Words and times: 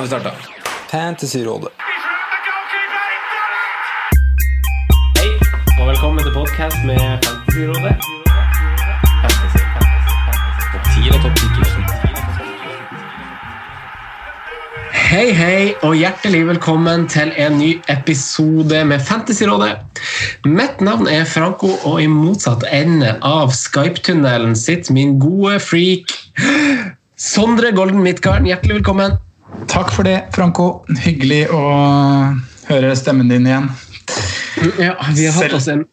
Kan 0.00 0.04
vi 0.04 0.08
starte? 0.08 0.30
Fantasyrådet. 0.90 1.68
Hei, 5.18 5.28
og 5.80 5.88
velkommen 5.90 6.24
til 6.24 6.32
podkast 6.32 6.76
med 6.88 7.00
Fantasyrådet. 7.26 7.94
Fantasy, 9.20 9.60
fantasy, 9.74 10.10
fantasy. 10.24 10.64
Topp 10.72 10.84
10 10.96 11.12
og 11.12 11.20
topp 11.26 11.36
10 11.36 11.44
Hei, 15.10 15.28
hei, 15.42 15.74
og 15.82 15.94
hjertelig 16.00 16.46
velkommen 16.54 17.08
til 17.08 17.36
en 17.36 17.58
ny 17.60 17.72
episode 17.92 18.84
med 18.84 19.00
Fantasyrådet. 19.04 19.76
Mitt 20.48 20.80
navn 20.80 21.12
er 21.12 21.24
Franco, 21.28 21.76
og 21.84 22.02
i 22.02 22.06
motsatt 22.08 22.64
ende 22.72 23.18
av 23.20 23.52
Skype-tunnelen 23.52 24.56
sitter 24.56 24.96
min 24.96 25.18
gode 25.20 25.60
freak 25.60 26.08
Sondre 27.20 27.76
Golden 27.76 28.00
Midtgarden. 28.00 28.48
Hjertelig 28.48 28.80
velkommen. 28.80 29.20
Takk 29.70 29.92
for 29.94 30.06
det, 30.06 30.16
Franco. 30.34 30.68
Hyggelig 31.04 31.44
å 31.54 31.62
høre 32.70 32.94
stemmen 32.98 33.30
din 33.30 33.46
igjen. 33.48 33.68
Ja, 34.78 34.94
vi 35.14 35.26
har 35.26 35.36
hatt 35.36 35.56
oss 35.56 35.68
en 35.70 35.84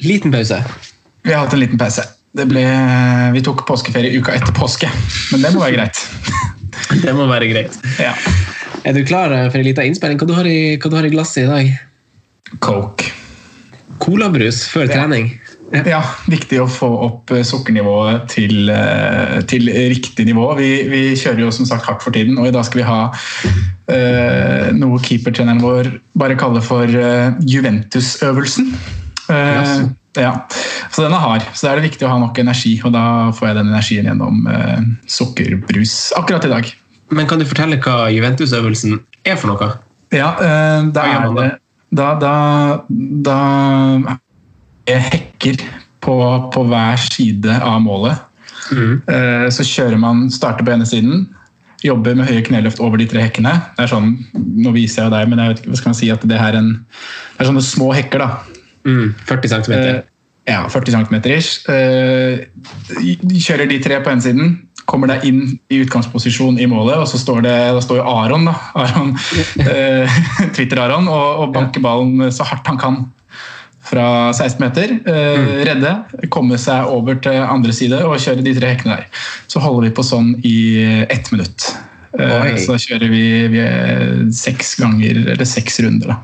liten 0.00 0.32
pause. 0.34 0.60
Vi 1.24 1.32
har 1.32 1.44
hatt 1.44 1.56
en 1.56 1.62
liten 1.62 1.80
pause. 1.80 2.04
Det 2.34 2.46
ble, 2.50 2.64
vi 3.34 3.42
tok 3.46 3.62
påskeferie 3.68 4.18
uka 4.18 4.34
etter 4.34 4.54
påske, 4.56 4.88
men 5.30 5.44
det 5.44 5.52
må 5.54 5.62
være 5.62 5.78
greit. 5.78 6.02
Det 7.04 7.12
må 7.14 7.28
være 7.30 7.46
greit. 7.48 7.76
Ja. 8.02 8.10
Er 8.84 8.96
du 8.96 9.04
klar 9.06 9.30
for 9.30 9.56
en 9.60 9.64
liten 9.64 9.86
innspilling? 9.88 10.18
Hva 10.18 10.26
du 10.26 10.34
har 10.34 10.48
i, 10.50 10.74
hva 10.82 10.90
du 10.90 10.96
har 10.98 11.06
i 11.06 11.12
glasset 11.12 11.44
i 11.44 11.48
dag? 11.48 11.70
Coke. 12.64 13.03
Colabrus 14.02 14.64
før 14.70 14.88
trening? 14.90 15.32
Ja, 15.74 16.02
viktig 16.30 16.60
å 16.62 16.68
få 16.70 16.86
opp 17.06 17.32
eh, 17.34 17.42
sukkernivået 17.46 18.28
til, 18.30 18.68
eh, 18.70 19.40
til 19.50 19.70
riktig 19.90 20.26
nivå. 20.28 20.46
Vi, 20.58 20.68
vi 20.90 21.02
kjører 21.18 21.46
jo 21.46 21.50
som 21.54 21.66
sagt 21.66 21.88
hardt 21.88 22.04
for 22.04 22.14
tiden, 22.14 22.36
og 22.38 22.46
i 22.46 22.52
dag 22.54 22.66
skal 22.68 22.82
vi 22.82 22.86
ha 22.86 23.00
eh, 23.90 24.68
noe 24.76 25.00
keepertreneren 25.02 25.62
vår 25.64 25.90
bare 26.20 26.38
kaller 26.38 26.62
for 26.64 26.84
eh, 26.86 27.32
Juventus-øvelsen. 27.48 28.70
Eh, 29.32 29.72
ja. 30.20 30.34
Så 30.94 31.02
den 31.02 31.16
er 31.16 31.24
hard, 31.24 31.48
så 31.56 31.66
da 31.66 31.72
er 31.72 31.80
det 31.80 31.88
viktig 31.88 32.06
å 32.06 32.12
ha 32.12 32.20
nok 32.22 32.38
energi, 32.38 32.76
og 32.84 32.94
da 32.94 33.06
får 33.34 33.50
jeg 33.50 33.58
den 33.58 33.72
energien 33.72 34.10
gjennom 34.12 34.46
eh, 34.52 34.86
sukkerbrus 35.10 35.96
akkurat 36.20 36.46
i 36.46 36.52
dag. 36.54 36.70
Men 37.14 37.26
kan 37.30 37.42
du 37.42 37.48
fortelle 37.48 37.80
hva 37.82 38.06
Juventus-øvelsen 38.14 39.00
er 39.26 39.40
for 39.40 39.54
noe? 39.54 39.72
Ja, 40.14 40.36
eh, 40.38 40.86
da 40.94 41.08
er 41.10 41.28
det 41.34 41.50
Da, 41.94 42.14
da, 42.18 42.34
da 43.24 43.38
er 44.90 45.02
hekker 45.12 45.60
på, 46.04 46.16
på 46.52 46.64
hver 46.68 47.00
side 47.00 47.54
av 47.62 47.78
målet. 47.84 48.18
Mm. 48.74 49.00
Så 49.52 49.64
kjører 49.68 50.00
man, 50.00 50.26
starter 50.32 50.64
på 50.66 50.72
ene 50.74 50.86
siden, 50.88 51.26
jobber 51.84 52.16
med 52.16 52.28
høye 52.30 52.42
kneløft 52.46 52.80
over 52.80 53.00
de 53.00 53.06
tre 53.10 53.26
hekkene. 53.26 53.52
Det 53.76 53.84
er 53.84 53.90
sånn, 53.92 54.14
Nå 54.34 54.72
viser 54.74 55.04
jeg 55.06 55.12
deg, 55.14 55.28
men 55.30 55.42
jeg 55.42 55.52
vet 55.52 55.62
ikke, 55.62 55.70
hva 55.74 55.80
skal 55.80 55.92
man 55.92 55.98
si 56.00 56.10
at 56.14 56.22
det 56.30 56.40
her 56.40 56.54
er 56.56 56.60
en, 56.62 56.70
det 56.80 57.44
er 57.44 57.50
sånne 57.50 57.64
små 57.66 57.90
hekker. 57.96 58.24
da. 58.24 58.60
Mm, 58.88 59.14
40 59.28 59.54
cm. 59.54 59.74
Eh, 59.78 60.02
Ja, 60.44 60.66
40 60.68 60.92
cm 60.92 61.14
ish. 61.32 61.52
Eh, 61.72 62.44
Kjører 63.40 63.68
de 63.70 63.78
tre 63.84 64.00
på 64.04 64.12
ene 64.12 64.24
siden, 64.24 64.50
kommer 64.90 65.10
deg 65.10 65.24
inn 65.28 65.42
i 65.72 65.80
utgangsposisjon 65.84 66.58
i 66.60 66.68
målet, 66.70 66.98
og 67.00 67.08
så 67.08 67.20
står 67.20 67.44
det 67.46 67.56
da 67.76 67.82
står 67.82 68.00
jo 68.00 68.06
Aron, 68.10 68.48
da, 68.48 68.54
Aron 68.78 69.14
eh, 69.64 70.18
Twitter-Aron, 70.56 71.08
og, 71.08 71.44
og 71.44 71.54
banker 71.56 71.84
ballen 71.84 72.28
så 72.34 72.46
hardt 72.48 72.68
han 72.70 72.80
kan 72.80 73.04
fra 73.84 74.32
16 74.32 74.60
meter. 74.62 74.94
Eh, 75.04 75.50
redde, 75.68 75.94
komme 76.32 76.58
seg 76.60 76.88
over 76.88 77.18
til 77.24 77.40
andre 77.42 77.74
side 77.76 78.00
og 78.06 78.16
kjøre 78.22 78.44
de 78.44 78.54
tre 78.56 78.72
hekkene 78.74 79.00
der. 79.00 79.24
Så 79.50 79.60
holder 79.64 79.88
vi 79.88 79.96
på 79.96 80.06
sånn 80.06 80.32
i 80.44 80.56
ett 81.12 81.28
minutt. 81.34 81.68
Eh, 82.18 82.54
så 82.62 82.76
da 82.76 82.80
kjører 82.80 83.12
vi, 83.12 83.26
vi 83.52 83.66
seks 84.34 84.76
ganger, 84.80 85.24
eller 85.34 85.48
seks 85.48 85.80
runder, 85.84 86.14
da. 86.14 86.20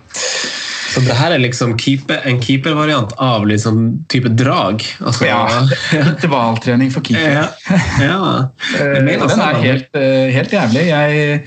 Så 0.91 1.03
det 1.07 1.15
her 1.15 1.35
er 1.35 1.43
liksom 1.43 1.77
keeper, 1.79 2.23
en 2.27 2.41
keepervariant 2.43 3.13
av 3.23 3.47
liksom 3.49 3.83
type 4.11 4.33
drag? 4.35 4.83
Altså, 4.99 5.29
Ja, 5.29 5.45
intervalltrening 6.13 6.91
for 6.95 7.07
keeper. 7.07 7.37
ja. 7.37 7.47
ja. 8.03 8.21
Eh, 8.81 8.97
den 8.99 9.45
er 9.45 9.61
helt, 9.63 9.91
eh, 9.95 10.31
helt 10.35 10.55
jævlig. 10.55 10.87
Jeg, 10.91 11.43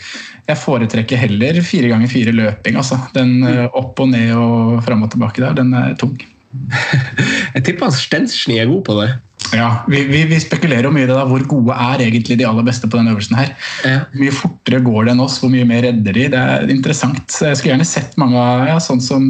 jeg 0.47 0.61
foretrekker 0.61 1.19
heller 1.25 1.59
fire 1.65 1.91
ganger 1.91 2.11
fire 2.11 2.35
løping. 2.35 2.79
Altså. 2.79 2.99
Den 3.15 3.41
eh, 3.47 3.65
opp 3.67 3.99
og 3.99 4.13
ned 4.13 4.31
og 4.37 4.79
fram 4.87 5.03
og 5.03 5.11
tilbake 5.13 5.43
der, 5.43 5.57
den 5.59 5.75
er 5.77 5.97
tung. 5.99 6.15
Jeg 7.55 7.63
tipper 7.65 7.93
Stensny 7.93 8.59
er 8.61 8.69
god 8.69 8.83
på 8.85 8.95
det. 8.99 9.07
Ja, 9.53 9.83
vi, 9.87 10.03
vi, 10.09 10.23
vi 10.29 10.39
spekulerer 10.41 10.87
jo 10.87 10.91
mye 10.93 11.05
i 11.05 11.09
det 11.09 11.17
da. 11.17 11.25
Hvor 11.29 11.43
gode 11.49 11.75
er 11.75 12.01
egentlig 12.05 12.37
de 12.39 12.45
aller 12.47 12.65
beste 12.65 12.89
på 12.89 12.99
den 12.99 13.11
øvelsen 13.11 13.37
her? 13.37 13.51
Ja. 13.85 13.99
Hvor 14.11 14.23
mye 14.23 14.35
fortere 14.37 14.81
går 14.85 15.05
det 15.05 15.13
enn 15.13 15.23
oss? 15.25 15.37
Hvor 15.41 15.51
mye 15.53 15.67
mer 15.69 15.83
redder 15.85 16.17
de? 16.17 16.25
Det 16.33 16.39
er 16.39 16.73
interessant. 16.73 17.21
Så 17.29 17.49
Jeg 17.49 17.59
skulle 17.59 17.73
gjerne 17.75 17.89
sett 17.89 18.17
mange 18.21 18.39
av 18.39 18.65
ja, 18.69 18.79
sånn 18.83 19.03
som 19.03 19.27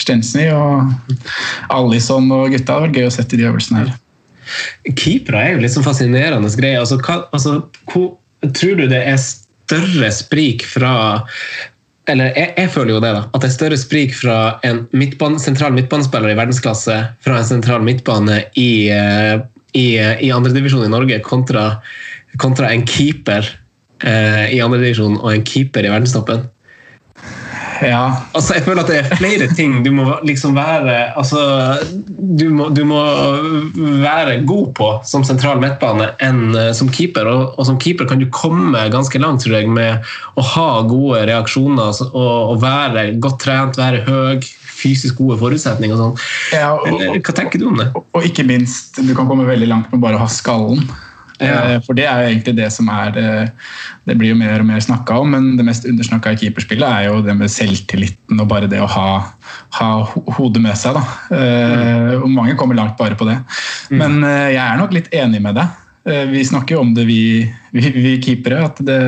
Stensny 0.00 0.48
og 0.54 0.94
Alison 1.74 2.30
og 2.30 2.54
gutta. 2.54 2.64
Det 2.64 2.76
hadde 2.76 2.86
vært 2.86 3.00
gøy 3.02 3.10
å 3.10 3.14
sette 3.18 3.36
i 3.36 3.42
de 3.42 3.48
øvelsene 3.50 3.82
her. 3.82 3.92
Keepere 4.98 5.42
er 5.42 5.54
jo 5.54 5.62
litt 5.64 5.74
sånn 5.74 5.86
fascinerende 5.86 6.50
greie. 6.58 6.80
Altså, 6.80 7.00
hva, 7.02 7.22
altså, 7.34 7.58
hvor, 7.92 8.14
tror 8.56 8.80
du 8.80 8.86
det 8.90 9.02
er 9.10 9.20
større 9.20 10.10
sprik 10.14 10.64
fra 10.68 10.94
eller 12.10 12.32
jeg, 12.34 12.50
jeg 12.58 12.70
føler 12.74 12.96
jo 12.96 13.00
det, 13.02 13.12
da. 13.14 13.22
At 13.30 13.44
det 13.44 13.48
er 13.48 13.54
større 13.54 13.78
sprik 13.78 14.14
fra 14.18 14.36
en 14.66 14.84
midtbane, 14.96 15.38
sentral 15.42 15.74
midtbanespiller 15.76 16.32
i 16.32 16.38
verdensklasse 16.38 16.96
fra 17.22 17.38
en 17.38 17.46
sentral 17.46 17.84
midtbane 17.86 18.40
i, 18.58 18.72
eh, 18.90 19.36
i, 19.78 19.86
i 19.98 20.32
andredivisjon 20.34 20.86
i 20.86 20.90
Norge 20.90 21.20
kontra, 21.22 21.68
kontra 22.42 22.72
en 22.74 22.82
keeper 22.88 23.46
eh, 24.02 24.48
i 24.50 24.58
andredivisjon 24.64 25.20
og 25.20 25.30
en 25.30 25.46
keeper 25.46 25.86
i 25.86 25.92
verdenstoppen. 25.92 26.42
Ja, 27.82 28.02
Altså, 28.34 28.54
jeg 28.56 28.64
føler 28.66 28.82
at 28.84 28.90
det 28.92 28.98
er 29.00 29.16
flere 29.18 29.48
ting 29.56 29.80
du 29.84 29.90
må 29.96 30.04
liksom 30.26 30.54
være 30.56 30.94
altså, 31.18 31.42
du, 32.38 32.44
må, 32.54 32.68
du 32.74 32.84
må 32.88 33.00
være 34.02 34.38
god 34.48 34.72
på 34.78 34.88
som 35.08 35.24
sentral 35.26 35.60
midtbane 35.62 36.10
enn 36.22 36.54
eh, 36.58 36.70
som 36.76 36.90
keeper. 36.92 37.28
Og, 37.32 37.54
og 37.58 37.66
som 37.68 37.78
keeper 37.82 38.08
kan 38.10 38.20
du 38.22 38.28
komme 38.32 38.86
ganske 38.92 39.18
langt 39.22 39.42
tror 39.44 39.58
jeg, 39.58 39.68
med 39.72 40.02
å 40.38 40.44
ha 40.54 40.68
gode 40.88 41.24
reaksjoner 41.30 41.90
altså, 41.90 42.08
og, 42.12 42.54
og 42.54 42.62
være 42.62 43.06
godt 43.22 43.40
trent, 43.42 43.78
være 43.80 44.04
høy, 44.06 44.42
fysisk 44.82 45.18
gode 45.20 45.36
forutsetninger 45.42 45.94
og 45.94 46.00
sånn. 46.02 46.26
Ja, 46.56 46.72
Hva 47.22 47.34
tenker 47.36 47.60
du 47.62 47.68
om 47.70 47.78
det? 47.82 47.90
Og- 47.94 48.06
Og 48.12 48.26
ikke 48.28 48.44
minst, 48.46 48.96
du 49.00 49.14
kan 49.16 49.26
komme 49.28 49.46
veldig 49.48 49.68
langt 49.70 49.92
med 49.92 50.00
bare 50.02 50.18
å 50.18 50.24
ha 50.24 50.28
skallen. 50.30 50.82
Ja. 51.46 51.58
Eh, 51.74 51.80
For 51.86 51.98
det 51.98 52.06
er 52.08 52.22
jo 52.22 52.30
egentlig 52.32 52.54
det 52.58 52.68
som 52.74 52.88
er 52.92 53.10
det, 53.16 53.26
det 54.08 54.16
blir 54.20 54.32
jo 54.32 54.38
mer 54.40 54.62
og 54.62 54.68
mer 54.68 54.80
snakka 54.84 55.18
om, 55.22 55.30
men 55.34 55.50
det 55.58 55.66
mest 55.66 55.84
undersnakka 55.88 56.32
i 56.32 56.40
keeperspillet 56.40 56.88
er 56.88 57.08
jo 57.08 57.20
det 57.26 57.34
med 57.38 57.50
selvtilliten 57.52 58.40
og 58.42 58.48
bare 58.50 58.70
det 58.70 58.80
å 58.82 58.88
ha, 58.90 59.08
ha 59.78 59.90
hodet 60.38 60.62
med 60.64 60.78
seg. 60.78 60.98
Da. 60.98 61.04
Eh, 61.36 62.14
Og 62.22 62.28
mange 62.30 62.56
kommer 62.58 62.78
langt 62.78 62.96
bare 63.00 63.18
på 63.18 63.28
det. 63.28 63.38
Men 63.90 64.22
eh, 64.24 64.52
jeg 64.54 64.62
er 64.64 64.80
nok 64.80 64.94
litt 64.96 65.12
enig 65.12 65.42
med 65.44 65.58
deg. 65.60 65.78
Eh, 66.08 66.24
Vi 66.32 66.44
snakker 66.44 66.76
jo 66.76 66.82
om 66.86 66.94
det, 66.94 67.06
vi, 67.06 67.20
vi, 67.76 67.90
vi 67.94 68.18
keepere, 68.22 68.64
at 68.70 68.82
det 68.82 69.00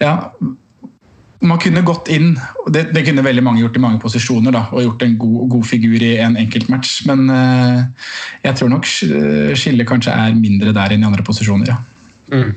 Ja, 0.00 0.30
man 1.40 1.60
kunne 1.62 1.82
gått 1.86 2.08
inn, 2.12 2.34
det, 2.68 2.90
det 2.94 3.04
kunne 3.06 3.24
veldig 3.24 3.42
mange 3.46 3.62
gjort 3.62 3.76
i 3.78 3.82
mange 3.82 4.00
posisjoner, 4.02 4.52
da, 4.52 4.66
og 4.72 4.82
gjort 4.84 5.04
en 5.06 5.14
god, 5.20 5.38
god 5.54 5.68
figur 5.70 6.02
i 6.04 6.16
en 6.20 6.36
enkelt 6.40 6.68
match, 6.72 6.98
men 7.08 7.30
uh, 7.32 7.80
jeg 8.44 8.58
tror 8.58 8.72
nok 8.72 8.88
sk- 8.88 9.54
skillet 9.56 9.88
kanskje 9.88 10.12
er 10.12 10.36
mindre 10.36 10.74
der 10.76 10.92
enn 10.92 11.06
i 11.06 11.08
andre 11.08 11.24
posisjoner, 11.24 11.72
ja. 11.72 11.78
Mm. 12.30 12.52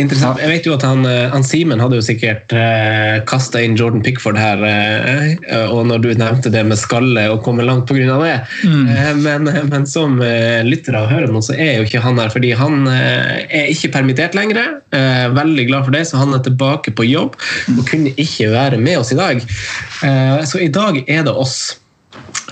Interessant. 0.00 0.40
Jeg 0.40 0.50
vet 0.50 0.66
jo 0.66 0.74
at 0.76 0.84
han, 0.86 1.04
eh, 1.08 1.28
han 1.32 1.44
Simen 1.46 1.82
hadde 1.82 1.98
jo 1.98 2.04
sikkert 2.04 2.52
eh, 2.56 3.20
kasta 3.28 3.62
inn 3.62 3.76
Jordan 3.78 4.02
Pickford 4.04 4.38
her, 4.40 4.62
eh, 4.66 5.66
og 5.68 5.84
når 5.90 6.04
du 6.04 6.08
nevnte 6.18 6.52
det 6.52 6.64
med 6.68 6.80
skalle 6.80 7.26
og 7.32 7.42
komme 7.46 7.66
langt 7.66 7.88
pga. 7.90 8.18
det. 8.22 8.36
Eh, 8.64 9.12
men, 9.20 9.50
men 9.70 9.86
som 9.90 10.18
eh, 10.24 10.62
lyttere 10.66 11.02
av 11.02 11.10
Hører 11.12 11.32
nå, 11.32 11.42
så 11.44 11.56
er 11.56 11.78
jo 11.78 11.88
ikke 11.88 12.02
han 12.04 12.20
her, 12.22 12.32
fordi 12.32 12.54
han 12.58 12.86
eh, 12.90 13.44
er 13.48 13.70
ikke 13.72 13.92
permittert 13.98 14.36
lenger. 14.38 14.78
Eh, 14.94 15.28
veldig 15.34 15.68
glad 15.68 15.86
for 15.88 15.96
det, 15.96 16.06
så 16.08 16.22
han 16.22 16.34
er 16.36 16.42
tilbake 16.44 16.94
på 16.96 17.06
jobb 17.08 17.36
og 17.76 17.84
kunne 17.88 18.14
ikke 18.16 18.50
være 18.52 18.80
med 18.80 19.02
oss 19.02 19.12
i 19.14 19.18
dag. 19.18 19.42
Eh, 20.06 20.42
så 20.48 20.62
i 20.62 20.70
dag 20.72 21.02
er 21.06 21.24
det 21.26 21.34
oss. 21.34 21.78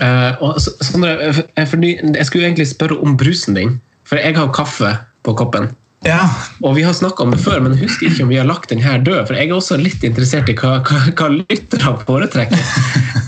Eh, 0.01 0.31
og 0.41 0.59
Sondre, 0.61 1.15
jeg, 1.21 1.67
jeg 2.15 2.25
skulle 2.27 2.47
egentlig 2.47 2.69
spørre 2.71 2.99
om 3.01 3.17
brusen 3.17 3.57
din, 3.57 3.77
for 4.07 4.21
jeg 4.21 4.35
har 4.37 4.53
kaffe 4.55 4.95
på 5.25 5.35
koppen. 5.37 5.69
Ja, 6.01 6.21
Og 6.65 6.73
vi 6.75 6.81
har 6.81 6.95
snakket 6.97 7.19
om 7.21 7.33
det 7.33 7.41
før, 7.43 7.59
men 7.61 7.75
jeg 7.75 7.85
husker 7.85 8.07
ikke 8.09 8.23
om 8.25 8.31
vi 8.31 8.39
har 8.39 8.47
lagt 8.49 8.71
den 8.71 8.81
her 8.81 8.97
død. 8.97 9.27
For 9.27 9.37
jeg 9.37 9.49
er 9.51 9.53
også 9.53 9.77
litt 9.77 10.01
interessert 10.07 10.49
i 10.49 10.55
hva, 10.57 10.79
hva, 10.87 11.01
hva 11.13 11.27
lytterne 11.35 11.93
foretrekker. 12.07 12.63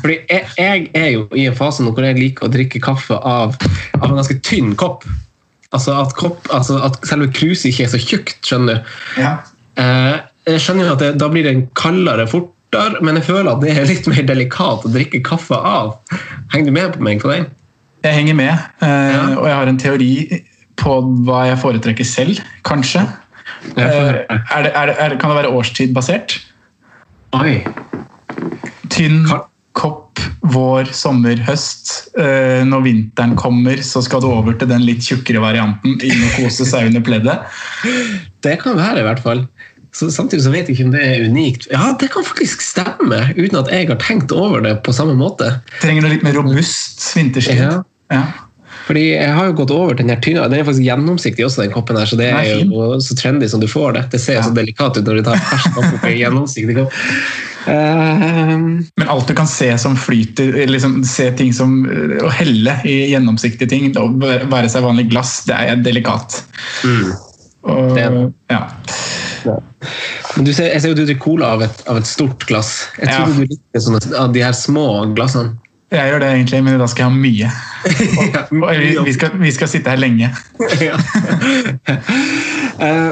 Fordi 0.02 0.16
jeg, 0.30 0.48
jeg 0.58 0.88
er 0.98 1.10
jo 1.14 1.28
i 1.38 1.46
en 1.50 1.58
fase 1.58 1.86
hvor 1.86 2.08
jeg 2.08 2.18
liker 2.18 2.48
å 2.48 2.54
drikke 2.54 2.82
kaffe 2.82 3.20
av, 3.20 3.54
av 4.00 4.08
en 4.10 4.18
ganske 4.18 4.40
tynn 4.46 4.74
kopp. 4.80 5.06
Altså 5.74 5.94
at, 6.02 6.14
kopp, 6.18 6.50
altså 6.54 6.80
at 6.86 6.98
selve 7.10 7.30
kruset 7.34 7.70
ikke 7.70 7.86
er 7.86 7.94
så 7.94 8.02
tjukt, 8.02 8.40
skjønner 8.46 8.82
du. 8.82 8.94
ja. 9.22 9.38
Eh, 9.82 10.16
jeg 10.46 10.60
skjønner 10.60 10.86
jo 10.86 10.94
at 10.94 11.02
det, 11.02 11.12
da 11.22 11.30
blir 11.32 11.46
den 11.48 11.62
kaldere 11.80 12.26
fortere, 12.30 13.00
men 13.02 13.16
jeg 13.16 13.26
føler 13.30 13.54
at 13.54 13.62
det 13.64 13.72
er 13.72 13.88
litt 13.88 14.10
mer 14.12 14.26
delikat 14.28 14.84
å 14.86 14.92
drikke 14.92 15.22
kaffe 15.26 15.56
av. 15.56 15.94
Henger 16.52 16.68
du 16.68 16.76
med 16.76 16.98
på 16.98 17.06
meg 17.06 17.22
på 17.24 17.32
den? 17.32 17.48
Jeg 18.04 18.18
henger 18.18 18.36
med, 18.36 18.66
eh, 18.84 19.38
og 19.38 19.48
jeg 19.48 19.56
har 19.56 19.72
en 19.72 19.80
teori 19.80 20.12
på 20.80 21.00
hva 21.28 21.46
jeg 21.50 21.62
foretrekker 21.62 22.08
selv, 22.08 22.42
kanskje. 22.68 23.06
Eh, 23.76 23.86
er 23.86 24.22
det, 24.24 24.74
er 24.74 24.90
det, 24.90 24.96
er 24.98 25.14
det, 25.14 25.20
kan 25.22 25.32
det 25.32 25.40
være 25.42 25.54
årstidbasert? 25.56 26.38
Oi. 27.40 27.58
Tynn 28.94 29.26
kopp, 29.74 30.22
vår, 30.54 30.92
sommer, 30.96 31.40
høst. 31.48 31.92
Eh, 32.20 32.62
når 32.68 32.86
vinteren 32.86 33.36
kommer, 33.40 33.82
så 33.86 34.04
skal 34.06 34.22
du 34.24 34.30
over 34.30 34.58
til 34.58 34.70
den 34.70 34.86
litt 34.86 35.06
tjukkere 35.06 35.42
varianten. 35.44 35.98
Inn 36.06 36.26
og 36.28 36.38
kose 36.38 36.68
seg 36.70 36.92
under 36.92 37.04
pleddet. 37.06 37.48
Det 38.46 38.58
kan 38.62 38.78
være, 38.78 39.02
i 39.02 39.08
hvert 39.08 39.24
fall. 39.24 39.48
Så 39.94 40.10
samtidig 40.10 40.46
så 40.46 40.52
vet 40.54 40.70
jeg 40.70 40.78
ikke 40.78 40.88
om 40.88 40.94
det 40.96 41.02
er 41.06 41.26
unikt. 41.30 41.68
Ja, 41.70 41.92
det 42.02 42.10
kan 42.14 42.26
faktisk 42.26 42.64
stemme, 42.66 43.20
uten 43.38 43.60
at 43.60 43.70
jeg 43.70 43.90
har 43.92 44.00
tenkt 44.02 44.34
over 44.34 44.64
det 44.66 44.80
på 44.86 44.94
samme 44.96 45.14
måte. 45.18 45.52
Trenger 45.84 46.06
noe 46.06 46.16
litt 46.16 46.26
mer 46.26 46.38
robust 46.40 47.04
vinterstid? 47.18 47.62
Ja. 47.62 47.84
Ja. 48.14 48.24
Fordi 48.84 49.04
jeg 49.14 49.32
har 49.32 49.46
jo 49.48 49.56
gått 49.62 49.72
over 49.72 49.96
til 49.96 50.04
den 50.04 50.12
her 50.16 50.20
tynne. 50.24 50.44
Den 50.52 50.60
er 50.60 50.66
faktisk 50.68 50.84
gjennomsiktig 50.84 51.46
også, 51.48 51.62
den 51.64 51.72
koppen 51.72 51.96
her, 52.00 52.10
så 52.10 52.18
det 52.20 52.28
er 52.36 52.50
jo 52.66 53.00
så 53.04 53.16
trendy 53.16 53.48
som 53.48 53.62
du 53.64 53.68
får 53.72 53.94
det. 53.96 54.04
Det 54.12 54.20
ser 54.20 54.40
jo 54.42 54.46
så 54.50 54.56
delikat 54.58 54.98
ut 55.00 55.08
når 55.08 55.22
du 55.22 55.24
tar 55.30 55.40
fersk 55.48 55.80
opp 55.80 56.04
en 56.10 56.18
gjennomsiktig 56.20 56.76
kopp. 56.82 56.98
Ehm, 57.72 58.66
Men 59.00 59.10
alt 59.10 59.28
du 59.30 59.34
kan 59.38 59.48
se 59.48 59.70
som 59.80 59.96
flyter, 59.96 60.52
liksom 60.68 60.98
se 61.08 61.30
ting 61.40 61.54
som 61.56 61.78
eh, 61.88 62.18
Å 62.26 62.32
helle 62.36 62.74
i 62.84 62.98
gjennomsiktige 63.14 63.70
ting, 63.72 63.94
å 63.96 64.10
være 64.20 64.68
seg 64.72 64.84
vanlig 64.84 65.08
glass, 65.14 65.38
det 65.48 65.56
er 65.56 65.80
delikat. 65.86 66.42
Og, 67.64 67.94
Det 67.96 68.04
er 68.04 68.12
det. 68.12 68.26
ja. 68.52 68.66
men 70.36 70.44
du 70.48 70.52
ser, 70.52 70.74
jeg 70.74 70.82
ser 70.84 70.92
jo 70.92 70.98
du 71.00 71.06
drikker 71.06 71.24
cola 71.24 71.54
av 71.56 71.64
et, 71.64 71.84
av 71.88 72.00
et 72.02 72.08
stort 72.08 72.44
glass. 72.50 72.90
Jeg 73.00 73.08
Ja. 73.14 73.24
du 73.32 73.46
likte 73.48 73.80
sånne 73.86 74.04
av 74.20 74.34
de 74.36 74.44
her 74.44 74.52
små 74.58 75.14
glassene. 75.16 75.56
Jeg 75.94 76.10
gjør 76.10 76.24
det 76.24 76.30
egentlig, 76.34 76.64
men 76.66 76.80
da 76.82 76.88
skal 76.90 77.06
jeg 77.06 77.12
ha 77.12 77.18
mye. 77.28 77.52
Og, 78.54 78.64
og 78.64 78.80
vi, 78.80 78.94
vi, 79.06 79.14
skal, 79.14 79.36
vi 79.42 79.52
skal 79.54 79.70
sitte 79.70 79.94
her 79.94 80.02
lenge. 80.02 80.32
Eh, 82.84 83.12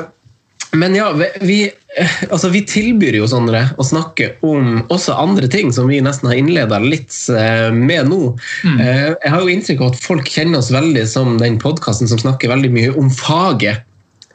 men 0.73 0.95
ja, 0.97 1.11
vi, 1.41 1.57
eh, 1.99 2.13
altså 2.33 2.49
vi 2.49 2.63
tilbyr 2.67 3.13
jo 3.19 3.27
Sondre 3.29 3.61
å 3.79 3.85
snakke 3.85 4.31
om 4.43 4.79
også 4.91 5.13
andre 5.21 5.47
ting 5.53 5.69
som 5.75 5.85
vi 5.87 5.99
nesten 6.03 6.31
har 6.31 6.39
innleda 6.39 6.79
litt 6.81 7.13
eh, 7.29 7.69
med 7.71 8.09
nå. 8.09 8.33
Mm. 8.65 8.79
Jeg 8.81 9.31
har 9.35 9.37
jo 9.37 9.53
inntrykk 9.53 9.83
av 9.85 9.93
at 9.93 10.01
folk 10.01 10.31
kjenner 10.33 10.59
oss 10.59 10.71
veldig 10.73 11.05
som 11.07 11.37
den 11.39 11.59
podkasten 11.61 12.09
som 12.09 12.19
snakker 12.19 12.51
veldig 12.51 12.73
mye 12.73 12.95
om 12.99 13.13
faget. 13.13 13.85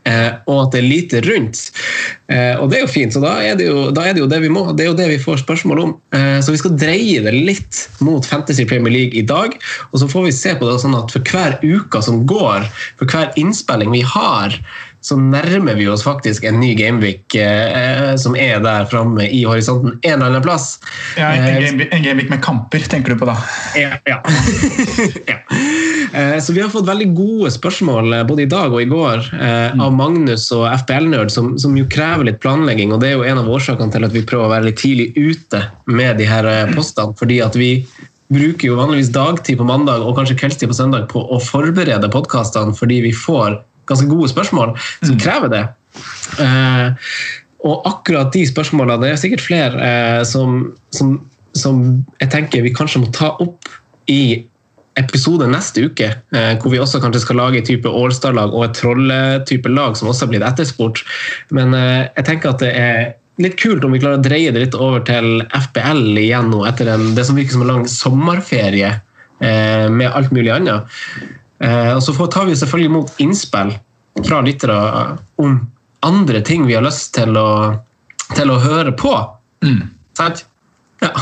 Eh, 0.06 0.38
Og 0.46 0.62
at 0.62 0.72
det 0.76 0.80
er 0.80 0.86
lite 0.88 1.20
rundt. 1.26 1.60
Eh, 2.30 2.54
Og 2.62 2.70
det 2.70 2.78
er 2.78 2.86
jo 2.86 2.92
fint, 2.92 3.12
så 3.14 3.22
da 3.24 3.36
er 3.42 3.58
det 3.58 3.66
jo, 3.68 3.90
da 3.94 4.06
er 4.06 4.16
det 4.16 4.22
jo 4.24 4.30
det 4.30 4.40
vi 4.44 4.52
må. 4.52 4.64
Det 4.76 4.86
er 4.86 4.90
jo 4.92 4.98
det 4.98 5.10
vi 5.12 5.20
får 5.22 5.42
spørsmål 5.44 5.82
om. 5.84 5.94
Eh, 6.14 6.38
Så 6.40 6.54
vi 6.54 6.62
skal 6.62 6.76
dreie 6.78 7.22
det 7.26 7.34
litt 7.34 7.84
mot 8.00 8.26
Fantasy 8.26 8.66
Premier 8.68 8.92
League 8.94 9.18
i 9.18 9.26
dag. 9.26 9.54
Og 9.92 10.00
så 10.02 10.08
får 10.10 10.28
vi 10.30 10.34
se 10.38 10.54
på 10.58 10.68
det 10.70 10.80
sånn 10.82 10.96
at 10.98 11.10
for 11.14 11.20
hver 11.26 11.58
uke 11.62 12.02
som 12.02 12.24
går, 12.26 12.68
for 12.98 13.06
hver 13.10 13.32
innspilling 13.36 13.90
vi 13.94 14.02
har, 14.06 14.54
så 15.06 15.14
nærmer 15.20 15.76
vi 15.78 15.84
oss 15.86 16.02
faktisk 16.02 16.42
en 16.48 16.56
ny 16.58 16.72
Gameweek 16.74 17.34
eh, 17.38 18.16
som 18.18 18.34
er 18.34 18.58
der 18.64 18.88
framme 18.90 19.28
i 19.30 19.44
horisonten 19.46 20.00
en 20.00 20.16
eller 20.16 20.32
annen 20.32 20.42
plass. 20.42 20.80
Ja, 21.14 21.28
en, 21.30 21.60
game, 21.62 21.86
en 21.94 22.02
gameweek 22.02 22.32
med 22.32 22.42
kamper, 22.42 22.82
tenker 22.90 23.14
du 23.14 23.20
på 23.20 23.28
da? 23.28 23.36
ja. 23.78 23.92
ja. 24.08 24.18
ja. 25.30 25.38
Eh, 26.16 26.38
Så 26.40 26.52
vi 26.52 26.62
har 26.64 26.72
fått 26.72 26.88
veldig 26.88 27.10
gode 27.16 27.50
spørsmål 27.52 28.12
eh, 28.16 28.24
både 28.28 28.46
i 28.46 28.50
dag 28.50 28.72
og 28.72 28.80
i 28.82 28.88
går 28.88 29.28
eh, 29.36 29.76
av 29.84 29.92
Magnus 29.92 30.48
og 30.56 30.64
FPL-nerd, 30.82 31.30
som, 31.32 31.54
som 31.60 31.76
jo 31.76 31.86
krever 31.92 32.30
litt 32.30 32.40
planlegging. 32.40 32.94
og 32.94 33.02
Det 33.02 33.10
er 33.10 33.16
jo 33.18 33.26
en 33.28 33.42
av 33.42 33.50
årsakene 33.52 33.92
til 33.92 34.08
at 34.08 34.14
vi 34.16 34.24
prøver 34.26 34.48
å 34.48 34.54
være 34.54 34.70
litt 34.70 34.80
tidlig 34.80 35.10
ute 35.16 35.66
med 35.86 36.16
de 36.20 36.28
her 36.28 36.48
postene. 36.74 37.16
fordi 37.18 37.40
at 37.44 37.58
vi 37.58 37.70
bruker 38.32 38.70
jo 38.70 38.78
vanligvis 38.80 39.12
dagtid 39.14 39.58
på 39.60 39.66
mandag 39.68 40.02
og 40.02 40.16
kanskje 40.18 40.38
kveldstid 40.40 40.70
på 40.70 40.78
søndag 40.78 41.06
på 41.12 41.22
å 41.22 41.38
forberede 41.42 42.10
podkastene 42.10 42.74
fordi 42.74 43.00
vi 43.04 43.12
får 43.14 43.60
ganske 43.86 44.08
gode 44.10 44.30
spørsmål 44.32 44.74
som 45.04 45.18
krever 45.20 45.52
det. 45.52 45.64
Eh, 46.42 46.88
og 47.66 47.86
akkurat 47.88 48.32
de 48.34 48.42
spørsmålene, 48.48 48.98
det 49.02 49.12
er 49.12 49.22
sikkert 49.22 49.44
flere 49.46 49.86
eh, 49.86 50.22
som, 50.26 50.72
som, 50.94 51.16
som 51.56 51.82
jeg 52.20 52.32
tenker 52.34 52.66
vi 52.66 52.74
kanskje 52.74 53.04
må 53.04 53.12
ta 53.14 53.32
opp 53.42 53.70
i 54.10 54.46
episode 54.96 55.46
neste 55.50 55.86
uke, 55.90 56.08
eh, 56.32 56.52
hvor 56.60 56.72
vi 56.72 56.80
også 56.80 57.00
kanskje 57.02 57.22
skal 57.24 57.40
lage 57.40 57.60
et 57.60 57.68
type 57.68 57.90
Allstar-lag 57.90 58.54
og 58.54 58.64
et 58.66 58.76
trolletype 58.78 59.70
lag 59.72 59.96
som 59.98 60.10
også 60.10 60.26
har 60.26 60.32
blitt 60.32 60.46
etterspurt. 60.46 61.02
Men 61.56 61.76
eh, 61.76 62.08
jeg 62.16 62.28
tenker 62.30 62.54
at 62.54 62.64
det 62.64 62.72
er 62.80 63.00
litt 63.42 63.58
kult 63.60 63.84
om 63.84 63.92
vi 63.92 64.00
klarer 64.00 64.20
å 64.20 64.24
dreie 64.24 64.52
det 64.54 64.62
litt 64.64 64.76
over 64.78 65.04
til 65.06 65.42
FBL 65.52 66.16
igjen 66.22 66.48
nå, 66.52 66.62
etter 66.68 66.88
en, 66.94 67.10
det 67.16 67.26
som 67.28 67.36
virker 67.36 67.58
som 67.58 67.66
en 67.66 67.72
lang 67.74 67.84
sommerferie 67.90 68.94
eh, 68.94 69.86
med 69.92 70.08
alt 70.08 70.32
mulig 70.32 70.52
annet. 70.54 70.88
Eh, 71.60 71.92
og 71.92 72.02
så 72.04 72.16
får, 72.16 72.32
tar 72.32 72.48
vi 72.48 72.56
selvfølgelig 72.56 72.92
imot 72.92 73.22
innspill 73.22 73.76
fra 74.24 74.40
lyttere 74.44 74.76
om 75.42 75.58
andre 76.06 76.40
ting 76.44 76.64
vi 76.68 76.76
har 76.76 76.84
lyst 76.84 77.12
til 77.16 77.36
å, 77.36 77.48
til 78.32 78.52
å 78.52 78.60
høre 78.64 78.96
på. 78.96 79.12
Sant? 80.16 80.46
Ja. 81.04 81.12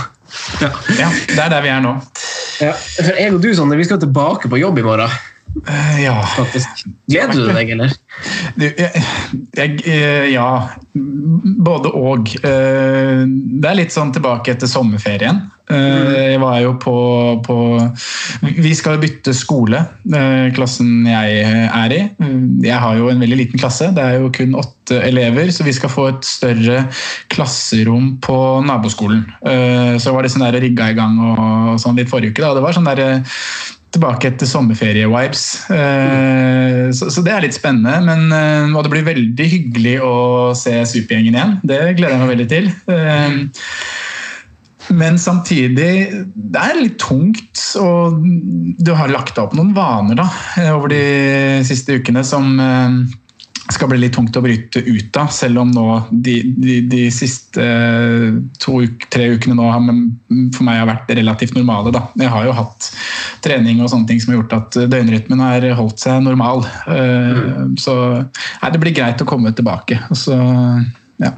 Ja. 0.60 0.70
Ja, 0.98 1.08
det 1.28 1.38
er 1.38 1.52
der 1.52 1.62
vi 1.64 1.70
er 1.74 1.80
nå. 1.84 1.94
Ja, 2.62 2.72
for 2.74 3.14
jeg 3.18 3.34
og 3.34 3.40
du, 3.42 3.48
Sander, 3.56 3.78
vi 3.80 3.86
skal 3.88 4.00
tilbake 4.02 4.50
på 4.50 4.58
jobb 4.60 4.78
i 4.78 4.84
morgen. 4.86 5.10
Eh, 5.68 6.02
Ja. 6.02 6.16
faktisk. 6.34 6.84
Gleder 7.10 7.34
du 7.34 7.52
deg, 7.54 7.70
eller? 7.76 7.92
Du, 8.58 8.64
jeg, 8.66 9.02
jeg, 9.56 9.80
eh, 9.86 10.30
ja, 10.32 10.48
både 10.94 11.92
og. 11.94 12.32
Eh, 12.42 13.22
Det 13.26 13.70
er 13.70 13.78
litt 13.78 13.94
sånn 13.94 14.12
tilbake 14.14 14.54
etter 14.54 14.66
sommerferien. 14.70 15.44
Eh, 15.70 16.32
Jeg 16.34 16.40
var 16.42 16.58
jo 16.60 16.74
på, 16.76 16.94
på 17.46 17.54
Vi 18.60 18.72
skal 18.76 18.98
bytte 19.00 19.32
skole, 19.36 19.78
eh, 20.12 20.50
klassen 20.56 21.06
jeg 21.08 21.44
er 21.64 21.94
i. 21.96 22.00
Jeg 22.66 22.80
har 22.82 22.98
jo 22.98 23.08
en 23.08 23.20
veldig 23.22 23.38
liten 23.38 23.60
klasse, 23.62 23.88
det 23.96 24.02
er 24.04 24.18
jo 24.20 24.28
kun 24.34 24.52
åtte 24.60 24.98
elever, 25.00 25.48
så 25.54 25.64
vi 25.64 25.72
skal 25.72 25.88
få 25.88 26.08
et 26.10 26.24
større 26.28 26.82
klasserom 27.32 28.18
på 28.20 28.36
naboskolen. 28.66 29.24
Eh, 29.46 29.96
Så 29.98 30.12
var 30.12 30.22
det 30.22 30.32
sånn 30.34 30.44
der 30.44 30.60
rigga 30.60 30.90
i 30.90 30.98
gang 30.98 31.16
og 31.20 31.80
sånn 31.80 31.96
litt 31.96 32.10
forrige 32.12 32.34
uke. 32.34 32.42
da, 32.44 32.52
Det 32.54 32.62
var 32.62 32.72
sånn 32.76 32.84
der 32.90 33.22
tilbake 33.94 34.26
etter 34.26 34.46
sommerferie-vibes. 34.50 35.70
Eh, 35.70 36.90
Så, 36.92 37.22
det 37.24 37.32
er 37.32 37.40
litt 37.46 37.54
spennende. 37.56 38.02
Men, 38.04 38.28
eh, 38.32 38.76
og 38.76 38.82
det 38.84 38.90
blir 38.90 39.06
veldig 39.14 39.48
hyggelig 39.48 39.96
å 40.02 40.54
se 40.54 40.72
Supergjengen 40.84 41.34
igjen. 41.38 41.60
Det 41.64 41.96
gleder 41.96 42.18
jeg 42.18 42.20
meg 42.20 42.36
veldig 42.36 42.48
til. 42.52 42.70
Eh, 44.94 44.98
Men 44.98 45.18
samtidig, 45.18 46.24
det 46.34 46.60
er 46.60 46.80
litt 46.80 46.98
tungt. 47.02 47.58
Og 47.80 48.22
du 48.78 48.94
har 48.94 49.12
lagt 49.12 49.38
opp 49.38 49.54
noen 49.54 49.74
vaner 49.74 50.18
da, 50.22 50.30
over 50.74 50.88
de 50.92 51.04
siste 51.66 51.98
ukene 51.98 52.24
som 52.24 52.56
eh, 52.60 52.96
skal 53.72 53.88
bli 53.88 53.98
litt 54.02 54.14
tungt 54.14 54.36
å 54.36 54.42
bryte 54.44 54.82
ut 54.84 55.16
av, 55.16 55.30
selv 55.32 55.62
om 55.62 55.70
nå 55.72 55.86
de, 56.10 56.34
de, 56.60 56.80
de 56.90 57.06
siste 57.14 57.64
eh, 57.64 58.34
to, 58.60 58.82
tre 59.10 59.30
ukene 59.34 59.56
nå 59.56 59.68
har, 59.70 59.86
for 60.54 60.66
meg 60.66 60.82
har 60.82 60.90
vært 60.90 61.14
relativt 61.16 61.56
normale. 61.56 61.94
Da. 61.94 62.04
Jeg 62.20 62.32
har 62.34 62.48
jo 62.48 62.56
hatt 62.58 62.90
trening 63.44 63.80
og 63.82 63.90
sånne 63.92 64.08
ting 64.10 64.20
som 64.20 64.32
har 64.32 64.42
gjort 64.42 64.58
at 64.58 64.78
døgnrytmen 64.92 65.42
har 65.42 65.66
holdt 65.78 66.04
seg 66.04 66.22
normal. 66.24 66.64
Mm. 66.88 67.74
Så 67.80 67.96
nei, 68.20 68.70
det 68.72 68.80
blir 68.80 68.94
greit 68.96 69.20
å 69.20 69.28
komme 69.28 69.52
tilbake. 69.56 69.98
Så, 70.16 70.36
ja. 71.20 71.34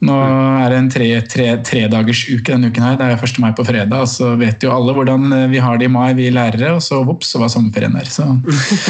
Nå 0.00 0.16
er 0.16 0.72
det 0.72 0.76
en 0.80 0.86
tredagersuke 0.88 1.26
tre, 1.28 1.48
tre 1.66 2.52
denne 2.54 2.70
uken 2.70 2.86
her. 2.86 2.94
Det 2.96 3.08
er 3.08 3.24
1. 3.26 3.40
mai 3.42 3.50
på 3.56 3.66
fredag, 3.68 4.06
så 4.08 4.32
vet 4.40 4.64
jo 4.64 4.72
alle 4.72 4.94
hvordan 4.96 5.34
vi 5.52 5.60
har 5.60 5.80
det 5.80 5.90
i 5.90 5.92
mai, 5.92 6.14
vi 6.16 6.30
lærere, 6.32 6.72
og 6.78 6.84
så 6.84 7.02
vops, 7.04 7.34
så 7.34 7.42
var 7.42 7.52
sommerferien 7.52 7.96
der. 7.98 8.08
Så 8.08 8.24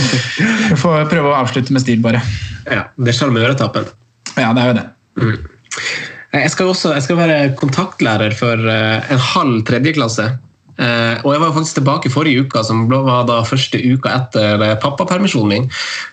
vi 0.71 0.79
får 0.79 1.09
prøve 1.11 1.33
å 1.33 1.39
avslutte 1.41 1.75
med 1.75 1.83
stil, 1.83 1.99
bare. 2.05 2.23
Ja, 2.71 2.87
Det 2.95 3.11
er 3.11 3.19
sjarmøretappen. 3.19 3.91
Ja, 4.37 4.53
det 4.55 4.63
er 4.63 4.71
jo 4.71 4.79
det. 4.79 4.87
Mm. 5.19 5.51
Jeg 6.31 6.51
skal 6.53 6.71
også 6.71 6.93
jeg 6.95 7.03
skal 7.03 7.19
være 7.19 7.39
kontaktlærer 7.59 8.35
for 8.39 8.71
eh, 8.71 9.11
en 9.11 9.23
halv 9.33 9.65
tredjeklasse. 9.67 10.29
Uh, 10.81 11.21
og 11.27 11.35
jeg 11.35 11.41
var 11.43 11.53
faktisk 11.53 11.77
tilbake 11.77 12.11
forrige 12.13 12.47
uka, 12.47 12.63
som 12.65 12.87
var 12.89 13.27
da 13.29 13.43
første 13.45 13.77
uka 13.77 14.15
etter 14.17 14.63
uh, 14.63 14.77
pappapermisjonen 14.81 15.51
min. 15.53 15.67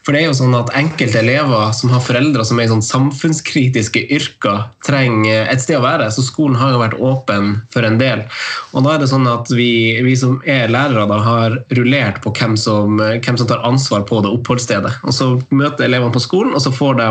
For 0.03 0.11
det 0.11 0.21
er 0.21 0.27
jo 0.27 0.37
sånn 0.41 0.57
at 0.57 0.73
enkelte 0.75 1.21
elever 1.21 1.69
som 1.77 1.93
har 1.93 2.03
foreldre 2.03 2.43
som 2.47 2.59
er 2.59 2.67
i 2.67 2.71
sånn 2.73 2.83
samfunnskritiske 2.83 4.03
yrker, 4.17 4.65
trenger 4.83 5.47
et 5.47 5.63
sted 5.63 5.79
å 5.79 5.85
være. 5.85 6.09
Så 6.11 6.25
skolen 6.27 6.59
har 6.59 6.73
jo 6.73 6.81
vært 6.81 6.97
åpen 6.99 7.53
for 7.71 7.87
en 7.87 7.99
del. 8.01 8.25
Og 8.73 8.83
da 8.83 8.95
er 8.95 9.03
det 9.03 9.09
sånn 9.13 9.29
at 9.31 9.51
vi, 9.55 9.71
vi 10.03 10.17
som 10.19 10.41
er 10.43 10.73
lærere, 10.73 11.07
da 11.07 11.21
har 11.23 11.59
rullert 11.77 12.19
på 12.25 12.35
hvem 12.35 12.57
som, 12.59 12.99
hvem 12.99 13.39
som, 13.39 13.47
tar 13.47 13.63
ansvar 13.63 14.03
på 14.09 14.19
det 14.25 14.33
oppholdsstedet. 14.35 14.97
Og 15.07 15.15
så 15.15 15.29
møter 15.55 15.87
elevene 15.87 16.11
på 16.11 16.23
skolen, 16.23 16.51
og 16.57 16.65
så 16.65 16.73
får 16.75 16.99
de 16.99 17.07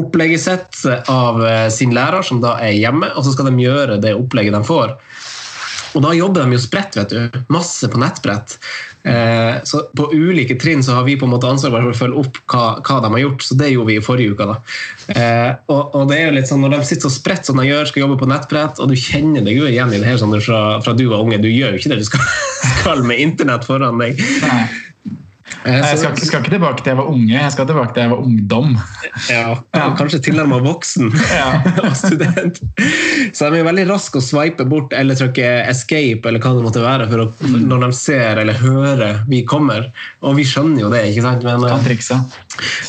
opplegget 0.00 0.42
sitt 0.42 0.82
av 1.06 1.38
sin 1.70 1.94
lærer, 1.94 2.26
som 2.26 2.42
da 2.42 2.56
er 2.58 2.74
hjemme, 2.74 3.12
og 3.14 3.22
så 3.22 3.36
skal 3.36 3.52
de 3.52 3.62
gjøre 3.62 4.00
det 4.02 4.16
opplegget 4.18 4.58
de 4.58 4.64
får. 4.66 4.96
Og 5.96 6.04
da 6.04 6.12
jobber 6.14 6.46
de 6.46 6.56
jo 6.56 6.62
spredt, 6.62 6.96
vet 6.98 7.12
du. 7.12 7.40
Masse 7.52 7.88
på 7.90 7.98
nettbrett. 8.00 8.56
Eh, 9.02 9.62
så 9.64 9.82
på 9.96 10.10
ulike 10.12 10.58
trinn 10.60 10.84
så 10.84 10.98
har 10.98 11.06
vi 11.06 11.16
på 11.18 11.26
en 11.26 11.32
måte 11.32 11.48
ansvar 11.48 11.80
for 11.80 11.90
å 11.90 11.96
følge 11.96 12.20
opp 12.20 12.40
hva, 12.52 12.64
hva, 12.84 12.98
de 13.04 13.12
har 13.14 13.22
gjort. 13.24 13.46
Så 13.46 13.56
det 13.58 13.72
gjorde 13.72 13.90
vi 13.90 13.96
i 13.98 14.04
forrige 14.04 14.34
uke. 14.36 14.48
da. 14.50 14.58
Eh, 15.14 15.50
og, 15.72 15.96
og, 15.96 16.04
det 16.10 16.18
er 16.18 16.28
jo 16.28 16.36
litt 16.38 16.50
sånn, 16.50 16.62
Når 16.64 16.76
de 16.76 16.82
sitter 16.90 17.08
så 17.08 17.14
spredt 17.14 17.50
som 17.50 17.60
de 17.60 17.66
gjør, 17.66 17.88
skal 17.90 18.04
jobbe 18.04 18.20
på 18.20 18.30
nettbrett, 18.30 18.82
og 18.82 18.92
du 18.92 18.98
kjenner 18.98 19.46
deg 19.46 19.58
jo 19.58 19.70
igjen 19.70 19.94
i 19.94 20.02
det 20.02 20.12
her 20.12 20.20
sånn 20.20 20.36
fra, 20.38 20.62
fra 20.84 20.94
du 20.96 21.06
var 21.10 21.24
unge, 21.24 21.40
du 21.42 21.50
gjør 21.50 21.74
jo 21.74 21.82
ikke 21.82 21.94
det 21.94 22.02
du 22.02 22.06
skal, 22.10 22.30
skal 22.80 23.04
med 23.06 23.24
internett 23.24 23.66
foran 23.66 24.00
deg. 24.02 24.20
Nei. 24.44 24.62
Jeg 25.60 25.98
skal, 26.00 26.16
skal, 26.16 26.40
ikke 26.40 26.54
tilbake 26.54 26.80
til 26.80 26.92
jeg 26.92 26.98
var 27.00 27.08
unge, 27.10 27.34
jeg 27.34 27.52
skal 27.52 27.66
tilbake 27.68 27.94
til 27.94 28.04
jeg 28.04 28.12
var 28.12 28.22
ungdom. 28.24 28.76
Ja, 29.28 29.46
ja. 29.76 29.86
Kanskje 29.98 30.22
tilnærmet 30.24 30.64
voksen 30.64 31.10
ja. 31.34 31.48
og 31.84 31.96
student. 31.98 32.62
Så 33.36 33.50
de 33.52 33.60
er 33.60 33.66
veldig 33.68 33.86
raske 33.90 34.20
å 34.20 34.24
sveipe 34.24 34.64
bort 34.68 34.94
eller 34.96 35.18
trykke 35.18 35.50
'escape' 35.68 36.30
eller 36.30 36.40
hva 36.42 36.54
det 36.56 36.64
måtte 36.64 36.84
være 36.84 37.08
for 37.10 37.24
å, 37.26 37.28
når 37.66 37.86
de 37.86 37.90
ser 37.98 38.40
eller 38.42 38.60
hører 38.62 39.24
vi 39.28 39.42
kommer. 39.48 39.90
Og 40.24 40.38
vi 40.38 40.46
skjønner 40.48 40.86
jo 40.86 40.92
det, 40.92 41.04
ikke 41.12 41.26
sant? 41.26 41.44
Men, 41.44 41.66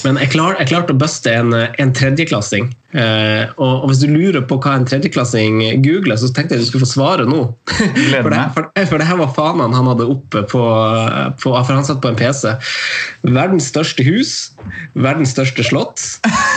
men 0.06 0.20
jeg, 0.22 0.32
klar, 0.34 0.56
jeg 0.60 0.70
klarte 0.72 0.96
å 0.96 1.00
buste 1.00 1.34
en, 1.34 1.54
en 1.54 1.94
tredjeklassing. 1.96 2.72
Eh, 2.92 3.48
og, 3.56 3.84
og, 3.84 3.86
Hvis 3.92 4.01
du 4.04 4.10
lurer 4.12 4.44
på 4.48 4.58
hva 4.60 4.75
en 4.75 4.88
tredjeklassing 4.88 5.62
googler, 5.86 6.20
så 6.20 6.32
tenkte 6.36 6.58
jeg 6.58 6.66
du 6.66 6.70
skulle 6.70 6.86
få 6.86 6.92
svare 6.92 7.28
nå. 7.30 7.42
for, 7.72 8.32
det, 8.34 8.42
for, 8.56 8.72
for 8.75 8.98
det 9.00 9.08
her 9.08 9.22
var 9.22 9.36
fanene 9.38 9.78
han 9.78 9.92
hadde 9.94 10.10
oppe 10.12 10.44
på, 10.51 10.63
på 11.42 11.54
For 11.56 11.74
han 11.75 11.88
satt 11.88 12.01
på 12.04 12.12
en 12.12 12.20
PC. 12.20 12.56
Verdens 13.28 13.70
største 13.72 14.06
hus, 14.08 14.51
verdens 14.94 15.36
største 15.36 15.63
slott, 15.68 16.04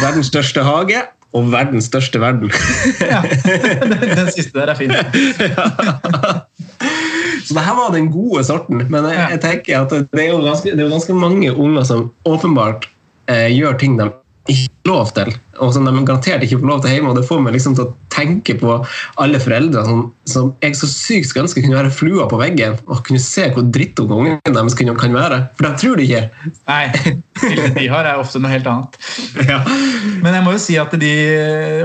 verdens 0.03 0.33
største 0.33 0.65
hage 0.67 1.05
og 1.35 1.51
verdens 1.51 1.89
største 1.91 2.21
verden. 2.23 2.53
ja, 3.13 3.23
Den 3.27 4.31
siste 4.35 4.55
der 4.59 4.71
er 4.71 4.79
fin. 4.79 4.93
Så 7.45 7.53
det 7.53 7.65
her 7.67 7.75
var 7.77 7.91
den 7.93 8.07
gode 8.13 8.45
sorten. 8.47 8.87
Men 8.89 9.05
jeg, 9.11 9.27
jeg 9.35 9.41
tenker 9.43 9.83
at 9.83 9.91
det 10.15 10.23
er 10.23 10.31
jo 10.31 10.41
ganske, 10.45 10.71
det 10.71 10.81
er 10.81 10.87
jo 10.87 10.95
ganske 10.95 11.17
mange 11.19 11.51
unger 11.53 11.83
som 11.85 12.07
åpenbart 12.25 12.89
eh, 13.31 13.49
gjør 13.55 13.81
ting 13.81 13.99
de 14.01 14.11
ikke 14.51 14.91
lov 14.91 15.09
til, 15.17 15.31
og 15.65 15.71
som 15.73 15.87
de 15.87 15.93
garantert 16.05 16.43
ikke 16.45 16.59
får 16.61 16.69
lov 16.69 16.81
til 16.85 16.93
hjemme. 16.93 17.11
og 17.11 17.17
Det 17.17 17.25
får 17.25 17.39
meg 17.41 17.55
liksom 17.55 17.77
til 17.79 17.87
å 17.87 17.93
tenke 18.13 18.57
på 18.61 18.75
alle 19.23 19.41
foreldre 19.41 19.85
som, 19.87 20.03
som 20.29 20.51
jeg 20.63 20.77
så 20.77 20.89
sykt 20.91 21.31
skulle 21.31 21.47
ønske 21.47 21.63
kunne 21.65 21.79
være 21.79 21.93
flua 21.95 22.27
på 22.29 22.39
veggen 22.39 22.77
og 22.85 23.01
kunne 23.07 23.23
se 23.23 23.47
hvor 23.55 23.65
drittunge 23.75 24.19
ungene 24.19 24.55
deres 24.55 24.77
kan 24.77 25.17
være. 25.17 25.41
For 25.57 25.67
de 25.67 25.81
tror 25.81 25.97
det 25.97 26.09
ikke. 26.11 26.53
Nei, 26.69 26.83
bildet 27.41 27.79
de 27.79 27.89
har, 27.95 28.11
er 28.11 28.21
ofte 28.21 28.43
noe 28.43 28.53
helt 28.53 28.69
annet. 28.71 29.01
Ja. 29.55 29.61
Men 30.25 30.37
jeg 30.37 30.45
må 30.45 30.55
jo 30.55 30.61
si 30.63 30.77
at 30.81 30.93
de 31.01 31.13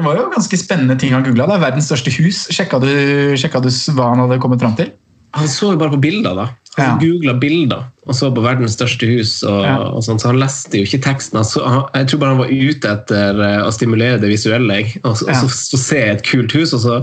var 0.03 0.19
jo 0.19 0.29
ganske 0.31 0.59
spennende 0.59 0.95
ting 0.99 1.15
han 1.15 1.25
googla. 1.25 1.47
Verdens 1.59 1.89
største 1.89 2.11
hus. 2.19 2.45
Sjekka 2.53 2.79
du, 2.83 2.91
sjekka 3.39 3.61
du 3.63 3.71
hva 3.95 4.13
han 4.13 4.23
hadde 4.25 4.39
kommet 4.43 4.63
fram 4.63 4.75
til? 4.79 4.91
Han 5.37 5.51
så 5.51 5.73
jo 5.73 5.79
bare 5.79 5.93
på 5.93 6.01
bilder, 6.01 6.37
da. 6.37 6.47
Han 6.77 6.85
ja. 6.85 6.97
googla 7.01 7.33
bilder 7.41 7.87
og 8.09 8.15
så 8.17 8.31
på 8.33 8.41
verdens 8.41 8.73
største 8.73 9.05
hus, 9.05 9.35
og, 9.45 9.59
ja. 9.67 9.75
og 9.93 10.01
sånt, 10.01 10.23
så 10.23 10.31
han 10.31 10.39
leste 10.41 10.79
jo 10.79 10.87
ikke 10.87 11.01
teksten. 11.05 11.37
Så, 11.45 11.61
jeg 11.93 12.07
tror 12.09 12.21
bare 12.23 12.33
han 12.33 12.41
var 12.41 12.49
ute 12.49 12.93
etter 12.95 13.41
eh, 13.45 13.61
å 13.61 13.69
stimulere 13.75 14.17
det 14.23 14.31
visuelle. 14.31 14.79
Og, 15.03 15.11
og, 15.13 15.29
ja. 15.29 15.37
så, 15.37 15.49
så, 15.53 15.77
se 15.77 16.01
et 16.15 16.25
kult 16.25 16.55
hus, 16.57 16.73
og 16.73 16.81
så, 16.81 16.97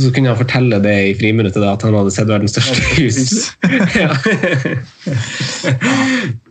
så, 0.00 0.08
kunne 0.08 0.32
han 0.32 0.40
fortelle 0.40 0.80
det 0.84 0.96
i 1.10 1.16
friminuttet 1.20 1.60
at 1.68 1.84
han 1.84 1.96
hadde 1.98 2.14
sett 2.16 2.32
verdens 2.32 2.56
største 2.56 2.80
hus. 2.96 3.52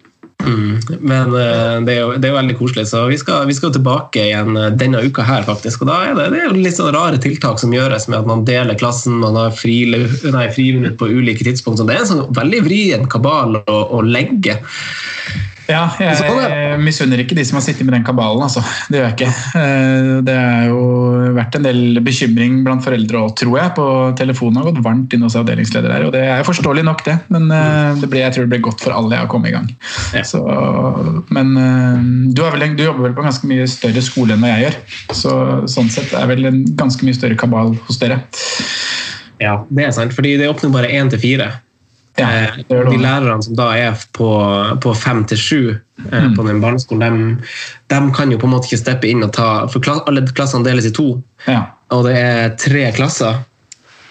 Mm. 0.48 1.00
Men 1.02 1.34
uh, 1.36 1.78
det, 1.84 1.94
er 1.94 2.00
jo, 2.00 2.12
det, 2.16 2.28
er 2.28 2.32
jo, 2.32 2.38
veldig 2.38 2.58
koselig, 2.60 2.86
så 2.92 3.04
vi 3.12 3.18
skal, 3.20 3.48
vi 3.50 3.56
skal 3.58 3.74
tilbake 3.76 4.24
igjen 4.30 4.56
uh, 4.58 4.70
denne 4.74 5.02
uka 5.04 5.26
her, 5.28 5.44
faktisk. 5.48 5.84
Og 5.84 5.92
da 5.92 6.00
er 6.08 6.16
det, 6.18 6.30
det 6.34 6.44
er 6.46 6.56
litt 6.56 6.78
sånn 6.80 6.94
rare 6.96 7.20
tiltak 7.22 7.60
som 7.62 7.76
gjøres 7.76 8.08
med 8.12 8.22
at 8.22 8.30
man 8.30 8.46
deler 8.48 8.80
klassen, 8.80 9.20
man 9.24 9.38
har 9.40 9.54
fri, 9.58 9.84
på 10.98 11.12
ulike 11.12 11.48
tidspunkt. 11.48 11.82
Så 11.82 11.88
det 11.88 11.98
er 11.98 12.06
en 12.06 12.12
sånn 12.14 12.26
veldig 12.38 12.64
vrien 12.68 13.08
kabal 13.12 13.60
å, 13.64 13.78
å 14.00 14.02
legge. 14.06 14.60
Ja, 15.68 15.84
jeg 16.00 16.80
misunner 16.80 17.20
ikke 17.20 17.36
de 17.36 17.44
som 17.48 17.58
har 17.58 17.64
sittet 17.66 17.84
med 17.88 17.98
den 17.98 18.06
kabalen. 18.08 18.44
Altså. 18.46 18.62
Det 18.88 19.00
gjør 19.00 19.08
jeg 19.10 19.16
ikke. 19.18 19.32
Eh, 19.60 20.12
det 20.28 20.36
har 20.38 20.70
jo 20.70 20.82
vært 21.36 21.58
en 21.60 21.68
del 21.68 22.00
bekymring 22.06 22.62
blant 22.66 22.86
foreldre 22.86 23.26
òg, 23.26 23.34
tror 23.40 23.58
jeg. 23.60 23.74
På 23.76 23.88
telefonen 24.20 24.62
har 24.62 24.70
gått 24.70 24.80
varmt 24.86 25.16
inn 25.16 25.26
hos 25.28 25.36
avdelingsleder 25.40 25.92
her, 25.92 26.08
og 26.08 26.16
det 26.16 26.24
er 26.24 26.48
forståelig 26.48 26.86
nok, 26.88 27.04
det. 27.08 27.18
Men 27.34 27.52
eh, 27.52 28.00
det 28.00 28.12
ble, 28.12 28.24
jeg 28.24 28.36
tror 28.36 28.48
det 28.48 28.54
ble 28.56 28.62
godt 28.70 28.86
for 28.86 28.96
alle 28.96 29.18
jeg 29.18 29.26
har 29.26 29.32
kommet 29.34 29.52
i 29.52 29.58
gang. 29.58 29.70
Ja. 30.16 30.24
Så, 30.28 30.44
men 31.36 31.54
eh, 31.60 32.02
du, 32.32 32.44
vel, 32.48 32.68
du, 32.78 32.86
jobber 32.88 33.10
vel 33.10 33.18
på 33.18 33.26
en 33.26 33.32
ganske 33.32 33.52
mye 33.52 33.68
større 33.72 34.06
skole 34.06 34.38
enn 34.38 34.46
hva 34.46 34.56
jeg 34.56 34.68
gjør. 34.68 34.82
Så 35.20 35.38
sånn 35.76 35.92
sett 35.92 36.16
er 36.16 36.32
vel 36.32 36.48
en 36.48 36.64
ganske 36.80 37.04
mye 37.08 37.18
større 37.18 37.40
kabal 37.40 37.76
hos 37.90 38.00
dere. 38.00 38.22
Ja, 39.44 39.60
det 39.70 39.84
er 39.86 39.94
sant. 39.94 40.16
fordi 40.16 40.38
det 40.40 40.50
åpner 40.50 40.74
bare 40.74 40.96
én 40.96 41.12
til 41.12 41.22
fire. 41.22 41.52
Ja, 42.18 42.28
eh, 42.34 42.62
de 42.68 42.98
lærerne 42.98 43.44
som 43.46 43.58
da 43.58 43.68
er 43.78 43.98
på, 44.18 44.30
på 44.82 44.94
fem 44.98 45.22
til 45.30 45.38
sju 45.38 45.60
eh, 45.70 46.24
mm. 46.24 46.34
på 46.38 46.46
den 46.48 46.62
barneskolen, 46.64 47.04
de, 47.38 47.50
de, 47.94 48.00
kan 48.16 48.34
jo 48.34 48.40
på 48.42 48.50
en 48.50 48.56
måte 48.56 48.72
ikke 48.72 48.82
steppe 48.82 49.10
inn 49.10 49.26
og 49.26 49.36
ta 49.38 49.68
For 49.70 49.92
alle 49.94 50.26
klassene 50.32 50.66
deles 50.66 50.90
i 50.90 50.94
to, 50.98 51.12
ja. 51.46 51.68
og 51.94 52.08
det 52.10 52.16
er 52.18 52.56
tre 52.62 52.88
klasser. 52.98 53.44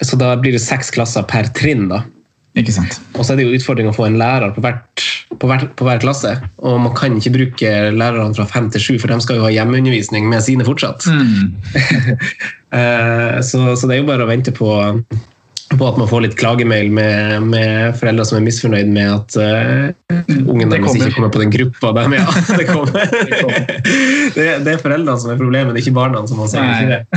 Så 0.04 0.18
da 0.20 0.34
blir 0.38 0.54
det 0.54 0.62
seks 0.62 0.92
klasser 0.92 1.24
per 1.26 1.48
trinn. 1.56 1.88
da. 1.90 2.04
Ikke 2.56 2.72
sant. 2.72 2.98
Og 3.16 3.24
så 3.24 3.34
er 3.34 3.40
det 3.40 3.46
jo 3.46 3.56
utfordring 3.58 3.88
å 3.90 3.94
få 3.96 4.06
en 4.06 4.18
lærer 4.20 4.52
på, 4.56 4.62
hvert, 4.64 5.02
på, 5.36 5.48
hver, 5.48 5.66
på 5.76 5.86
hver 5.88 6.00
klasse. 6.00 6.32
Og 6.64 6.78
man 6.80 6.94
kan 6.96 7.16
ikke 7.18 7.34
bruke 7.34 7.72
lærerne 7.92 8.36
fra 8.36 8.46
fem 8.48 8.70
til 8.72 8.84
sju, 8.84 8.92
for 9.02 9.12
de 9.12 9.18
skal 9.24 9.40
jo 9.40 9.44
ha 9.44 9.52
hjemmeundervisning 9.52 10.28
med 10.30 10.44
sine 10.46 10.66
fortsatt. 10.68 11.08
Mm. 11.10 11.56
Eh, 12.76 13.36
så, 13.46 13.60
så, 13.78 13.86
det 13.86 13.94
er 13.94 14.00
jo 14.00 14.08
bare 14.08 14.24
å 14.26 14.28
vente 14.28 14.50
på 14.52 14.66
på 15.74 15.88
at 15.88 15.96
man 15.98 16.06
får 16.08 16.20
litt 16.22 16.36
klagemail 16.38 16.92
med, 16.94 17.42
med 17.50 17.96
foreldre 17.98 18.24
som 18.28 18.36
er 18.38 18.44
misfornøyd 18.46 18.86
med 18.92 19.08
at 19.10 19.36
uh, 19.40 19.90
ungen 20.46 20.70
deres 20.70 20.94
ikke 20.94 21.14
kommer 21.16 21.30
på 21.34 21.40
den 21.42 21.50
gruppa. 21.50 21.90
Der, 21.96 22.06
ja, 22.14 22.26
det, 22.60 22.66
kommer. 22.70 22.92
det, 24.36 24.46
det, 24.62 24.72
er 24.76 24.82
foreldrene 24.82 25.18
som 25.18 25.30
er 25.34 25.38
problemet, 25.40 25.74
det 25.74 25.80
er 25.82 25.86
ikke 25.88 25.98
barna. 25.98 26.22
som 26.30 26.38
har 26.44 26.50
sagt 26.54 26.86
det. 26.92 27.00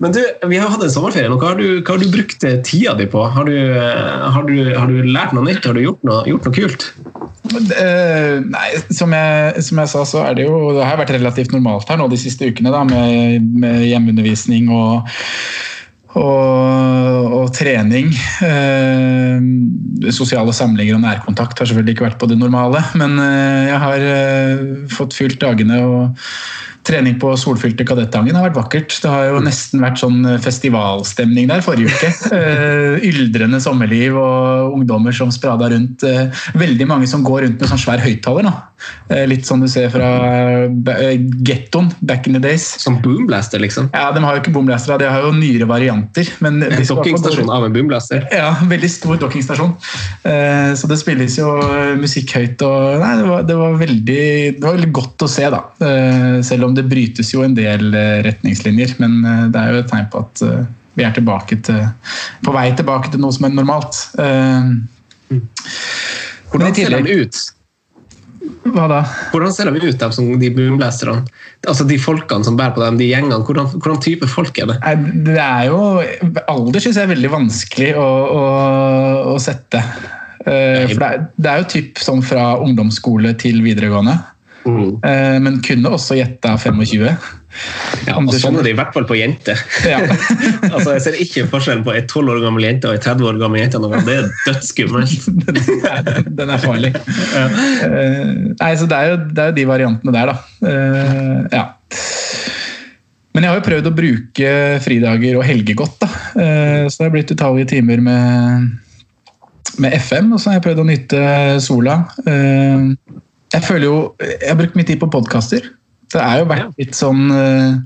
Men 0.00 0.12
du, 0.12 0.20
vi 0.50 0.58
har 0.60 0.68
hatt 0.68 0.84
en 0.84 0.92
sommerferie. 0.92 1.30
Hva 1.32 1.54
har, 1.54 1.56
du, 1.56 1.80
hva 1.80 1.96
har 1.96 2.02
du 2.04 2.12
brukt 2.12 2.44
tida 2.68 2.92
di 2.98 3.06
på? 3.08 3.20
Har 3.32 3.44
du, 3.48 3.56
har, 3.72 4.42
du, 4.44 4.76
har 4.76 4.86
du, 4.92 5.00
lært 5.08 5.32
noe 5.36 5.44
nytt? 5.48 5.64
Har 5.64 5.74
du 5.76 5.80
gjort 5.86 6.02
noe, 6.04 6.24
gjort 6.28 6.44
noe 6.48 6.56
kult? 6.56 6.82
Uh, 7.50 8.44
nei, 8.44 8.68
som 8.92 9.12
jeg, 9.16 9.62
som 9.64 9.78
jeg, 9.80 9.88
sa, 9.90 10.04
så 10.06 10.18
er 10.28 10.34
det 10.38 10.44
jo 10.44 10.54
Det 10.76 10.84
har 10.86 11.00
vært 11.00 11.16
relativt 11.16 11.52
normalt 11.56 11.88
her 11.90 11.98
nå 11.98 12.06
de 12.12 12.18
siste 12.20 12.46
ukene 12.52 12.70
da, 12.70 12.84
med, 12.86 13.40
med 13.64 13.76
hjemmeundervisning 13.88 14.64
og 14.68 15.08
og, 16.18 17.34
og 17.36 17.52
trening. 17.54 18.10
Eh, 18.42 20.10
sosiale 20.14 20.54
samlinger 20.56 20.96
og 20.96 21.04
nærkontakt 21.04 21.60
har 21.60 21.70
selvfølgelig 21.70 21.96
ikke 21.96 22.08
vært 22.08 22.18
på 22.22 22.30
det 22.30 22.38
normale, 22.40 22.82
men 22.98 23.18
eh, 23.22 23.68
jeg 23.70 23.82
har 23.84 24.08
eh, 24.14 24.64
fått 24.90 25.16
fylt 25.18 25.40
dagene. 25.42 25.82
og 25.84 26.26
Trening 26.90 27.20
på 27.22 27.32
solfylte 27.38 27.84
Kadettangen 27.86 28.34
har 28.34 28.48
vært 28.48 28.58
vakkert. 28.58 28.96
Det 29.02 29.10
har 29.10 29.28
jo 29.30 29.42
nesten 29.44 29.82
vært 29.84 30.00
sånn 30.02 30.24
festivalstemning 30.42 31.46
der 31.50 31.62
forrige 31.62 31.92
uke. 31.94 32.10
Uh, 32.34 32.96
yldrende 33.10 33.60
sommerliv 33.62 34.18
og 34.18 34.74
ungdommer 34.74 35.14
som 35.14 35.30
sprada 35.34 35.70
rundt. 35.70 36.02
Uh, 36.02 36.34
veldig 36.58 36.88
mange 36.90 37.10
som 37.10 37.22
går 37.26 37.46
rundt 37.46 37.62
med 37.62 37.70
sånn 37.70 37.84
svær 37.84 38.02
høyttaler. 38.02 38.50
Eh, 39.10 39.24
Litt 39.28 39.46
sånn 39.48 39.62
du 39.62 39.68
ser 39.70 39.90
fra 39.92 40.08
eh, 40.66 41.16
gettoen 41.46 41.90
back 42.06 42.28
in 42.28 42.36
the 42.36 42.42
days. 42.42 42.64
Som 42.82 43.00
boomblaster, 43.04 43.60
liksom? 43.62 43.90
Ja, 43.94 44.10
De 44.14 44.22
har 44.24 44.36
jo 44.36 44.42
ikke 44.42 44.54
boomblaster, 44.54 44.96
de 45.00 45.08
har 45.10 45.24
jo 45.26 45.32
nyere 45.36 45.68
varianter. 45.70 46.28
Men 46.44 46.62
En 46.64 46.76
dokkingstasjon 46.86 47.50
av 47.52 47.66
en 47.66 47.74
boomblaster? 47.74 48.26
Ja, 48.34 48.52
veldig 48.70 48.90
stor 48.92 49.20
dokkingstasjon. 49.20 49.74
Eh, 50.24 50.72
Så 50.80 50.90
det 50.90 51.00
spilles 51.00 51.38
jo 51.38 51.52
eh, 51.64 51.94
musikk 52.00 52.36
høyt. 52.38 52.62
og 52.66 53.00
nei, 53.02 53.12
det, 53.20 53.26
var, 53.28 53.46
det, 53.48 53.58
var 53.60 53.78
veldig, 53.80 54.24
det 54.58 54.64
var 54.64 54.78
veldig 54.78 54.92
godt 55.00 55.26
å 55.26 55.30
se, 55.30 55.46
da. 55.52 55.62
Eh, 55.80 56.40
Selv 56.46 56.68
om 56.68 56.76
det 56.76 56.79
brytes 56.88 57.32
jo 57.34 57.44
en 57.44 57.56
del 57.56 57.94
eh, 57.94 58.20
retningslinjer. 58.26 58.96
Men 59.02 59.20
eh, 59.24 59.46
det 59.52 59.62
er 59.62 59.74
jo 59.74 59.84
et 59.84 59.90
tegn 59.92 60.10
på 60.12 60.24
at 60.24 60.44
eh, 60.46 60.66
vi 60.98 61.06
er 61.06 61.14
tilbake 61.16 61.60
til, 61.66 61.86
på 62.44 62.54
vei 62.56 62.68
tilbake 62.76 63.12
til 63.12 63.22
noe 63.22 63.34
som 63.36 63.48
er 63.48 63.56
normalt. 63.56 64.02
Eh, 64.20 65.40
Hvordan 66.50 66.74
ser 66.74 66.96
de 66.96 67.18
ut? 67.22 67.40
Hva 68.70 68.86
da? 68.90 69.00
Hvordan 69.32 69.52
ser 69.54 69.70
de 69.72 69.80
ut, 69.82 69.96
dem 70.00 70.12
som, 70.12 70.28
de 70.40 70.50
boomblasterne? 70.52 71.24
Altså 71.68 71.84
de 71.88 71.96
folkene 72.00 72.44
som 72.46 72.56
bærer 72.58 72.74
på 72.76 72.82
dem, 72.82 72.98
de 73.00 73.08
gjengene. 73.08 73.40
Hvordan, 73.46 73.68
hvordan 73.76 74.00
type 74.04 74.28
folk 74.30 74.58
er 74.60 74.72
det? 74.72 74.78
Det 75.28 75.36
er 75.40 75.68
jo 75.70 75.80
Alder 76.48 76.82
syns 76.82 76.98
jeg 76.98 77.06
er 77.06 77.12
veldig 77.14 77.32
vanskelig 77.32 77.92
å, 78.00 78.08
å, 78.36 78.42
å 79.32 79.36
sette. 79.42 79.82
Eh, 80.46 80.86
For 80.90 81.00
det 81.00 81.08
er, 81.08 81.24
det 81.36 81.52
er 81.52 81.62
jo 81.62 81.70
typ 81.76 82.02
sånn 82.04 82.22
fra 82.24 82.52
ungdomsskole 82.64 83.34
til 83.40 83.60
videregående. 83.64 84.18
Eh, 84.68 85.36
Men 85.40 85.60
kunne 85.64 85.92
også 85.96 86.18
gjette 86.18 86.56
25. 86.60 87.06
Ja, 88.06 88.14
og 88.14 88.30
sånn 88.38 88.60
er 88.60 88.66
det 88.66 88.72
i 88.74 88.78
hvert 88.78 88.94
fall 88.94 89.06
på 89.08 89.16
jenter. 89.18 89.58
Ja. 89.88 89.98
altså, 90.74 90.94
jeg 90.94 91.02
ser 91.02 91.16
ikke 91.24 91.46
forskjellen 91.50 91.82
på 91.86 91.94
ei 91.96 92.04
12 92.04 92.30
år 92.36 92.42
gammel 92.44 92.66
jente 92.68 92.90
og 92.90 92.94
ei 92.94 93.02
30 93.02 93.26
år 93.26 93.40
gammel 93.40 93.62
jente. 93.62 93.80
Det 93.80 94.14
er 94.14 94.28
dødsskummelt. 94.46 95.26
den, 95.48 96.30
den 96.38 96.54
er 96.54 96.62
farlig. 96.62 96.92
Eh, 96.94 98.30
nei, 98.54 98.72
så 98.78 98.88
det 98.90 99.00
er, 99.00 99.12
jo, 99.12 99.20
det 99.30 99.44
er 99.44 99.50
jo 99.50 99.56
de 99.58 99.66
variantene 99.70 100.14
der, 100.14 100.32
da. 100.32 100.70
Eh, 100.70 101.40
ja. 101.56 101.64
Men 103.34 103.46
jeg 103.46 103.52
har 103.52 103.58
jo 103.60 103.66
prøvd 103.66 103.88
å 103.90 103.96
bruke 103.96 104.52
fridager 104.84 105.40
og 105.40 105.46
helger 105.46 105.78
godt. 105.82 105.98
da. 106.04 106.12
Eh, 106.34 106.84
så 106.86 107.02
det 107.02 107.08
har 107.08 107.16
blitt 107.16 107.34
utallige 107.34 107.72
timer 107.74 108.02
med, 108.06 108.70
med 109.82 109.98
FM, 109.98 110.32
og 110.34 110.42
så 110.42 110.52
har 110.52 110.60
jeg 110.60 110.68
prøvd 110.68 110.84
å 110.84 110.88
nytte 110.92 111.24
sola. 111.66 112.02
Eh, 113.50 113.58
jeg 113.58 113.66
føler 113.66 113.86
jo 113.86 113.98
Jeg 114.22 114.48
har 114.48 114.58
brukt 114.58 114.78
mye 114.78 114.88
tid 114.88 115.00
på 115.02 115.10
podkaster. 115.10 115.70
Det 116.10 116.22
er 116.22 116.40
jo 116.40 116.48
vært 116.50 116.80
litt 116.80 116.96
sånn 116.98 117.30
uh, 117.30 117.76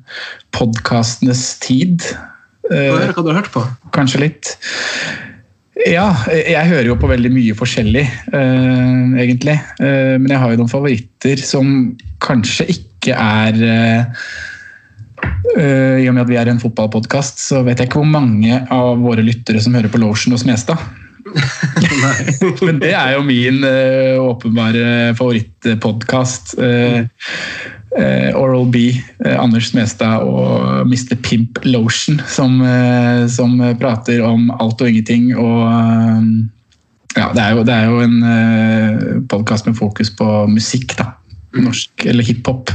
podkastenes 0.57 1.43
tid. 1.61 2.01
Hva 2.65 3.03
er 3.05 3.13
hva 3.13 3.21
du 3.21 3.29
har 3.29 3.43
hørt 3.43 3.53
på. 3.53 3.61
Kanskje 3.93 4.23
litt. 4.23 4.55
Ja, 5.85 6.07
jeg 6.31 6.71
hører 6.71 6.87
jo 6.87 6.97
på 6.97 7.11
veldig 7.11 7.31
mye 7.35 7.55
forskjellig, 7.59 8.05
eh, 8.07 9.01
egentlig. 9.21 9.57
Eh, 9.83 10.15
men 10.17 10.31
jeg 10.31 10.41
har 10.41 10.53
jo 10.53 10.61
noen 10.61 10.71
favoritter 10.71 11.41
som 11.43 11.97
kanskje 12.23 12.69
ikke 12.73 13.17
er 13.19 13.59
eh, 13.59 14.29
eh, 15.59 15.97
I 16.05 16.09
og 16.09 16.15
med 16.15 16.23
at 16.23 16.31
vi 16.31 16.39
er 16.39 16.53
en 16.53 16.63
fotballpodkast, 16.63 17.43
så 17.43 17.65
vet 17.67 17.83
jeg 17.83 17.91
ikke 17.91 18.01
hvor 18.01 18.13
mange 18.15 18.63
av 18.73 19.03
våre 19.03 19.25
lyttere 19.27 19.61
som 19.61 19.75
hører 19.75 19.91
på 19.91 20.01
Lotion 20.01 20.37
og 20.37 20.41
Smestad. 20.45 20.79
Men 22.67 22.83
det 22.83 22.93
er 22.93 23.15
jo 23.15 23.23
min 23.25 23.63
uh, 23.65 24.21
åpenbare 24.25 25.15
favorittpodkast. 25.19 26.57
Uh, 26.59 27.07
Oral 28.35 28.67
B, 28.67 28.77
eh, 29.25 29.37
Anders 29.39 29.69
Smestad 29.71 30.25
og 30.27 30.87
Mr. 30.89 31.15
Pimp 31.23 31.61
Lotion, 31.65 32.21
som, 32.27 32.61
eh, 32.63 33.27
som 33.31 33.55
prater 33.79 34.23
om 34.25 34.51
alt 34.59 34.83
og 34.83 34.89
ingenting. 34.89 35.31
Og 35.39 35.61
eh, 35.69 36.25
ja, 37.15 37.29
det 37.35 37.43
er 37.43 37.51
jo, 37.55 37.63
det 37.63 37.75
er 37.75 37.85
jo 37.87 38.01
en 38.03 38.17
uh, 38.27 39.21
podkast 39.31 39.69
med 39.69 39.77
fokus 39.79 40.11
på 40.11 40.27
musikk, 40.51 40.97
da. 40.99 41.13
Norsk 41.55 42.09
eller 42.11 42.27
hiphop. 42.27 42.73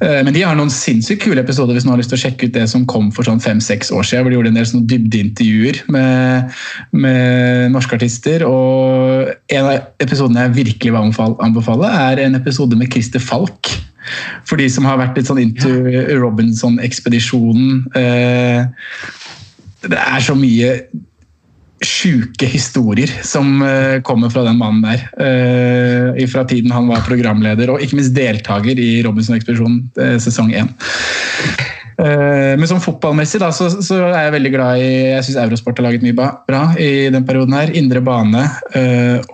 Eh, 0.00 0.22
Men 0.24 0.32
de 0.34 0.42
har 0.42 0.56
noen 0.58 0.72
sinnssykt 0.72 1.22
kule 1.26 1.42
episoder 1.42 1.76
hvis 1.76 1.84
noen 1.84 1.96
har 1.96 2.02
lyst 2.02 2.12
til 2.14 2.18
å 2.20 2.22
sjekke 2.24 2.48
ut 2.48 2.56
det 2.56 2.64
som 2.70 2.86
kom 2.88 3.10
for 3.14 3.28
sånn 3.28 3.42
fem-seks 3.42 3.92
år 3.92 4.06
siden. 4.06 4.24
hvor 4.24 4.30
De 4.32 4.38
gjorde 4.38 4.52
en 4.54 4.58
del 4.60 4.68
sånne 4.70 4.90
dybdeintervjuer 4.90 5.82
med, 5.92 6.56
med 7.04 7.72
norske 7.74 7.98
artister. 7.98 8.46
Og 8.48 9.30
en 9.52 9.68
av 9.68 9.86
episodene 10.02 10.46
jeg 10.48 10.56
virkelig 10.58 10.94
vil 10.94 11.36
anbefale, 11.46 11.92
er 12.10 12.24
en 12.24 12.38
episode 12.40 12.78
med 12.78 12.90
Christer 12.92 13.22
Falk. 13.22 13.70
For 14.48 14.58
de 14.58 14.66
som 14.72 14.84
har 14.88 14.98
vært 14.98 15.20
litt 15.20 15.28
sånn 15.30 15.42
into 15.42 15.70
Robinson-ekspedisjonen. 16.18 17.86
Eh, 17.94 18.64
Det 19.82 19.98
er 19.98 20.20
så 20.22 20.34
mye 20.38 20.76
sjuke 21.86 22.46
historier 22.48 23.10
som 23.26 23.60
eh, 23.66 23.98
kommer 24.06 24.32
fra 24.32 24.44
den 24.46 24.58
mannen 24.60 24.84
der. 24.86 25.04
eh, 25.26 26.26
fra 26.30 26.44
tiden 26.48 26.72
han 26.72 26.88
var 26.90 27.04
programleder 27.06 27.72
og 27.72 27.82
ikke 27.82 27.98
minst 27.98 28.14
deltaker 28.16 28.78
i 28.78 29.02
Robinson-ekspedisjonen 29.06 29.84
eh, 30.00 30.18
sesong 30.22 30.52
én. 30.54 30.72
Men 32.02 32.64
som 32.66 32.80
fotballmessig 32.82 33.38
da, 33.38 33.50
så, 33.54 33.68
så 33.84 33.98
er 34.08 34.24
jeg 34.24 34.32
veldig 34.34 34.50
glad 34.50 34.80
i 34.80 34.86
Jeg 35.12 35.26
syns 35.26 35.36
Eurosport 35.38 35.76
har 35.78 35.84
laget 35.86 36.02
mye 36.02 36.16
bra 36.16 36.62
i 36.80 37.10
den 37.12 37.22
perioden. 37.28 37.52
her, 37.54 37.70
Indre 37.78 38.00
bane 38.02 38.40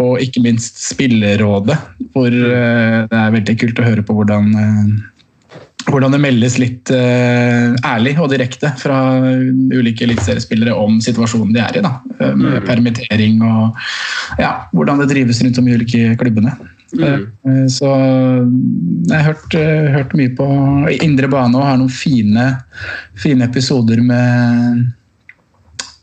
og 0.03 0.19
ikke 0.21 0.43
minst 0.45 0.77
Spillerådet, 0.83 1.79
hvor 2.13 2.29
det 2.35 3.15
er 3.23 3.33
veldig 3.39 3.57
kult 3.63 3.81
å 3.81 3.87
høre 3.87 4.05
på 4.05 4.19
hvordan 4.19 4.51
hvordan 5.89 6.15
det 6.15 6.21
meldes 6.23 6.57
litt 6.61 6.91
uh, 6.93 7.75
ærlig 7.87 8.15
og 8.21 8.31
direkte 8.33 8.71
fra 8.81 8.99
ulike 9.25 10.07
eliteseriespillere 10.07 10.77
om 10.77 10.99
situasjonen 11.05 11.55
de 11.55 11.63
er 11.65 11.79
i. 11.79 11.85
Da, 11.85 11.95
Med 12.19 12.43
med 12.43 12.67
permittering 12.67 13.41
og 13.47 13.79
ja, 14.41 14.53
hvordan 14.73 15.01
det 15.03 15.11
drives 15.13 15.41
rundt 15.45 15.61
om 15.61 15.69
i 15.69 15.79
ulike 15.79 16.17
klubbene. 16.21 16.55
Eh, 16.97 17.65
så 17.69 17.89
jeg 17.93 19.13
har 19.13 19.27
hørt, 19.27 19.57
uh, 19.57 19.89
hørt 19.97 20.15
mye 20.17 20.33
på 20.37 20.49
Indre 21.05 21.29
bane 21.33 21.59
og 21.59 21.67
har 21.67 21.81
noen 21.81 21.93
fine, 21.93 22.51
fine 23.19 23.49
episoder 23.49 24.01
med 24.05 24.87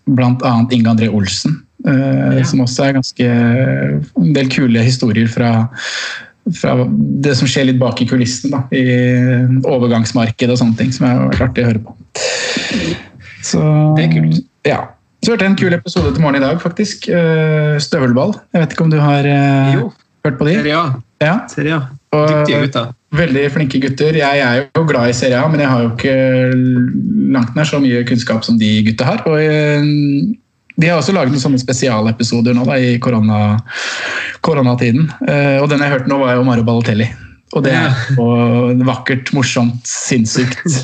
bl.a. 0.06 0.56
Inge 0.70 0.92
André 0.92 1.10
Olsen. 1.10 1.62
Ja. 1.86 2.42
Som 2.50 2.64
også 2.64 2.88
er 2.88 2.96
ganske 2.96 3.26
en 3.30 4.32
del 4.34 4.48
kule 4.50 4.82
historier 4.82 5.28
fra 5.30 5.68
fra 6.54 6.76
det 7.26 7.34
som 7.40 7.50
skjer 7.50 7.66
litt 7.72 7.80
bak 7.82 8.02
i 8.04 8.08
kulissen, 8.10 8.52
da, 8.54 8.64
i 8.76 8.84
overgangsmarkedet 9.66 10.54
og 10.54 10.60
sånne 10.62 10.78
ting, 10.78 10.92
som 10.94 11.08
har 11.10 11.24
vært 11.32 11.46
artig 11.48 11.64
å 11.66 11.70
høre 11.72 11.82
på. 11.86 11.96
Så, 13.46 13.62
Det 13.98 14.06
er 14.06 14.14
kult. 14.14 14.44
Ja. 14.66 14.80
Så 15.26 15.34
hørte 15.34 15.46
jeg 15.48 15.52
en 15.56 15.58
kul 15.58 15.74
episode 15.74 16.14
til 16.14 16.22
morgen 16.22 16.38
i 16.38 16.44
dag, 16.46 16.60
faktisk. 16.62 17.08
Eh, 17.10 17.78
Støvelball. 17.82 18.36
Jeg 18.54 18.62
vet 18.62 18.76
ikke 18.76 18.86
om 18.86 18.92
du 18.94 19.00
har 19.02 19.26
eh, 19.26 19.74
Jo. 19.80 19.90
hørt 20.26 20.38
på 20.38 20.46
de? 20.50 20.54
Serie 20.60 20.78
A. 20.78 20.86
Ja. 21.24 21.36
Serie 21.50 21.80
A. 21.80 21.82
Dyktige 22.16 22.62
gutter. 22.68 22.92
Veldig 23.16 23.44
flinke 23.52 23.80
gutter. 23.82 24.16
Jeg 24.22 24.40
er 24.44 24.62
jo 24.76 24.84
glad 24.88 25.10
i 25.10 25.16
Serie 25.18 25.40
A, 25.42 25.48
men 25.50 25.60
jeg 25.64 25.70
har 25.72 25.82
jo 25.82 25.90
ikke 25.96 26.16
langt 27.34 27.56
nær 27.58 27.68
så 27.68 27.80
mye 27.82 28.04
kunnskap 28.08 28.46
som 28.46 28.60
de 28.62 28.70
gutta 28.86 29.08
har. 29.08 29.24
Og 29.26 29.42
eh, 29.42 29.90
de 30.76 30.90
har 30.90 31.00
også 31.00 31.16
laget 31.16 31.32
noen 31.32 31.44
sånne 31.44 31.62
spesialepisoder 31.62 32.56
nå 32.58 32.66
da, 32.68 32.80
i 32.80 32.98
korona, 33.04 33.60
koronatiden. 34.46 35.08
Eh, 35.28 35.62
Og 35.64 35.70
den 35.72 35.84
jeg 35.86 35.94
hørte 35.94 36.12
nå, 36.12 36.20
var 36.24 36.36
jo 36.36 36.44
Mario 36.48 36.68
Balotelli. 36.68 37.08
Og 37.56 37.64
det 37.64 37.72
er 37.78 37.94
jo 38.18 38.26
vakkert, 38.84 39.32
morsomt, 39.36 39.86
sinnssykt. 39.88 40.66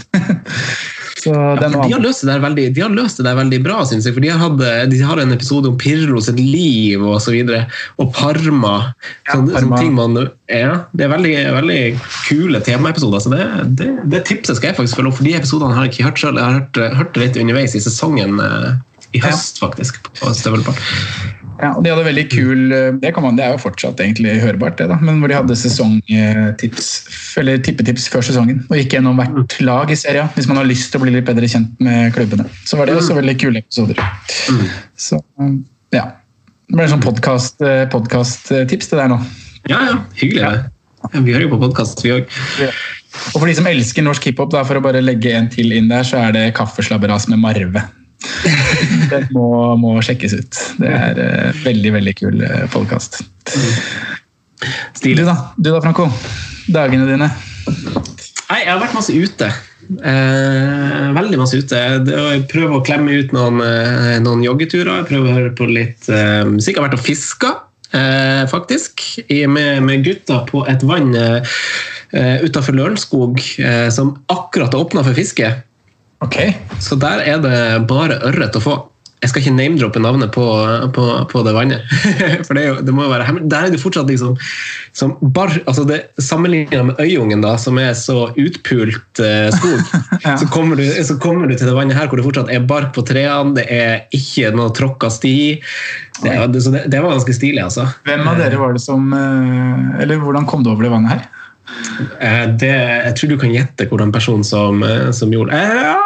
Så 1.21 1.29
For 1.35 1.59
de, 1.61 1.91
har 1.91 2.01
løst 2.01 2.23
det 2.23 2.31
der 2.31 2.39
veldig, 2.41 2.63
de 2.73 2.81
har 2.81 2.93
løst 2.95 3.19
det 3.19 3.27
der 3.27 3.35
veldig 3.37 3.59
bra, 3.61 3.81
syns 3.85 4.07
jeg. 4.07 4.15
For 4.15 4.23
de 4.23 4.31
har, 4.31 4.39
hatt, 4.41 4.61
de 4.89 5.01
har 5.05 5.19
en 5.21 5.35
episode 5.35 5.69
om 5.69 5.75
Pirlo 5.77 6.21
sitt 6.23 6.39
liv 6.41 7.03
og 7.03 7.19
så 7.21 7.35
videre. 7.35 7.67
Og 8.01 8.09
Parma. 8.15 8.73
Sånne, 9.29 9.51
Parma. 9.51 9.59
sånne 9.59 9.81
ting 9.83 9.93
man, 9.97 10.17
ja, 10.49 10.79
det 10.97 11.05
er 11.05 11.11
veldig, 11.13 11.35
veldig 11.59 11.81
kule 12.25 12.61
temaepisoder. 12.65 13.21
Så 13.21 13.33
det, 13.35 13.49
det, 13.81 13.89
det 14.15 14.23
tipset 14.31 14.57
skal 14.57 14.71
jeg 14.71 14.79
faktisk 14.79 15.01
følge 15.01 15.11
opp, 15.11 15.19
for 15.19 15.29
de 15.29 15.35
episodene 15.37 15.77
har 15.77 15.85
jeg 15.85 15.93
ikke 15.93 16.07
hørt 16.09 16.23
selv. 16.23 16.41
Jeg 16.41 16.47
har 16.47 16.57
hørt, 16.57 16.81
hørt 17.03 17.13
det 17.13 17.27
litt 17.27 17.41
underveis 17.43 17.77
i 17.77 17.83
sesongen 17.85 18.41
eh, 18.41 18.71
i 19.15 19.21
høst, 19.23 19.59
faktisk. 19.61 19.99
på 20.17 20.33
Støvelpart. 20.35 20.81
Ja, 21.61 21.75
og 21.75 21.83
de 21.85 21.91
hadde 21.91 22.05
veldig 22.07 22.23
kul 22.31 22.61
det, 23.03 23.11
kan 23.13 23.21
man, 23.25 23.35
det 23.37 23.43
er 23.45 23.51
jo 23.53 23.61
fortsatt 23.61 23.99
egentlig 24.01 24.33
hørbart, 24.41 24.79
det 24.79 24.87
da, 24.89 24.95
men 25.03 25.19
hvor 25.21 25.29
de 25.29 25.35
hadde 25.37 25.57
sesongtips, 25.59 26.87
eller 27.37 27.61
tippetips 27.61 28.07
før 28.09 28.25
sesongen. 28.25 28.63
Og 28.71 28.79
gikk 28.79 28.95
gjennom 28.97 29.19
hvert 29.21 29.57
lag 29.61 29.93
i 29.93 29.99
serien, 29.99 30.31
hvis 30.33 30.49
man 30.49 30.57
har 30.61 30.69
lyst 30.69 30.89
til 30.89 31.01
å 31.01 31.05
bli 31.05 31.13
litt 31.17 31.27
bedre 31.27 31.49
kjent 31.51 31.83
med 31.83 32.15
klubbene. 32.15 32.47
Så 32.65 32.79
var 32.79 32.89
det 32.89 32.97
også 32.97 33.19
veldig 33.19 33.37
kule 33.43 33.61
episoder. 33.61 34.01
Så 34.97 35.21
ja. 35.93 36.07
Det 36.71 36.79
ble 36.79 36.87
sånn 36.87 37.03
podkast-tips 37.03 38.91
det 38.93 38.97
der 38.97 39.11
nå. 39.11 39.19
Ja, 39.69 39.83
ja. 39.91 40.01
Hyggelig. 40.17 40.41
Ja, 40.47 41.19
Vi 41.19 41.33
hører 41.33 41.45
jo 41.45 41.53
på 41.53 41.61
podkast, 41.67 42.01
vi 42.05 42.15
òg. 42.15 42.29
Og 43.35 43.37
for 43.37 43.49
de 43.49 43.55
som 43.57 43.67
elsker 43.67 44.05
norsk 44.05 44.29
hiphop, 44.31 44.55
for 44.55 44.79
å 44.79 44.83
bare 44.83 45.03
legge 45.03 45.33
en 45.35 45.49
til 45.51 45.73
inn 45.75 45.91
der, 45.91 46.07
så 46.07 46.23
er 46.23 46.37
det 46.37 46.45
Kaffeslabberas 46.57 47.27
med 47.29 47.43
Marve. 47.43 47.83
Den 49.11 49.27
må, 49.35 49.47
må 49.81 49.95
sjekkes 50.05 50.37
ut. 50.37 50.61
Det 50.81 50.91
er 50.91 51.21
uh, 51.21 51.63
veldig, 51.65 51.95
veldig 51.97 52.13
kul 52.19 52.43
uh, 52.45 52.63
podkast. 52.73 53.21
Du 55.01 55.23
da, 55.25 55.35
du 55.57 55.71
da, 55.71 55.81
Franco? 55.81 56.05
Dagene 56.71 57.07
dine? 57.09 57.31
Nei, 58.51 58.59
jeg 58.61 58.69
har 58.69 58.81
vært 58.83 58.93
masse 58.97 59.15
ute. 59.15 59.47
Eh, 59.91 61.07
veldig 61.15 61.39
masse 61.39 61.57
ute. 61.57 61.79
Jeg 62.07 62.43
prøver 62.51 62.77
å 62.77 62.83
klemme 62.85 63.15
ut 63.17 63.33
noen, 63.35 63.57
eh, 63.65 64.19
noen 64.23 64.43
joggeturer. 64.45 65.01
Jeg 65.01 65.09
prøver 65.09 65.31
å 65.31 65.35
høre 65.39 65.53
på 65.57 65.67
litt 65.71 66.07
eh, 66.11 66.43
musikk. 66.47 66.77
Jeg 66.77 66.83
har 66.83 66.87
vært 66.89 66.99
og 66.99 67.05
fiska. 67.07 67.51
eh, 67.93 68.43
faktisk. 68.51 69.03
Med, 69.47 69.81
med 69.83 70.05
gutta 70.05 70.41
på 70.49 70.63
et 70.69 70.83
vann 70.87 71.15
eh, 71.15 71.41
utafor 72.45 72.75
Lørenskog 72.77 73.41
eh, 73.59 73.89
som 73.93 74.15
akkurat 74.31 74.73
har 74.73 74.85
åpna 74.85 75.03
for 75.07 75.17
fiske. 75.17 75.51
Ok. 76.21 76.37
Så 76.79 76.97
der 77.01 77.25
er 77.25 77.43
det 77.43 77.59
bare 77.89 78.21
ørret 78.29 78.57
å 78.57 78.63
få. 78.63 78.79
Jeg 79.21 79.29
skal 79.29 79.43
ikke 79.43 79.53
name-droppe 79.53 80.01
navnet 80.01 80.31
på, 80.33 80.43
på, 80.95 81.03
på 81.29 81.41
det 81.45 81.51
vannet. 81.53 81.83
For 82.47 82.57
det, 82.57 82.61
er 82.63 82.67
jo, 82.71 82.77
det 82.81 82.93
må 82.97 83.03
jo 83.05 83.11
være 83.11 83.27
hemmelig. 83.27 83.49
Der 83.53 83.67
er 83.67 83.73
det 83.73 83.81
fortsatt 83.81 84.09
liksom 84.09 84.33
som 84.97 85.13
bar, 85.21 85.53
altså 85.69 85.83
det 85.85 85.99
Sammenlignet 86.17 86.87
med 86.87 87.01
Øyungen, 87.03 87.43
da, 87.45 87.51
som 87.61 87.77
er 87.77 87.93
så 87.97 88.31
utpult 88.33 89.21
eh, 89.21 89.51
skog, 89.53 89.93
Ja. 90.25 90.33
så, 90.41 90.47
kommer 90.53 90.77
du, 90.81 90.83
så 91.05 91.19
kommer 91.21 91.49
du 91.49 91.53
til 91.53 91.69
det 91.69 91.75
vannet 91.77 91.97
her 91.97 92.09
hvor 92.09 92.17
det 92.17 92.25
fortsatt 92.25 92.49
er 92.53 92.65
bark 92.65 92.95
på 92.97 93.05
trærne, 93.05 93.53
det 93.59 93.67
er 93.69 94.07
ikke 94.17 94.51
noe 94.57 94.73
tråkka 94.77 95.09
sti. 95.13 95.35
Det, 96.21 96.33
det, 96.53 96.65
det, 96.73 96.83
det 96.89 97.01
var 97.01 97.13
ganske 97.13 97.37
stilig, 97.37 97.61
altså. 97.61 97.85
Hvem 98.09 98.25
av 98.25 98.41
dere 98.41 98.57
var 98.61 98.73
det 98.77 98.81
som 98.83 99.05
eh, 99.17 100.01
Eller 100.01 100.21
hvordan 100.21 100.49
kom 100.49 100.65
du 100.65 100.73
over 100.73 100.85
det 100.85 100.93
vannet 100.93 101.13
her? 101.13 101.29
Eh, 102.19 102.47
Det, 102.59 102.71
jeg 103.05 103.15
tror 103.17 103.29
du 103.29 103.37
kan 103.41 103.53
gjette 103.53 103.87
hvordan 103.89 104.11
person 104.13 104.43
som, 104.43 104.83
eh, 104.83 105.11
som 105.15 105.31
gjorde 105.33 105.53
eh, 105.55 105.81
ja, 105.81 105.97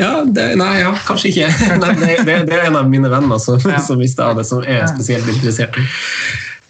ja, 0.00 0.12
det, 0.28 0.50
Nei, 0.60 0.80
ja, 0.82 0.92
kanskje 1.06 1.30
ikke. 1.32 1.46
Nei, 1.82 1.94
det, 2.00 2.16
det, 2.28 2.38
det 2.50 2.56
er 2.58 2.66
en 2.68 2.76
av 2.82 2.88
mine 2.90 3.08
venner 3.12 3.38
som, 3.40 3.60
Ja. 3.64 3.78
som 3.80 4.00
visste 4.02 4.24
av 4.24 4.36
det, 4.36 4.44
som 4.48 4.60
er 4.64 4.84
spesielt 4.92 5.28
interessert. 5.32 5.78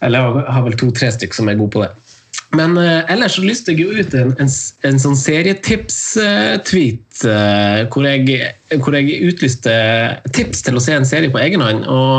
Eller 0.01 0.19
jeg 0.37 0.53
har 0.53 0.63
vel 0.67 0.77
to-tre 0.79 1.09
stykker 1.11 1.35
som 1.41 1.49
er 1.49 1.57
gode 1.59 1.73
på 1.75 1.81
det. 1.83 1.89
Men 2.55 2.77
eh, 2.77 3.11
ellers 3.11 3.33
så 3.35 3.41
lyste 3.43 3.71
jeg 3.73 3.81
jo 3.83 3.89
ut 3.91 4.13
en, 4.15 4.29
en, 4.39 4.47
en 4.87 4.99
sånn 5.01 5.17
serietips-tweet 5.19 7.23
eh, 7.27 7.81
hvor, 7.91 8.07
hvor 8.85 8.93
jeg 8.95 9.17
utlyste 9.27 9.73
tips 10.35 10.59
til 10.63 10.75
å 10.79 10.83
se 10.83 10.93
en 10.95 11.07
serie 11.07 11.31
på 11.33 11.41
egen 11.43 11.61
hånd. 11.65 11.81
Og 11.91 12.15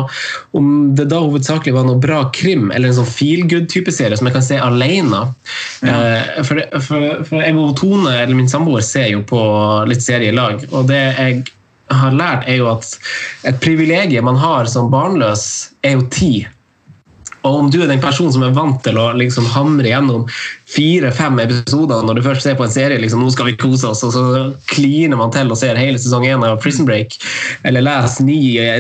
om 0.59 0.67
det 0.99 1.07
da 1.12 1.19
hovedsakelig 1.25 1.73
var 1.79 1.85
noe 1.88 2.03
bra 2.03 2.21
krim 2.37 2.64
eller 2.69 2.88
en 2.91 2.99
sånn 3.01 3.09
feel 3.09 3.43
good-type 3.49 3.93
serie 3.95 4.17
som 4.21 4.29
jeg 4.29 4.37
kan 4.37 4.45
se 4.45 4.57
alene. 4.61 5.21
Eh, 5.81 6.45
for, 6.45 6.61
for, 6.77 7.01
for 7.31 7.37
jeg 7.41 7.57
og 7.57 7.73
Tone, 7.81 8.12
eller 8.19 8.37
min 8.37 8.53
samboer, 8.53 8.85
ser 8.85 9.09
jo 9.14 9.21
på 9.29 9.41
litt 9.88 10.05
serie 10.05 10.29
i 10.29 10.37
lag. 10.37 10.61
Og 10.69 10.85
det 10.93 11.05
jeg 11.09 11.41
har 11.88 12.12
lært, 12.12 12.45
er 12.45 12.61
jo 12.61 12.69
at 12.69 12.85
et 13.49 13.57
privilegium 13.64 14.29
man 14.29 14.37
har 14.45 14.69
som 14.69 14.93
barnløs, 14.93 15.73
er 15.81 15.97
jo 15.97 16.05
tid. 16.12 16.53
Og 17.46 17.55
om 17.62 17.68
du 17.70 17.79
er 17.83 17.90
den 17.90 18.03
personen 18.03 18.33
som 18.35 18.44
er 18.46 18.55
vant 18.57 18.81
til 18.85 18.98
å 18.98 19.11
liksom 19.16 19.46
hamre 19.55 19.90
gjennom 19.90 20.27
fire-fem 20.68 21.38
episoder 21.44 22.03
når 22.05 22.18
du 22.18 22.24
først 22.27 22.44
ser 22.44 22.59
på 22.59 22.66
en 22.66 22.72
serie, 22.72 22.98
liksom, 23.01 23.22
nå 23.22 23.31
skal 23.33 23.48
vi 23.48 23.57
kose 23.61 23.88
oss, 23.88 24.03
og 24.05 24.12
så 24.14 24.24
kliner 24.72 25.18
man 25.20 25.33
til 25.35 25.51
og 25.53 25.59
ser 25.61 25.79
hele 25.81 26.01
sesong 26.01 26.27
én 26.29 26.44
av 26.44 26.59
Prison 26.62 26.88
Break, 26.88 27.16
eller 27.68 27.87
leser 27.87 28.27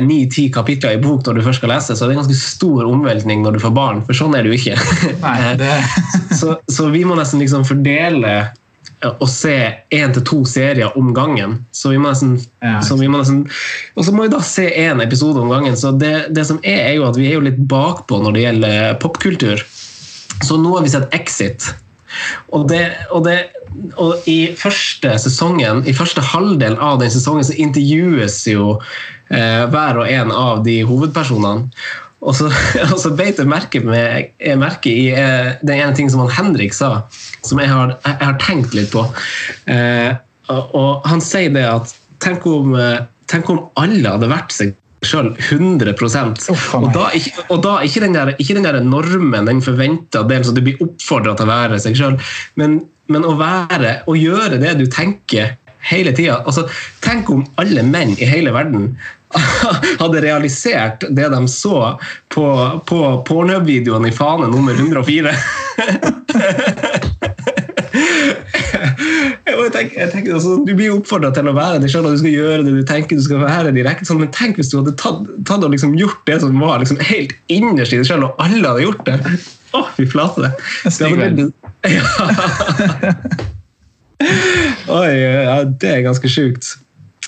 ni-ti 0.04 0.48
kapitler 0.54 0.98
i 0.98 1.02
bok 1.02 1.24
når 1.26 1.38
du 1.38 1.44
først 1.46 1.62
skal 1.62 1.72
lese, 1.72 1.96
så 1.96 2.04
er 2.04 2.10
det 2.10 2.18
en 2.18 2.22
ganske 2.24 2.40
stor 2.40 2.84
omveltning 2.88 3.44
når 3.44 3.56
du 3.56 3.62
får 3.64 3.76
barn, 3.78 4.04
for 4.06 4.18
sånn 4.18 4.36
er 4.36 4.44
det 4.44 4.52
jo 4.52 4.60
ikke. 4.60 4.78
Nei, 5.24 5.36
det, 5.60 5.74
så, 6.40 6.58
så 6.68 6.90
vi 6.92 7.04
må 7.08 7.16
nesten 7.18 7.42
liksom 7.42 7.66
fordele 7.68 8.40
og 9.06 9.28
se 9.30 9.54
én 9.94 10.12
til 10.14 10.24
to 10.26 10.38
serier 10.48 10.96
om 10.98 11.12
gangen. 11.14 11.58
Så 11.70 11.92
vi 11.92 11.98
må 11.98 12.10
nesten, 12.10 12.38
Ja. 12.62 12.80
så 12.82 12.96
vi 12.98 13.08
må 13.08 13.18
nesten 13.18 13.46
Og 13.96 14.04
så 14.04 14.12
må 14.12 14.22
vi 14.24 14.28
da 14.28 14.40
se 14.42 14.66
én 14.70 15.02
episode 15.02 15.40
om 15.40 15.50
gangen. 15.50 15.76
Så 15.76 15.92
det, 15.98 16.34
det 16.34 16.46
som 16.46 16.58
er, 16.62 16.90
er 16.90 16.94
jo 16.96 17.06
at 17.08 17.16
vi 17.16 17.28
er 17.28 17.34
jo 17.38 17.46
litt 17.46 17.58
bakpå 17.58 18.18
når 18.22 18.32
det 18.32 18.42
gjelder 18.42 18.98
popkultur. 18.98 19.62
Så 20.42 20.56
nå 20.58 20.74
har 20.76 20.82
vi 20.82 20.90
sett 20.90 21.14
Exit. 21.14 21.74
Og, 22.48 22.68
det, 22.68 22.96
og, 23.12 23.24
det, 23.26 23.50
og 24.00 24.26
i 24.26 24.54
første 24.56 25.12
sesongen, 25.20 25.84
i 25.86 25.92
første 25.92 26.24
halvdel 26.24 26.78
av 26.80 26.98
den 27.02 27.12
sesongen 27.12 27.44
så 27.44 27.56
intervjues 27.60 28.40
jo 28.48 28.78
eh, 29.30 29.64
hver 29.68 30.00
og 30.00 30.08
en 30.08 30.32
av 30.32 30.62
de 30.64 30.80
hovedpersonene. 30.88 31.68
Og 32.24 32.34
så, 32.34 32.48
og 32.92 32.96
så 33.00 33.12
beit 33.16 33.38
jeg 33.38 33.50
merke, 33.50 33.82
med, 33.84 34.32
jeg 34.42 34.60
merke 34.60 34.90
i 34.90 35.06
eh, 35.14 35.54
den 35.62 35.78
ene 35.78 35.94
ting 35.96 36.10
som 36.10 36.24
han 36.24 36.34
Henrik 36.34 36.74
sa, 36.76 37.04
som 37.46 37.60
jeg 37.62 37.70
har, 37.70 37.94
jeg 38.06 38.24
har 38.24 38.40
tenkt 38.42 38.74
litt 38.76 38.90
på. 38.94 39.04
Eh, 39.70 40.10
og, 40.48 40.74
og 40.74 41.08
han 41.08 41.22
sier 41.24 41.52
det 41.54 41.64
at 41.68 41.94
tenk 42.24 42.46
om, 42.48 42.74
eh, 42.78 43.00
tenk 43.30 43.50
om 43.52 43.66
alle 43.78 44.16
hadde 44.16 44.30
vært 44.32 44.54
seg 44.54 44.76
sjøl 45.06 45.30
100 45.38 45.94
Uff, 46.50 46.64
og 46.74 46.88
da, 46.90 47.04
ikke, 47.14 47.44
og 47.54 47.60
da 47.62 47.76
ikke 47.86 48.02
den 48.02 48.16
der, 48.16 48.32
ikke 48.42 48.56
den 48.56 48.66
der 48.66 48.80
normen, 48.82 49.46
den 49.46 49.62
forventa 49.62 50.24
delen 50.26 50.46
som 50.48 50.56
du 50.56 50.62
blir 50.66 50.82
oppfordra 50.82 51.36
til 51.38 51.46
å 51.46 51.52
være 51.52 51.78
seg 51.84 51.98
sjøl, 51.98 52.16
men, 52.58 52.80
men 53.06 53.26
å 53.26 53.36
være 53.38 54.00
og 54.10 54.18
gjøre 54.18 54.58
det 54.58 54.74
du 54.80 54.88
tenker 54.90 55.54
hele 55.88 56.12
tida. 56.16 56.40
Altså, 56.42 56.66
tenk 57.04 57.30
om 57.30 57.46
alle 57.62 57.84
menn 57.86 58.16
i 58.18 58.26
hele 58.28 58.50
verden 58.56 58.90
hadde 60.02 60.22
realisert 60.24 61.04
det 61.10 61.28
de 61.28 61.48
så 61.48 61.98
på, 62.32 62.46
på 62.88 63.00
pornhub-videoen 63.28 64.08
i 64.08 64.14
Fane 64.14 64.48
nummer 64.52 64.72
104. 64.72 65.34
Jeg 69.48 69.72
tenker, 69.74 69.96
jeg 70.00 70.10
tenker, 70.12 70.34
altså, 70.38 70.54
du 70.64 70.70
blir 70.76 70.94
oppfordra 70.94 71.28
til 71.34 71.48
å 71.50 71.52
være 71.56 71.80
deg 71.82 71.90
sjøl, 71.92 72.06
og 72.08 72.14
du 72.14 72.20
skal 72.22 72.32
gjøre 72.32 72.64
det 72.64 72.72
du 72.72 72.84
tenker 72.88 73.18
du 73.18 73.24
skal 73.24 73.42
være 73.42 73.72
direkte 73.76 74.06
sånn, 74.08 74.20
men 74.22 74.30
tenk 74.32 74.56
hvis 74.60 74.70
du 74.72 74.78
hadde 74.78 74.94
tatt, 75.00 75.26
tatt 75.48 75.64
og 75.66 75.72
liksom 75.74 75.96
gjort 75.98 76.22
det 76.28 76.38
som 76.44 76.56
var 76.62 76.80
liksom 76.82 77.00
helt 77.08 77.34
innerst 77.52 77.92
i 77.92 78.00
deg 78.00 78.08
sjøl, 78.08 78.24
og 78.28 78.40
alle 78.44 78.62
hadde 78.64 78.86
gjort 78.86 79.04
det. 79.08 79.18
Å, 79.76 79.84
fy 79.98 80.08
flate. 80.08 80.52
Det 80.86 81.12
hadde 81.12 81.50
Ja. 81.88 82.04
Oi, 84.90 85.10
ja, 85.14 85.58
det 85.68 85.90
er 85.92 86.06
ganske 86.08 86.30
sjukt. 86.32 86.72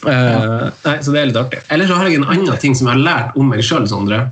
Eh, 0.09 0.69
nei, 0.87 0.95
så 1.05 1.13
det 1.13 1.21
er 1.21 1.27
litt 1.29 1.37
artig. 1.41 1.59
Ellers 1.69 1.91
så 1.91 1.99
har 2.01 2.09
jeg 2.09 2.21
en 2.21 2.29
annen 2.33 2.61
ting 2.63 2.77
som 2.79 2.89
jeg 2.89 2.97
har 2.97 3.03
lært 3.05 3.37
om 3.37 3.51
meg 3.53 3.65
sjøl, 3.67 3.85
Sondre. 3.91 4.23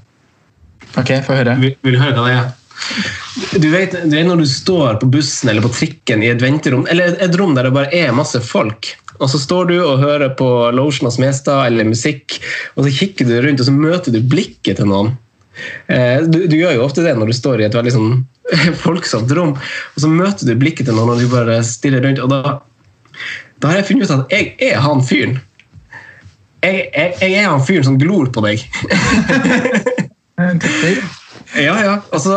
ok, 0.96 1.10
få 1.26 1.36
høre. 1.40 1.58
Vil, 1.60 1.74
vil 1.84 1.98
du 1.98 2.00
høre 2.00 2.16
hva 2.16 2.28
det 2.30 2.38
er? 2.38 2.54
Du 3.58 3.66
vet, 3.72 3.92
du 4.06 4.14
vet 4.14 4.26
når 4.28 4.40
du 4.44 4.46
står 4.48 5.00
på 5.02 5.08
bussen 5.10 5.50
eller 5.50 5.64
på 5.64 5.72
trikken 5.74 6.22
i 6.22 6.30
et 6.30 6.40
venterom, 6.42 6.86
eller 6.90 7.16
et 7.20 7.34
rom 7.36 7.56
der 7.56 7.66
det 7.68 7.74
bare 7.74 7.90
er 7.94 8.14
masse 8.16 8.38
folk, 8.44 8.92
og 9.18 9.28
så 9.32 9.40
står 9.42 9.66
du 9.68 9.74
og 9.82 9.98
hører 10.00 10.30
på 10.38 10.46
Lotion 10.76 11.08
og 11.10 11.14
Smestad 11.16 11.66
eller 11.72 11.88
musikk, 11.88 12.38
og 12.76 12.86
så 12.86 12.92
kikker 13.00 13.26
du 13.28 13.34
rundt, 13.42 13.60
og 13.60 13.66
så 13.66 13.74
møter 13.74 14.14
du 14.14 14.20
blikket 14.22 14.78
til 14.78 14.88
noen. 14.88 15.12
Eh, 15.90 16.22
Du, 16.30 16.44
du 16.46 16.54
gjør 16.56 16.76
jo 16.78 16.84
ofte 16.86 17.02
det 17.02 17.16
når 17.18 17.32
du 17.32 17.36
står 17.36 17.60
i 17.60 17.66
et 17.66 17.74
veldig 17.74 17.92
sånn 17.96 18.12
folksomt 18.84 19.34
rom, 19.36 19.56
og 19.58 19.98
så 20.04 20.08
møter 20.12 20.46
du 20.46 20.54
blikket 20.62 20.86
til 20.88 20.94
noen, 20.96 21.16
og 21.16 21.20
du 21.20 21.26
bare 21.34 21.58
stirrer 21.66 22.06
rundt, 22.06 22.22
og 22.22 22.30
da, 22.30 22.56
da 23.58 23.72
har 23.72 23.82
jeg 23.82 23.88
funnet 23.90 24.06
ut 24.06 24.16
at 24.20 24.34
jeg 24.38 24.54
er 24.70 24.78
han 24.86 25.02
fyren. 25.04 25.40
Jeg, 26.64 26.88
jeg, 26.90 27.14
jeg 27.22 27.34
er 27.38 27.48
han 27.52 27.62
fyren 27.66 27.86
som 27.86 27.98
glor 28.00 28.30
på 28.34 28.42
deg. 28.44 28.62
Ja, 31.56 31.74
ja. 31.80 31.94
Altså, 32.12 32.34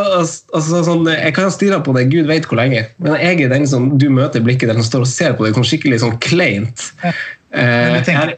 altså, 0.56 0.80
sånn, 0.88 1.04
jeg 1.12 1.34
kan 1.36 1.52
stirre 1.54 1.82
på 1.84 1.94
deg 1.98 2.12
gud 2.14 2.30
vet 2.30 2.48
hvor 2.48 2.58
lenge, 2.62 2.86
men 3.04 3.18
jeg 3.20 3.44
er 3.44 3.52
den 3.52 3.68
som 3.68 3.90
du 4.00 4.08
møter 4.14 4.44
blikket 4.46 4.72
der 4.72 4.80
som 4.80 4.88
står 4.88 5.04
og 5.04 5.12
ser 5.12 5.36
på 5.38 5.46
deg 5.46 5.58
sånn 5.58 5.68
skikkelig 5.68 6.00
sånn 6.06 6.16
kleint. 6.24 6.88
Ja. 7.04 7.12
Eh, 7.52 7.98
du 7.98 8.06
tenker- 8.08 8.32
jeg, 8.32 8.38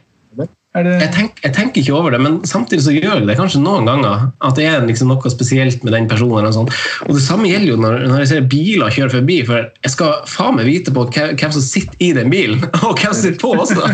det, 0.74 0.94
jeg, 0.98 1.10
tenk, 1.14 1.36
jeg 1.38 1.54
tenker 1.54 1.82
ikke 1.84 1.94
over 1.94 2.10
det, 2.10 2.18
men 2.24 2.40
samtidig 2.50 2.82
så 2.82 2.92
gjør 2.96 3.20
jeg 3.20 3.28
det 3.28 3.36
kanskje 3.38 3.60
noen 3.62 3.86
ganger. 3.86 4.24
At 4.42 4.56
det 4.58 4.64
er 4.66 4.82
liksom 4.82 5.12
noe 5.12 5.30
spesielt 5.30 5.84
med 5.86 5.94
den 5.94 6.08
personen. 6.10 6.48
Og, 6.48 6.54
sånn. 6.56 6.70
og 7.06 7.12
det 7.14 7.22
samme 7.22 7.46
gjelder 7.46 7.70
jo 7.70 7.76
når, 7.78 7.98
når 8.10 8.22
jeg 8.24 8.30
ser 8.32 8.48
biler 8.50 8.96
kjøre 8.96 9.12
forbi, 9.12 9.36
for 9.46 9.68
jeg 9.70 9.92
skal 9.94 10.24
faen 10.26 10.58
meg 10.58 10.66
vite 10.66 10.94
på 10.94 11.04
hvem, 11.14 11.52
som 11.54 11.62
sitter 11.62 12.02
i 12.02 12.10
den 12.18 12.32
bilen, 12.32 12.64
og 12.88 12.98
hvem 12.98 13.12
som 13.12 13.20
sitter 13.20 13.38
på 13.38 13.52
også! 13.54 13.86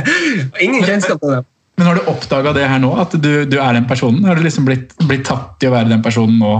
Ingen 0.66 0.82
kjennskap 0.82 1.22
til 1.22 1.36
det. 1.36 1.44
men 1.78 1.90
har 1.92 2.00
du 2.00 2.10
oppdaga 2.10 2.56
det 2.56 2.66
her 2.72 2.82
nå, 2.82 2.90
at 2.98 3.14
du, 3.14 3.30
du 3.46 3.60
er 3.62 3.78
den 3.78 3.86
personen? 3.86 4.26
Har 4.26 4.34
du 4.34 4.42
liksom 4.42 4.66
blitt, 4.66 4.96
blitt 5.06 5.28
tatt 5.30 5.62
i 5.62 5.70
å 5.70 5.76
være 5.76 5.94
den 5.94 6.02
personen 6.02 6.42
nå? 6.42 6.58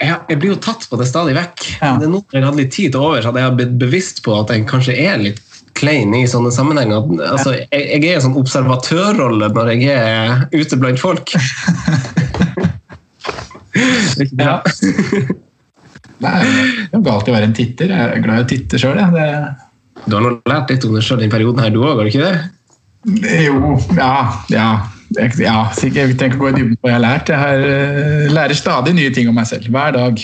jeg, 0.00 0.16
jeg 0.30 0.40
blir 0.40 0.54
jo 0.54 0.60
tatt 0.62 0.86
på 0.90 0.98
det 0.98 1.06
stadig 1.08 1.34
vekk. 1.36 1.64
Ja. 1.78 1.94
Det 2.00 2.08
er 2.08 2.12
nå 2.12 2.20
jeg 2.32 2.44
hadde 2.44 2.60
litt 2.60 2.72
tid 2.74 2.94
til 2.94 3.02
over, 3.02 3.20
så 3.20 3.30
hadde 3.30 3.44
jeg 3.44 3.56
blitt 3.60 3.74
bevisst 3.82 4.22
på 4.24 4.34
at 4.36 4.50
jeg 4.52 4.66
kanskje 4.70 4.96
er 5.04 5.20
litt 5.20 5.43
klein 5.78 6.14
i 6.16 6.24
sånne 6.30 6.52
sammenhenger. 6.54 7.06
Altså, 7.30 7.54
jeg, 7.58 7.82
jeg 7.82 8.04
er 8.08 8.18
en 8.18 8.26
sånn 8.28 8.38
observatørrolle 8.40 9.50
når 9.54 9.72
jeg 9.74 9.90
er 9.94 10.46
ute 10.54 10.78
blant 10.80 11.02
folk. 11.02 11.34
Bra. 14.38 14.60
Nei, 16.24 16.40
det 16.40 16.64
er 16.88 16.94
jo 16.94 17.02
galt 17.04 17.28
å 17.28 17.34
være 17.34 17.50
en 17.50 17.56
titter. 17.56 17.90
Jeg 17.90 18.18
er 18.18 18.22
glad 18.24 18.42
i 18.42 18.44
å 18.44 18.50
titte 18.54 18.80
sjøl. 18.80 19.00
Det, 19.12 19.28
Du 20.06 20.16
har 20.16 20.22
nå 20.24 20.36
lært 20.50 20.70
litt 20.70 20.86
om 20.86 20.94
deg 20.94 21.04
sjøl 21.04 21.18
i 21.18 21.24
denne 21.24 21.34
perioden, 21.34 21.64
her, 21.64 21.74
du 21.74 21.82
òg, 21.82 21.98
har 21.98 22.06
du 22.06 22.12
ikke 22.12 22.28
det 22.28 22.36
jo 23.04 23.78
Ja. 23.96 24.42
ja. 24.48 24.68
Ja, 25.40 25.70
sikkert, 25.76 26.10
jeg 26.10 26.16
trenger 26.18 26.34
ikke 26.34 26.42
gå 26.42 26.48
i 26.50 26.54
dybden 26.58 26.76
på 26.78 26.88
hva 26.88 26.92
jeg 26.92 26.96
har 26.98 27.04
lært. 27.04 27.30
Jeg 27.32 27.38
har, 27.38 27.64
uh, 27.64 28.32
lærer 28.34 28.58
stadig 28.58 28.94
nye 28.96 29.12
ting 29.14 29.28
om 29.30 29.36
meg 29.38 29.46
selv. 29.50 29.68
Hver 29.74 29.94
dag. 29.96 30.22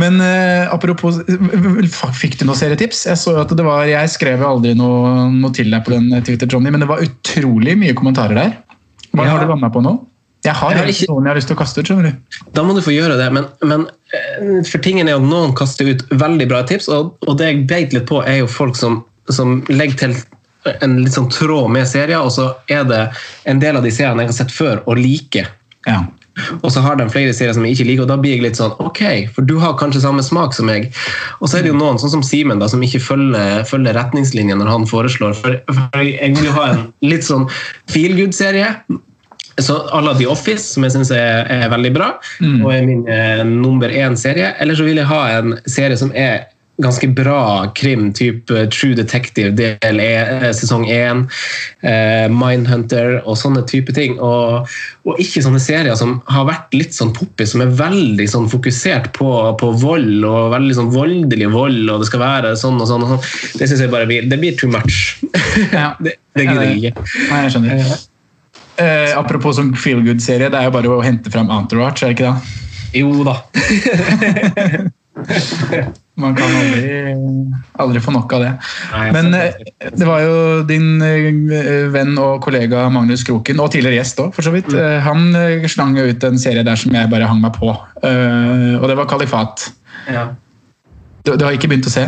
Men 0.00 0.18
uh, 0.20 0.72
apropos 0.74 1.20
eh, 1.24 2.00
Fikk 2.18 2.38
du 2.40 2.46
noen 2.48 2.58
serietips? 2.58 3.04
Jeg 3.10 3.20
så 3.20 3.36
at 3.42 3.52
det 3.56 3.64
var, 3.66 3.84
jeg 3.88 4.12
skrev 4.14 4.42
aldri 4.46 4.74
noe, 4.78 5.28
noe 5.34 5.52
til 5.56 5.70
deg 5.72 5.84
på 5.86 5.94
den 5.96 6.10
Twitter, 6.26 6.50
Johnny, 6.50 6.72
men 6.74 6.84
det 6.84 6.90
var 6.90 7.02
utrolig 7.04 7.76
mye 7.80 7.94
kommentarer 7.98 8.34
der. 8.40 8.56
Hva 9.14 9.24
Ja. 9.24 9.30
har 9.36 9.44
du 9.44 9.52
landa 9.52 9.70
på 9.70 9.82
nå? 9.84 9.94
Jeg 10.44 10.52
har 10.58 10.70
Jeg 10.74 10.78
har 10.78 10.86
ikke- 10.92 11.08
noen 11.08 11.24
jeg 11.24 11.30
har 11.30 11.36
lyst 11.38 11.48
til 11.48 11.56
å 11.56 11.58
kaste 11.62 11.80
ut. 11.80 11.86
skjønner 11.88 12.10
du? 12.10 12.38
Da 12.52 12.62
må 12.62 12.74
du 12.76 12.82
få 12.84 12.92
gjøre 12.92 13.16
det, 13.16 13.32
men, 13.32 13.46
men 13.64 13.86
eh, 14.12 14.62
for 14.68 14.78
tingen 14.84 15.08
er 15.08 15.16
at 15.16 15.22
noen 15.24 15.54
kaster 15.56 15.88
ut 15.88 16.02
veldig 16.10 16.48
bra 16.50 16.62
tips, 16.68 16.88
og, 16.92 17.14
og 17.26 17.38
det 17.38 17.46
jeg 17.48 17.66
beit 17.66 17.92
litt 17.96 18.06
på, 18.10 18.20
er 18.26 18.42
jo 18.42 18.46
folk 18.46 18.76
som, 18.76 19.04
som 19.30 19.62
legger 19.72 19.96
til 20.02 20.14
en 20.80 20.98
litt 21.02 21.14
sånn 21.16 21.30
tråd 21.32 21.70
med 21.74 21.88
serier, 21.88 22.20
og 22.20 22.32
så 22.34 22.50
er 22.72 22.84
det 22.88 23.02
en 23.50 23.62
del 23.62 23.78
av 23.78 23.86
de 23.86 23.92
seriene 23.94 24.24
jeg 24.24 24.32
har 24.32 24.38
sett 24.42 24.54
før 24.54 24.84
og 24.84 25.00
liker. 25.00 25.50
Ja. 25.84 25.98
og 26.62 26.70
så 26.72 26.80
har 26.80 26.96
de 26.96 27.04
flere 27.12 27.34
serier 27.36 27.54
som 27.54 27.64
jeg 27.66 27.76
ikke 27.76 27.86
liker, 27.90 28.04
og 28.06 28.10
da 28.10 28.16
blir 28.18 28.34
jeg 28.34 28.44
litt 28.46 28.58
sånn 28.58 28.72
ok, 28.82 29.02
for 29.34 29.46
du 29.46 29.54
har 29.62 29.76
kanskje 29.78 30.02
samme 30.02 30.24
smak 30.24 30.56
som 30.56 30.66
meg. 30.70 30.88
Og 31.40 31.50
så 31.50 31.58
er 31.58 31.66
det 31.66 31.70
jo 31.70 31.78
noen, 31.78 32.00
sånn 32.00 32.16
som 32.16 32.24
Simen, 32.26 32.62
da, 32.62 32.68
som 32.70 32.82
ikke 32.82 33.02
følger, 33.04 33.62
følger 33.68 33.96
retningslinjene 33.98 34.58
når 34.62 34.72
han 34.72 34.88
foreslår. 34.90 35.36
For, 35.38 35.60
for 35.70 36.06
jeg 36.06 36.34
vil 36.34 36.48
jo 36.48 36.56
ha 36.56 36.70
en 36.72 36.86
litt 37.06 37.26
sånn 37.26 37.46
feel 37.92 38.16
good-serie. 38.18 38.72
Så 39.62 39.76
à 39.94 40.00
la 40.02 40.16
The 40.18 40.26
Office, 40.26 40.72
som 40.72 40.82
jeg 40.82 40.96
syns 40.96 41.12
er, 41.14 41.44
er, 41.46 41.68
veldig 41.70 41.92
bra, 41.94 42.08
og 42.64 42.72
er 42.74 42.88
min 42.88 43.04
eh, 43.06 43.44
nummer 43.46 43.92
én-serie. 43.92 44.50
Eller 44.58 44.74
så 44.74 44.88
vil 44.88 44.98
jeg 44.98 45.06
ha 45.06 45.20
en 45.36 45.54
serie 45.70 45.98
som 46.00 46.10
er 46.10 46.48
ganske 46.76 47.08
bra 47.08 47.72
krim, 47.74 48.12
type 48.12 48.66
True 48.74 48.94
Detective 48.98 49.50
del 49.54 50.00
e, 50.00 50.50
sesong 50.56 50.86
1, 50.90 51.20
eh, 51.86 52.26
Mindhunter 52.32 53.20
og 53.22 53.38
sånne 53.38 53.62
type 53.70 53.94
ting. 53.94 54.16
Og, 54.18 54.66
og, 55.06 55.20
ikke 55.22 55.42
sånne 55.44 55.62
serier 55.62 55.94
som 55.98 56.16
har 56.30 56.48
vært 56.48 56.74
litt 56.74 56.96
sånn 56.96 57.12
poppy, 57.14 57.46
som 57.46 57.62
er 57.62 57.76
veldig 57.78 58.26
sånn 58.30 58.48
fokusert 58.50 59.12
på, 59.16 59.30
på, 59.60 59.70
vold, 59.84 60.24
og 60.26 60.50
veldig 60.54 60.78
sånn 60.80 60.90
voldelig 60.94 61.52
vold, 61.54 61.84
og 61.92 62.02
det 62.02 62.10
skal 62.10 62.24
være 62.24 62.56
sånn 62.58 62.80
og 62.80 62.90
sånn. 62.90 63.06
Og 63.06 63.14
sånn. 63.14 63.22
Det 63.60 63.70
syns 63.70 63.84
jeg 63.84 63.92
bare 63.94 64.08
blir 64.10 64.26
Det 64.30 64.40
blir 64.40 64.58
too 64.58 64.70
much. 64.72 65.22
Ja. 65.70 65.94
det, 66.04 66.18
det 66.34 66.48
gidder 66.48 66.66
jeg 66.66 66.76
ikke. 66.82 67.06
Nei, 67.30 67.40
jeg 67.46 67.54
skjønner. 67.54 67.94
Eh, 68.82 69.12
apropos 69.14 69.54
sånn 69.60 69.74
feel 69.78 70.02
good-serie, 70.02 70.50
det 70.50 70.58
er 70.58 70.66
jo 70.66 70.74
bare 70.74 70.90
å 70.90 71.02
hente 71.04 71.30
fram 71.30 71.52
Entourage, 71.54 72.02
er 72.02 72.10
det 72.10 72.16
ikke 72.18 72.32
det? 72.32 72.38
Jo 72.94 73.22
da. 73.26 73.34
Man 76.20 76.36
kan 76.38 76.46
aldri, 76.46 77.14
aldri, 77.82 78.00
få 78.04 78.12
nok 78.14 78.32
av 78.36 78.44
det. 78.44 78.50
Men 79.16 79.32
eh, 79.34 79.56
det 79.90 80.06
var 80.06 80.20
jo 80.22 80.36
din 80.68 81.02
eh, 81.02 81.88
venn 81.90 82.14
og 82.22 82.38
kollega 82.44 82.84
Magnus 82.94 83.24
Kroken, 83.26 83.58
og 83.58 83.72
tidligere 83.74 83.98
gjest 83.98 84.22
òg, 84.22 84.30
for 84.36 84.46
så 84.46 84.52
vidt. 84.54 84.70
Mm. 84.70 85.00
Han 85.08 85.24
slang 85.70 85.98
ut 85.98 86.28
en 86.28 86.38
serie 86.38 86.62
der 86.66 86.78
som 86.78 86.94
jeg 86.94 87.10
bare 87.10 87.26
hang 87.30 87.42
meg 87.42 87.58
på, 87.58 87.72
og 87.74 88.86
det 88.90 88.98
var 89.00 89.10
Kalifat. 89.10 89.68
Ja. 90.06 90.28
Du, 91.24 91.34
du, 91.34 91.44
har 91.46 91.56
ikke 91.56 91.70
begynt 91.72 91.88
å 91.88 91.92
se? 91.92 92.06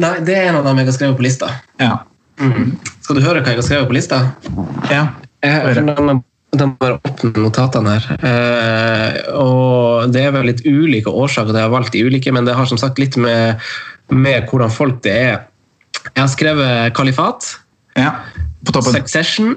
Nei, 0.00 0.14
det 0.24 0.36
er 0.38 0.48
en 0.48 0.60
av 0.60 0.66
dem 0.68 0.80
jeg 0.80 0.88
har 0.88 0.96
skrevet 0.96 1.18
på 1.18 1.24
lista. 1.26 1.48
Ja. 1.82 1.96
Mm. 2.40 2.76
Skal 3.02 3.18
du 3.18 3.24
høre 3.24 3.42
hva 3.42 3.52
jeg 3.52 3.60
har 3.60 3.66
skrevet 3.66 3.90
på 3.90 3.96
lista? 3.96 4.20
Ja. 4.88 5.08
Jeg, 5.42 6.22
de 6.52 6.66
bare 6.76 6.98
åpner 7.00 7.38
notatene 7.40 7.94
her. 7.96 8.08
Eh, 8.28 9.18
og 9.40 10.12
det 10.12 10.26
er 10.26 10.34
vel 10.34 10.50
litt 10.50 10.62
ulike 10.68 11.08
årsaker 11.08 11.52
til 11.52 11.60
jeg 11.62 11.68
har 11.68 11.72
valgt 11.72 11.96
de 11.96 12.04
ulike, 12.04 12.32
men 12.34 12.48
det 12.48 12.56
har 12.58 12.68
som 12.68 12.80
sagt 12.80 13.00
litt 13.00 13.16
med, 13.20 13.62
med 14.12 14.48
hvordan 14.50 14.72
folk 14.72 15.00
det 15.06 15.14
er. 15.16 15.36
Jeg 16.10 16.20
har 16.20 16.32
skrevet 16.32 16.96
kalifat. 16.96 17.54
Ja, 17.96 18.18
på 18.66 18.74
toppen. 18.76 18.98
Succession. 19.00 19.56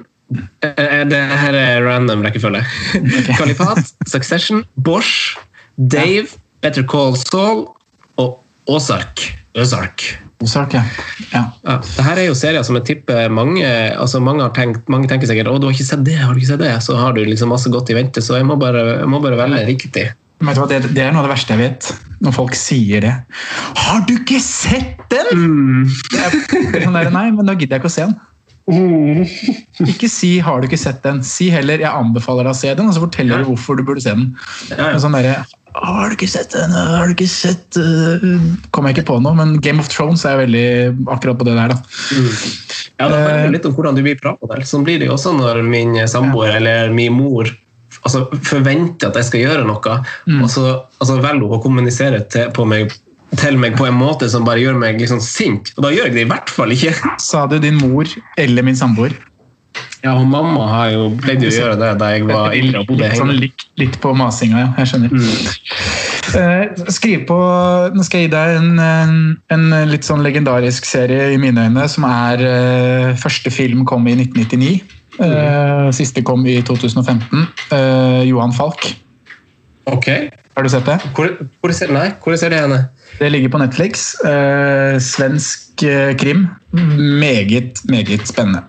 Eh, 0.63 1.01
det 1.09 1.21
her 1.43 1.57
er 1.59 1.83
random 1.85 2.23
rekkefølge. 2.25 2.63
Okay. 3.05 3.35
kalifat, 3.37 3.93
Succession, 4.07 4.63
Bosch, 4.75 5.35
Dave, 5.75 6.29
ja. 6.31 6.43
Better 6.63 6.85
Call 6.87 7.17
Saul 7.19 7.65
og 8.21 8.39
Ozark. 8.71 9.27
Ozark. 9.59 10.24
Ozark, 10.43 10.73
ja. 10.75 10.83
ja. 11.31 11.43
Dette 11.63 12.11
er 12.11 12.25
jo 12.27 12.35
serier 12.35 12.65
som 12.67 12.75
jeg 12.75 12.85
tipper 12.89 13.31
mange 13.31 13.63
altså 13.95 14.19
mange, 14.19 14.43
har 14.43 14.51
tenkt, 14.55 14.83
mange 14.91 15.07
tenker 15.07 15.29
sikkert 15.29 15.47
å 15.47 15.55
du 15.61 15.69
har 15.69 15.75
ikke 15.75 15.87
sett 15.87 16.03
det, 16.07 16.17
har 16.19 16.35
du 16.35 16.41
ikke 16.41 16.51
sett 16.51 16.63
det? 16.63 16.73
Så 16.83 16.97
har 16.99 17.15
du 17.15 17.21
liksom 17.23 17.53
masse 17.53 17.71
godt 17.71 17.93
i 17.93 17.97
vente, 17.97 18.23
så 18.23 18.35
jeg 18.39 18.47
må 18.47 18.57
bare, 18.59 18.83
jeg 18.99 19.09
må 19.11 19.21
bare 19.23 19.39
velge 19.39 19.63
riktig. 19.69 20.09
Det, 20.43 20.79
det, 20.91 20.99
er 20.99 21.13
noe 21.15 21.23
av 21.23 21.29
det 21.29 21.31
verste 21.31 21.55
jeg 21.55 21.61
vet, 21.61 21.87
når 22.25 22.33
folk 22.35 22.57
sier 22.59 23.05
det. 23.05 23.13
'Har 23.79 24.03
du 24.03 24.17
ikke 24.17 24.41
sett 24.43 25.05
den?!' 25.09 25.31
Mm. 25.39 25.85
Det 26.11 26.19
er, 26.19 26.35
sånn 26.83 26.97
der, 26.97 27.11
Nei, 27.15 27.29
men 27.31 27.47
da 27.47 27.55
gidder 27.55 27.77
jeg 27.77 27.85
ikke 27.85 27.93
å 27.93 27.95
se 27.95 28.07
den. 28.09 28.17
Mm. 28.65 29.25
Ikke 29.91 30.09
si 30.09 30.39
'har 30.41 30.61
du 30.61 30.67
ikke 30.67 30.79
sett 30.81 31.03
den', 31.03 31.23
si 31.23 31.51
heller 31.53 31.77
'jeg 31.77 31.91
anbefaler 31.91 32.47
deg 32.47 32.53
å 32.53 32.57
se 32.57 32.73
den', 32.73 32.87
og 32.87 32.95
så 32.95 33.03
forteller 33.03 33.43
du 33.43 33.51
hvorfor 33.51 33.77
du 33.77 33.83
burde 33.83 34.01
se 34.01 34.09
den. 34.15 34.33
Sånn 34.99 35.13
der, 35.13 35.45
har 35.75 36.09
du 36.09 36.15
ikke 36.15 36.29
sett 36.31 36.53
den? 36.55 36.71
Har 36.71 37.05
du 37.05 37.13
ikke 37.13 37.27
sett 37.27 37.77
uh... 37.77 38.23
Kommer 38.71 38.89
jeg 38.89 38.99
ikke 38.99 39.09
på 39.11 39.19
noe, 39.19 39.35
men 39.35 39.57
Game 39.59 39.83
of 39.83 39.89
Thrones 39.91 40.23
er 40.25 40.39
veldig 40.39 40.67
akkurat 41.11 41.37
på 41.37 41.47
det 41.47 41.55
der. 41.57 41.73
da. 41.73 41.77
Mm. 42.15 42.31
Ja, 42.95 43.07
Det 43.09 43.19
handler 43.19 43.51
litt 43.51 43.67
om 43.67 43.75
hvordan 43.75 43.95
du 43.97 44.01
blir 44.05 44.19
bra 44.21 44.35
på 44.39 44.47
det. 44.53 44.63
Sånn 44.69 44.85
blir 44.87 45.01
det 45.01 45.09
jo 45.09 45.17
også 45.17 45.35
når 45.35 45.61
min 45.67 45.97
samboer 46.07 46.55
eller 46.61 46.93
min 46.95 47.13
mor 47.13 47.51
altså, 48.05 48.25
forventer 48.45 49.09
at 49.09 49.19
jeg 49.19 49.29
skal 49.29 49.43
gjøre 49.43 49.65
noe, 49.67 49.97
mm. 50.29 50.39
og 50.43 50.51
så 50.51 50.65
altså, 51.01 51.17
velger 51.19 51.43
hun 51.43 51.57
å 51.57 51.61
kommunisere 51.63 52.23
til, 52.31 52.53
meg, 52.69 52.93
til 53.39 53.59
meg 53.61 53.77
på 53.79 53.87
en 53.89 53.97
måte 53.97 54.29
som 54.31 54.45
bare 54.47 54.63
gjør 54.63 54.77
meg 54.81 54.99
liksom 55.01 55.21
sint. 55.23 55.71
Og 55.77 55.87
da 55.87 55.93
gjør 55.93 56.09
jeg 56.09 56.17
det 56.17 56.25
i 56.25 56.31
hvert 56.31 56.51
fall 56.51 56.73
ikke. 56.75 56.93
Sa 57.21 57.45
du 57.51 57.57
din 57.61 57.79
mor 57.81 58.09
eller 58.41 58.65
min 58.65 58.77
samboer? 58.77 59.15
Ja, 60.05 60.13
og 60.13 60.27
mamma 60.29 60.65
har 60.69 60.89
jo 60.93 61.05
pleid 61.17 61.41
å 61.41 61.49
gjøre 61.49 61.77
det 61.81 61.93
da 61.97 62.11
jeg 62.13 62.27
var 62.29 62.53
ille 62.53 62.81
og 62.81 62.89
bodde 62.91 63.07
hjemme. 63.07 63.17
Sånn 63.17 63.39
litt, 63.41 63.65
litt, 63.81 63.95
på 64.03 64.11
masinga, 64.17 64.61
ja. 64.61 64.67
Jeg 64.77 64.91
skjønner. 64.91 65.15
Mm. 65.15 65.63
Uh, 66.35 66.89
skriv 66.91 67.23
på 67.29 67.35
Nå 67.93 68.03
skal 68.03 68.23
jeg 68.23 68.27
gi 68.27 68.31
deg 68.33 68.55
en, 68.57 69.35
en, 69.53 69.65
litt 69.87 70.07
sånn 70.07 70.23
legendarisk 70.25 70.87
serie 70.89 71.29
i 71.33 71.39
mine 71.41 71.67
øyne, 71.69 71.85
som 71.91 72.05
er 72.09 72.41
uh, 72.41 73.15
Første 73.21 73.53
film 73.53 73.85
kom 73.89 74.05
i 74.09 74.17
1999. 74.19 74.75
Uh, 75.15 75.25
mm. 75.25 75.91
Siste 75.95 76.21
kom 76.27 76.45
i 76.49 76.59
2015. 76.67 77.47
Johan 78.29 78.53
Falk. 78.53 78.91
Ok. 79.91 80.07
Har 80.55 80.65
du 80.65 80.71
sett 80.71 80.87
det? 80.87 80.97
Hvor, 81.15 81.31
hvor 81.61 81.73
ser, 81.75 81.91
nei, 81.93 82.07
hvor 82.23 82.35
ser 82.39 82.53
det 82.53 82.61
henne? 82.63 82.85
Det 83.19 83.29
ligger 83.31 83.51
på 83.53 83.59
Netflix. 83.61 84.07
svensk 85.03 85.83
krim. 86.19 86.47
Meget, 86.71 87.83
meget 87.89 88.27
spennende. 88.27 88.63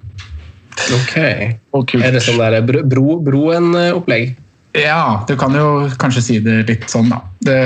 Ok. 1.73 1.95
Er 1.97 2.13
det 2.13 2.23
sånn 2.25 2.41
der 2.41 2.83
bro, 2.85 3.21
Broen-opplegg? 3.25 4.35
Ja, 4.77 5.25
du 5.29 5.37
kan 5.41 5.55
jo 5.57 5.89
kanskje 6.01 6.23
si 6.23 6.41
det 6.45 6.67
litt 6.69 6.85
sånn, 6.93 7.09
da. 7.09 7.23
Det, 7.47 7.61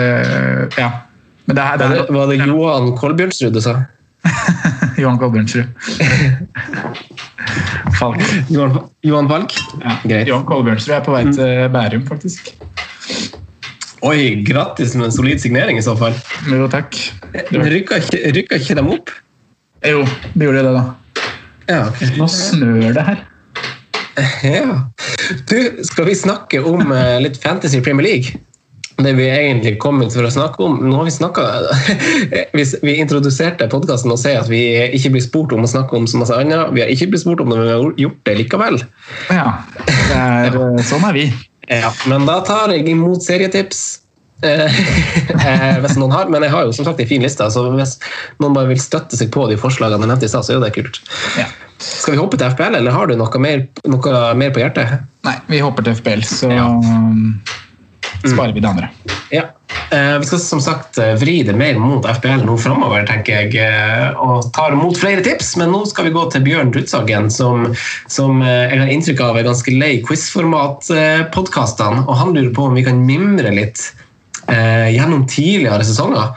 ja. 0.79 0.91
Men 1.49 1.57
det 1.59 1.65
her, 1.67 1.81
det 1.81 1.89
er, 1.91 2.13
var 2.15 2.31
det 2.31 2.39
Johan 2.45 2.93
Kolbjørnsrud 2.99 3.57
du 3.57 3.63
sa? 3.65 3.75
Johan 5.01 5.19
Kolbjørnsrud. 5.19 5.67
Falk. 7.99 8.23
Johan, 8.53 8.79
Johan 9.07 9.31
Falk? 9.31 9.51
Ja. 9.83 9.97
Greit. 10.05 10.29
Johan 10.31 10.47
Kolbjørnsrud 10.47 10.95
er 11.01 11.07
på 11.07 11.17
vei 11.17 11.25
til 11.35 11.67
Bærum, 11.75 12.07
faktisk. 12.07 12.43
Oi, 14.01 14.43
grattis 14.47 14.95
med 14.97 15.11
en 15.11 15.13
solid 15.13 15.41
signering 15.43 15.79
i 15.79 15.85
så 15.85 15.93
fall. 15.99 16.15
Jo, 16.49 16.69
takk. 16.73 16.97
Rykka 17.53 18.01
ikke, 18.01 18.47
ikke 18.57 18.77
dem 18.79 18.89
opp? 18.95 19.13
Jo, 19.85 20.05
det 20.33 20.47
gjorde 20.47 20.63
det, 20.65 20.73
da. 20.77 20.85
Ja, 21.69 21.83
okay. 21.89 22.09
Nå 22.17 22.29
snør 22.33 22.95
det 22.97 23.05
her. 23.05 23.27
Ja. 24.45 24.79
Du, 25.49 25.59
skal 25.87 26.09
vi 26.09 26.15
snakke 26.19 26.63
om 26.67 26.93
uh, 26.93 27.19
litt 27.23 27.37
Fantasy 27.43 27.81
Premier 27.85 28.09
League? 28.09 28.41
Det 29.01 29.13
vi 29.17 29.29
egentlig 29.33 29.79
kom 29.81 30.01
hit 30.03 30.13
for 30.13 30.27
å 30.29 30.33
snakke 30.33 30.61
om 30.61 30.75
Nå 30.85 30.91
har 30.99 31.07
vi 31.07 31.13
snakka 31.15 31.45
vi 32.85 32.97
introduserte 33.01 33.69
podkasten 33.73 34.13
og 34.13 34.19
sier 34.21 34.43
at 34.43 34.51
vi 34.53 34.61
ikke 34.99 35.15
blir 35.15 35.25
spurt 35.25 35.55
om 35.57 35.65
å 35.65 35.71
snakke 35.71 35.97
om 35.97 36.09
så 36.11 36.21
masse 36.21 36.37
annet, 36.37 36.75
vi 36.77 36.85
har 36.85 36.93
ikke 36.93 37.09
blitt 37.15 37.25
spurt 37.25 37.41
om 37.41 37.49
det, 37.49 37.57
men 37.57 37.71
vi 37.71 37.77
har 37.77 38.03
gjort 38.05 38.21
det 38.29 38.35
likevel. 38.43 38.83
Ja, 39.33 39.47
det 39.87 40.19
er, 40.19 40.59
eh, 40.67 40.85
sånn 40.91 41.07
er 41.09 41.17
vi. 41.17 41.31
Ja, 41.70 41.92
men 42.11 42.26
da 42.26 42.40
tar 42.46 42.72
jeg 42.74 42.88
imot 42.90 43.26
serietips. 43.26 43.83
Eh, 45.40 45.76
hvis 45.80 45.98
noen 46.00 46.12
har, 46.12 46.30
Men 46.33 46.42
jeg 46.44 46.52
har 46.52 46.64
jo 46.64 46.72
som 46.72 46.87
sagt 46.87 47.00
en 47.00 47.09
fin 47.09 47.22
liste, 47.22 47.44
så 47.52 47.62
hvis 47.74 47.92
noen 48.40 48.54
bare 48.56 48.70
vil 48.70 48.80
støtte 48.80 49.16
seg 49.16 49.28
på 49.33 49.44
de 49.50 49.56
forslagene 49.61 50.04
jeg 50.04 50.11
nevnte 50.11 50.26
i 50.26 50.33
stad, 50.33 50.46
så 50.46 50.52
er 50.52 50.59
jo 50.59 50.62
det 50.64 50.70
kult. 50.74 50.98
Ja. 51.38 51.44
Skal 51.80 52.14
vi 52.14 52.20
hoppe 52.20 52.40
til 52.40 52.50
FPL, 52.52 52.76
eller 52.80 52.92
har 52.92 53.09
du 53.09 53.14
noe 53.20 53.40
mer, 53.40 53.62
noe 53.88 54.22
mer 54.37 54.52
på 54.52 54.62
hjertet? 54.62 55.04
Nei, 55.28 55.37
vi 55.48 55.61
hopper 55.64 55.87
til 55.87 55.96
FPL, 55.96 56.24
så 56.28 56.50
ja. 56.52 56.66
Sparer 58.25 58.53
vi 58.57 58.61
det 58.62 58.68
andre. 58.68 58.90
Ja. 59.31 59.42
Eh, 59.90 60.18
vi 60.18 60.27
skal 60.27 60.40
som 60.42 60.61
sagt 60.62 60.99
eh, 60.99 61.14
vri 61.18 61.40
det 61.46 61.55
mer 61.59 61.79
mot 61.83 62.07
FBL 62.07 62.44
nå 62.46 62.57
framover, 62.62 63.07
tenker 63.09 63.33
jeg, 63.46 63.70
og 64.18 64.51
tar 64.55 64.75
imot 64.77 64.99
flere 65.01 65.23
tips. 65.27 65.57
Men 65.61 65.73
nå 65.75 65.85
skal 65.90 66.09
vi 66.09 66.14
gå 66.14 66.27
til 66.33 66.44
Bjørn 66.46 66.73
Rudsagen, 66.75 67.31
som, 67.33 67.68
som 68.11 68.42
jeg 68.44 68.79
har 68.83 68.92
inntrykk 68.92 69.20
av 69.27 69.38
er 69.40 69.49
ganske 69.49 69.75
lei 69.75 69.96
quizformat-podkastene. 70.07 72.05
Og 72.07 72.14
han 72.23 72.35
lurer 72.37 72.55
på 72.57 72.68
om 72.68 72.79
vi 72.79 72.87
kan 72.87 73.03
mimre 73.07 73.51
litt 73.55 73.79
eh, 74.51 74.90
gjennom 74.94 75.27
tidligere 75.31 75.87
sesonger. 75.87 76.35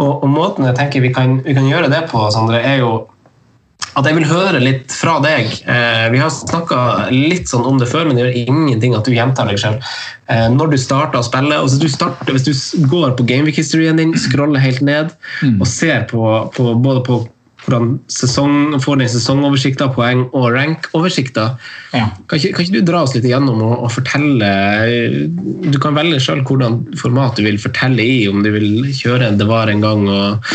Og, 0.00 0.22
og, 0.22 0.28
måten 0.32 0.66
jeg 0.66 0.78
tenker 0.78 1.04
vi 1.04 1.12
kan, 1.14 1.40
vi 1.44 1.54
kan 1.56 1.68
gjøre 1.68 1.90
det 1.92 2.06
på, 2.10 2.22
Sondre, 2.32 2.62
er 2.64 2.80
jo 2.80 2.92
at 3.92 4.08
jeg 4.08 4.16
vil 4.16 4.28
høre 4.28 4.60
litt 4.62 4.94
fra 4.94 5.18
deg. 5.24 5.50
Eh, 5.68 6.06
vi 6.14 6.20
har 6.22 6.32
snakka 6.32 7.10
litt 7.12 7.50
sånn 7.50 7.66
om 7.68 7.80
det 7.80 7.90
før, 7.90 8.08
men 8.08 8.16
det 8.16 8.24
gjør 8.24 8.38
ingenting 8.40 8.96
at 8.96 9.04
du 9.08 9.12
gjentar 9.12 9.50
deg 9.50 9.60
selv. 9.60 9.84
Eh, 10.32 10.48
når 10.54 10.72
du 10.72 10.78
starter 10.80 11.20
å 11.20 11.26
spille, 11.26 11.58
altså 11.60 11.80
du 11.82 11.88
starter, 11.92 12.32
Hvis 12.32 12.48
du 12.48 12.86
går 12.88 13.12
på 13.18 13.26
gameweek-historien 13.28 14.00
din, 14.00 14.16
scroller 14.16 14.62
helt 14.62 14.80
ned 14.80 15.12
mm. 15.42 15.60
og 15.60 15.68
ser 15.68 16.06
på, 16.08 16.24
på, 16.56 16.72
både 16.80 17.04
på 17.04 17.22
hvordan 17.62 17.92
sesong, 18.10 18.80
får 18.82 18.96
den 18.98 19.10
sesongoversikter, 19.12 19.92
poeng 19.94 20.24
og 20.32 20.48
rank-oversikter. 20.56 21.52
Ja. 21.92 22.08
Kan, 22.26 22.40
kan, 22.40 22.64
ikke, 22.64 22.72
du 22.74 22.80
dra 22.86 23.04
oss 23.04 23.14
litt 23.14 23.28
igjennom 23.28 23.60
og, 23.62 23.84
og 23.84 23.92
fortelle 23.92 24.48
Du 25.70 25.78
kan 25.82 25.94
velge 25.94 26.18
sjøl 26.24 26.42
hvordan 26.48 26.80
format 26.98 27.38
du 27.38 27.44
vil 27.46 27.60
fortelle 27.62 28.02
i, 28.02 28.24
om 28.32 28.42
du 28.42 28.50
vil 28.54 28.88
kjøre 28.96 29.28
en 29.28 29.38
Det 29.38 29.46
var 29.46 29.70
en 29.70 29.84
gang 29.84 30.08
og, 30.08 30.52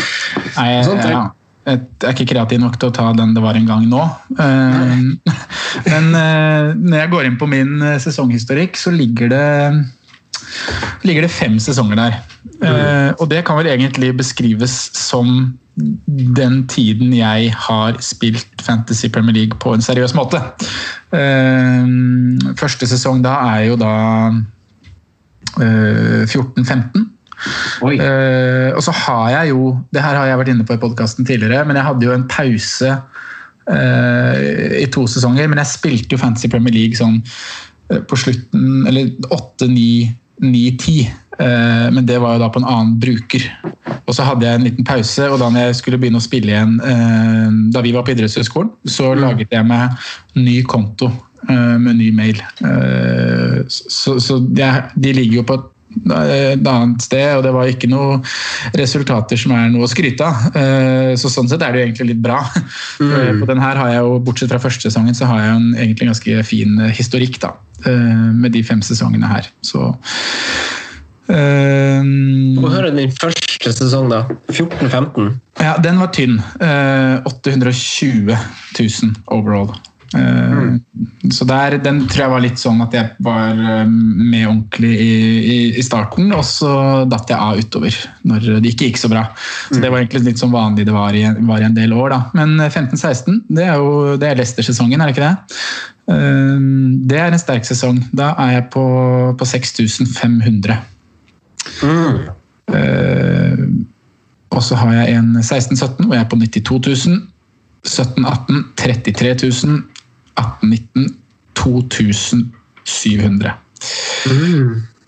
og 0.58 0.88
sånt. 0.90 1.06
Ja. 1.06 1.24
Jeg 1.68 1.80
er 2.00 2.14
ikke 2.14 2.30
kreativ 2.32 2.60
nok 2.62 2.78
til 2.80 2.88
å 2.88 2.94
ta 2.96 3.10
den 3.16 3.34
det 3.36 3.44
var 3.44 3.58
en 3.58 3.68
gang 3.68 3.86
nå. 3.90 4.00
Eh, 4.40 4.98
men 5.90 6.10
eh, 6.16 6.72
når 6.74 6.98
jeg 7.02 7.12
går 7.12 7.28
inn 7.28 7.38
på 7.40 7.48
min 7.50 7.78
eh, 7.82 8.00
sesonghistorikk, 8.02 8.78
så 8.80 8.94
ligger 8.94 9.32
det 9.34 9.46
ligger 11.06 11.24
det 11.26 11.32
fem 11.32 11.58
sesonger 11.60 11.98
der. 11.98 12.18
Eh, 12.64 13.10
og 13.18 13.28
det 13.30 13.44
kan 13.46 13.58
vel 13.58 13.70
egentlig 13.70 14.14
beskrives 14.16 14.76
som 14.96 15.58
den 16.38 16.64
tiden 16.66 17.12
jeg 17.14 17.52
har 17.54 17.98
spilt 18.02 18.62
Fantasy 18.62 19.08
Premier 19.12 19.34
League 19.34 19.58
på 19.62 19.74
en 19.74 19.84
seriøs 19.84 20.14
måte. 20.18 20.40
Eh, 21.14 21.92
første 22.58 22.88
sesong 22.90 23.22
da 23.24 23.36
er 23.52 23.68
jo 23.68 23.78
da 23.78 23.92
eh, 25.62 26.24
14-15. 26.26 27.06
Eh, 27.86 28.70
og 28.74 28.82
så 28.82 28.90
har 29.04 29.28
jeg 29.30 29.52
jo 29.52 29.78
Det 29.94 30.02
her 30.02 30.16
har 30.18 30.26
jeg 30.26 30.38
vært 30.40 30.50
inne 30.50 30.66
på 30.66 30.74
i 30.74 30.82
podkasten 30.82 31.26
tidligere, 31.26 31.64
men 31.68 31.78
jeg 31.78 31.86
hadde 31.86 32.06
jo 32.08 32.14
en 32.14 32.26
pause 32.30 32.90
uh, 32.90 34.34
i 34.82 34.86
to 34.90 35.06
sesonger. 35.06 35.48
Men 35.50 35.62
jeg 35.62 35.74
spilte 35.74 36.16
jo 36.16 36.22
Fantasy 36.22 36.50
Premier 36.50 36.74
League 36.74 36.98
sånn 36.98 37.20
uh, 37.92 38.02
på 38.08 38.18
slutten 38.18 38.88
Eller 38.90 39.12
8, 39.30 39.70
9, 39.70 39.86
9, 40.42 40.64
10. 40.82 41.08
Eh, 41.38 41.88
men 41.94 42.02
det 42.02 42.16
var 42.18 42.34
jo 42.34 42.42
da 42.42 42.48
på 42.50 42.58
en 42.58 42.66
annen 42.66 42.96
bruker. 42.98 43.44
Og 44.08 44.16
så 44.16 44.26
hadde 44.26 44.46
jeg 44.46 44.58
en 44.58 44.66
liten 44.66 44.86
pause, 44.86 45.28
og 45.30 45.38
da 45.38 45.52
jeg 45.54 45.76
skulle 45.78 46.00
begynne 46.00 46.18
å 46.18 46.24
spille 46.24 46.50
igjen 46.50 47.70
da 47.70 47.82
vi 47.84 47.92
var 47.94 48.02
på 48.02 48.10
idrettshøyskolen, 48.10 48.72
så 48.90 49.12
laget 49.14 49.54
jeg 49.54 49.66
meg 49.68 49.94
ny 50.34 50.56
konto 50.66 51.12
med 51.46 52.00
ny 52.00 52.08
mail. 52.16 52.40
Så 53.70 54.16
så 54.24 54.40
jeg, 54.58 54.88
de 54.98 55.12
ligger 55.14 55.38
jo 55.38 55.46
på 55.46 55.58
et 55.60 55.68
et 56.06 56.66
annet 56.68 57.02
sted, 57.04 57.36
og 57.36 57.44
det 57.46 57.52
var 57.54 57.70
ikke 57.70 57.90
noe 57.90 58.20
resultater 58.78 59.40
som 59.40 59.54
er 59.56 59.68
noe 59.72 59.86
å 59.86 59.90
skryte 59.90 60.24
av. 60.24 60.48
Eh, 60.56 61.12
Så 61.18 61.30
sånn 61.32 61.48
sett 61.50 61.62
er 61.62 61.72
det 61.72 61.80
jo 61.80 61.86
egentlig 61.88 62.08
litt 62.14 62.22
bra. 62.24 62.40
Mm. 63.00 63.40
På 63.42 63.46
den 63.50 63.62
her 63.62 63.76
har 63.80 63.92
jeg 63.92 64.02
jo, 64.04 64.18
Bortsett 64.24 64.50
fra 64.52 64.62
første 64.62 64.88
sesongen, 64.88 65.14
så 65.16 65.28
har 65.30 65.42
jeg 65.42 65.50
jo 65.50 65.56
en 65.60 65.70
egentlig 65.76 66.10
ganske 66.10 66.42
fin 66.48 66.78
eh, 66.80 66.94
historikk 66.96 67.40
da, 67.42 67.54
eh, 67.86 68.28
med 68.34 68.52
de 68.52 68.62
fem 68.62 68.82
sesongene 68.84 69.30
her. 69.30 69.48
Så 69.62 69.92
Um, 71.28 72.56
Få 72.56 72.70
høre 72.72 72.88
din 72.96 73.10
første 73.12 73.72
sesong, 73.76 74.08
da. 74.08 74.22
14-15. 74.48 75.34
Ja, 75.60 75.74
den 75.84 75.98
var 76.00 76.08
tynn. 76.16 76.38
Eh, 76.64 77.20
820 77.28 78.32
000 78.32 79.12
overall. 79.26 79.74
Eh, 80.16 80.78
Så 81.30 81.44
der, 81.44 81.76
den 81.84 81.98
tror 82.08 82.22
jeg 82.22 82.30
var 82.32 82.40
litt 82.40 82.60
sånn 82.60 82.78
at 82.80 82.94
jeg 82.96 83.10
var 83.20 83.50
eh, 83.60 83.90
med 83.90 84.46
ordentlig 84.48 84.92
i, 85.04 85.10
i, 85.38 85.58
i 85.76 85.82
starten, 85.84 86.30
og 86.32 86.44
så 86.48 87.04
datt 87.10 87.28
jeg 87.28 87.36
av 87.36 87.58
utover 87.60 87.98
når 88.24 88.46
det 88.64 88.72
ikke 88.72 88.88
gikk 88.88 89.00
så 89.02 89.10
bra. 89.12 89.26
Så 89.68 89.82
Det 89.82 89.90
var 89.92 90.00
egentlig 90.00 90.24
litt 90.30 90.40
som 90.40 90.54
vanlig 90.54 90.86
det 90.88 90.94
var 90.96 91.12
i, 91.18 91.26
var 91.44 91.60
i 91.60 91.68
en 91.68 91.76
del 91.76 91.92
år. 91.92 92.14
da. 92.14 92.20
Men 92.38 92.56
eh, 92.60 92.70
15-16, 92.72 93.42
det 93.52 93.66
er 93.68 93.76
jo 93.76 94.16
det 94.16 94.30
er 94.30 94.40
Leicester-sesongen, 94.40 95.00
er 95.00 95.10
det 95.10 95.16
ikke 95.18 95.28
det? 95.28 95.60
Eh, 96.14 96.58
Det 97.12 97.20
er 97.20 97.28
en 97.36 97.38
sterk 97.44 97.68
sesong. 97.68 98.00
Da 98.16 98.32
er 98.46 98.54
jeg 98.58 98.68
på, 98.72 98.86
på 99.36 99.44
6500. 99.52 100.78
Eh, 102.68 103.64
og 104.48 104.62
så 104.64 104.76
har 104.80 104.94
jeg 105.02 105.18
en 105.18 105.34
16-17 105.42 106.06
hvor 106.06 106.16
jeg 106.16 106.24
er 106.24 106.30
på 106.32 106.40
92 106.40 107.06
000. 107.06 107.20
17-18 107.86 108.64
33 108.76 109.34
000. 109.44 109.78
18-19 110.38 111.08
2700. 111.58 113.52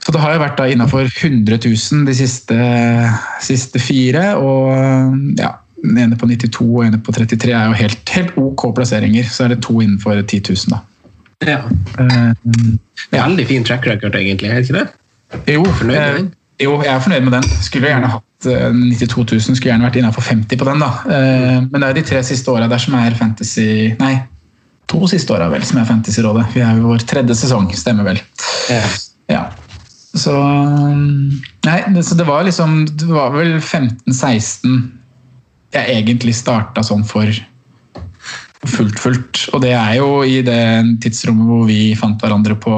Så 0.00 0.12
det 0.14 0.20
har 0.22 0.32
jo 0.34 0.40
vært 0.42 0.58
da 0.58 0.66
innafor 0.72 1.04
100 1.06 1.58
000 1.66 2.06
de 2.08 2.14
siste, 2.16 2.56
siste 3.44 3.82
fire. 3.82 4.24
Og 4.40 4.70
ja, 5.38 5.52
den 5.84 5.98
ene 6.06 6.16
på 6.18 6.28
92 6.30 6.60
og 6.64 6.80
den 6.84 6.94
ene 6.94 7.02
på 7.04 7.14
33 7.16 7.52
er 7.52 7.68
jo 7.70 7.76
helt, 7.82 8.14
helt 8.16 8.38
ok 8.40 8.66
plasseringer. 8.78 9.28
Så 9.30 9.44
er 9.46 9.54
det 9.54 9.60
to 9.66 9.80
innenfor 9.84 10.22
10 10.22 10.42
000, 10.48 10.56
da. 10.74 10.80
Ja. 11.46 11.60
Eh, 12.00 12.32
Veldig 13.14 13.46
fin 13.48 13.64
track 13.64 13.86
record, 13.88 14.14
egentlig. 14.18 14.50
Er 14.50 14.60
det 14.60 14.68
ikke 14.68 14.80
det? 14.80 14.88
Jo, 15.54 15.64
Fornøyd 15.64 15.94
med 15.96 16.08
eh, 16.08 16.16
den? 16.18 16.32
jo, 16.60 16.74
jeg 16.84 16.92
er 16.94 17.00
fornøyd 17.04 17.28
med 17.28 17.32
den. 17.38 17.46
Skulle 17.64 17.88
gjerne 17.92 18.10
hatt 18.16 18.48
eh, 18.50 18.66
92 18.98 19.16
000, 19.36 19.40
skulle 19.56 19.70
gjerne 19.70 19.86
vært 19.88 20.00
innafor 20.00 20.26
50 20.26 20.58
på 20.60 20.68
den. 20.68 20.82
da. 20.84 20.90
Eh, 21.06 21.60
Men 21.68 21.76
det 21.76 21.86
er 21.86 21.94
jo 21.94 22.00
de 22.00 22.08
tre 22.10 22.24
siste 22.28 22.52
åra 22.52 22.68
der 22.72 22.82
som 22.82 22.96
er 22.98 23.16
fantasy 23.20 23.70
Nei, 24.00 24.14
to 24.90 25.06
siste 25.10 25.34
åra 25.34 25.48
vel 25.52 25.64
som 25.66 25.80
er 25.80 25.88
Fantasyrådet. 25.88 26.48
Vi 26.54 26.62
er 26.66 26.78
jo 26.78 26.90
vår 26.90 27.04
tredje 27.08 27.36
sesong, 27.38 27.70
stemmer 27.78 28.10
vel. 28.10 28.20
Ja. 29.30 29.44
Så 30.10 30.34
Nei, 30.34 31.78
det, 31.94 32.02
så 32.02 32.16
det 32.18 32.24
var 32.26 32.42
liksom 32.42 32.80
Det 32.98 33.06
var 33.06 33.30
vel 33.30 33.60
15-16 33.60 34.80
jeg 35.70 36.00
egentlig 36.00 36.32
starta 36.34 36.82
sånn 36.82 37.04
for 37.06 37.30
fullt, 38.66 38.96
fullt. 38.98 39.42
Og 39.54 39.62
det 39.62 39.70
er 39.78 40.00
jo 40.00 40.08
i 40.26 40.40
det 40.42 40.62
tidsrommet 41.04 41.46
hvor 41.46 41.62
vi 41.68 41.94
fant 41.98 42.18
hverandre 42.18 42.56
på 42.58 42.74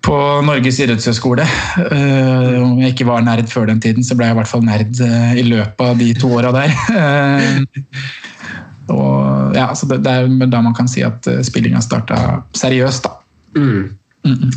på 0.00 0.16
Norges 0.46 0.78
idrettshøgskole. 0.80 1.44
Uh, 1.76 2.56
om 2.64 2.78
jeg 2.80 2.94
ikke 2.94 3.06
var 3.10 3.20
nerd 3.26 3.50
før 3.52 3.68
den 3.68 3.82
tiden, 3.84 4.06
så 4.06 4.16
ble 4.16 4.30
jeg 4.30 4.34
i 4.34 4.38
hvert 4.40 4.50
fall 4.50 4.64
nerd 4.64 4.96
uh, 5.04 5.34
i 5.36 5.44
løpet 5.44 5.84
av 5.84 6.00
de 6.00 6.08
to 6.18 6.32
åra 6.38 6.54
der. 6.56 6.72
Eh, 6.96 7.60
og 8.88 9.56
ja, 9.56 9.68
så 9.76 9.86
det, 9.90 10.00
det 10.06 10.16
er 10.16 10.50
da 10.50 10.62
man 10.64 10.76
kan 10.76 10.88
si 10.90 11.04
at 11.06 11.26
uh, 11.30 11.40
spillinga 11.46 11.82
starta 11.84 12.40
seriøst, 12.56 13.06
da. 13.06 13.16
Mm. 13.58 13.96
Mm. 14.26 14.52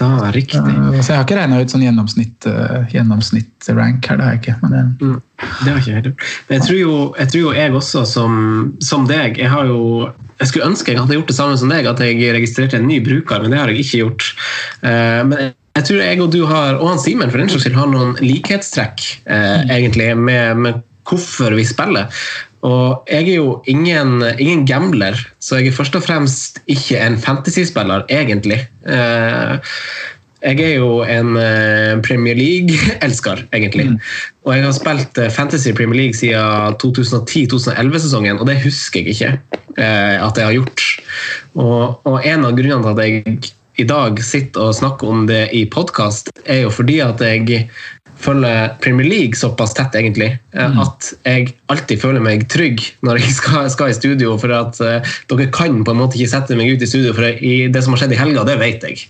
Da, 0.00 0.30
riktig. 0.32 0.58
Eh, 0.58 1.00
så 1.02 1.12
jeg 1.12 1.18
har 1.18 1.26
ikke 1.26 1.36
regna 1.36 1.58
ut 1.60 1.72
sånn 1.72 1.84
gjennomsnitt, 1.84 2.46
uh, 2.48 2.86
gjennomsnitt-rank 2.92 4.06
her, 4.08 4.16
det 4.20 4.24
har 4.26 4.36
jeg 4.36 4.42
ikke. 4.44 4.56
Men 4.62 4.76
det, 4.76 4.86
Mm. 5.00 5.20
Det 5.40 5.70
har 5.72 5.78
ikke 5.78 5.90
jeg 5.90 5.96
heller. 5.96 6.14
Men 6.48 6.58
jeg 6.58 6.64
tror 6.66 6.78
jo 6.78 6.96
jeg, 7.18 7.28
tror 7.32 7.40
jo 7.40 7.52
jeg 7.56 7.74
også, 7.74 8.02
som, 8.04 8.32
som 8.84 9.06
deg 9.08 9.38
Jeg 9.40 9.48
har 9.48 9.70
jo 9.70 10.10
jeg 10.40 10.48
skulle 10.48 10.68
ønske 10.68 10.92
jeg 10.92 11.00
hadde 11.00 11.16
gjort 11.16 11.30
det 11.30 11.36
samme 11.36 11.56
som 11.60 11.72
deg, 11.72 11.88
at 11.88 12.00
jeg 12.00 12.34
registrerte 12.34 12.76
en 12.76 12.86
ny 12.88 13.00
bruker, 13.04 13.42
men 13.42 13.52
det 13.52 13.58
har 13.60 13.72
jeg 13.72 13.84
ikke 13.84 14.02
gjort. 14.02 14.28
Eh, 14.80 15.20
men 15.28 15.42
jeg, 15.42 15.50
jeg 15.76 15.86
tror 15.88 16.00
jeg 16.00 16.20
og 16.24 16.30
du 16.32 16.40
har, 16.48 16.78
og 16.78 16.88
han 16.88 17.02
Simen 17.02 17.32
for 17.32 17.42
den 17.42 17.52
saks 17.52 17.66
skyld, 17.66 17.76
har 17.76 17.90
noen 17.92 18.14
likhetstrekk 18.24 19.04
eh, 19.28 19.68
egentlig 19.76 20.08
med, 20.16 20.62
med 20.64 20.80
hvorfor 21.10 21.56
vi 21.58 21.66
spiller. 21.66 22.08
Og 22.66 23.08
jeg 23.08 23.28
er 23.28 23.36
jo 23.38 23.60
ingen, 23.72 24.20
ingen 24.38 24.66
gambler, 24.68 25.16
så 25.40 25.60
jeg 25.60 25.70
er 25.70 25.76
først 25.76 25.96
og 25.96 26.04
fremst 26.04 26.60
ikke 26.68 27.00
en 27.00 27.16
fantasyspiller, 27.20 28.04
egentlig. 28.12 28.60
Eh, 28.84 29.70
jeg 30.40 30.60
er 30.64 30.74
jo 30.74 31.00
en 31.04 31.36
eh, 31.40 31.96
Premier 32.04 32.36
League-elsker, 32.36 33.46
egentlig. 33.56 33.86
Og 34.44 34.56
jeg 34.56 34.64
har 34.64 34.76
spilt 34.76 35.20
eh, 35.20 35.32
Fantasy 35.32 35.72
Premier 35.72 36.02
League 36.02 36.20
siden 36.20 36.76
2010-2011-sesongen, 36.84 38.40
og 38.40 38.48
det 38.48 38.60
husker 38.64 39.00
jeg 39.00 39.16
ikke 39.16 39.38
at 39.80 40.36
jeg 40.36 40.44
har 40.44 40.52
gjort. 40.52 40.82
Og, 41.54 42.00
og 42.04 42.26
en 42.26 42.44
av 42.44 42.56
grunnene 42.58 42.82
til 42.82 42.90
at 42.90 43.04
jeg 43.06 43.52
i 43.80 43.86
dag 43.88 44.18
sitter 44.20 44.68
og 44.68 44.76
snakker 44.76 45.08
om 45.08 45.22
det 45.30 45.46
i 45.56 45.62
podkast, 45.70 46.28
er 46.44 46.64
jo 46.66 46.72
fordi 46.74 46.98
at 47.04 47.22
jeg 47.24 47.70
følger 48.20 48.74
Premier 48.84 49.08
League 49.08 49.38
såpass 49.38 49.74
tett, 49.74 49.94
egentlig, 49.96 50.30
eh, 50.54 50.78
at 50.82 51.10
jeg 51.24 51.54
alltid 51.72 52.02
føler 52.02 52.22
meg 52.24 52.46
trygg 52.52 52.82
når 53.06 53.20
jeg 53.22 53.34
skal, 53.40 53.68
skal 53.72 53.92
i 53.92 53.96
studio. 53.96 54.36
For 54.40 54.52
at 54.54 54.80
uh, 54.84 55.12
dere 55.30 55.50
kan 55.54 55.82
på 55.86 55.94
en 55.94 56.02
måte 56.02 56.18
ikke 56.18 56.34
sette 56.34 56.58
meg 56.58 56.74
ut 56.74 56.84
i 56.84 56.88
studio, 56.90 57.14
for 57.16 57.26
i 57.26 57.54
det 57.72 57.84
som 57.84 57.94
har 57.94 58.04
skjedd 58.04 58.16
i 58.16 58.20
helga, 58.20 58.46
det 58.48 58.58
vet 58.60 58.86
jeg. 58.86 59.04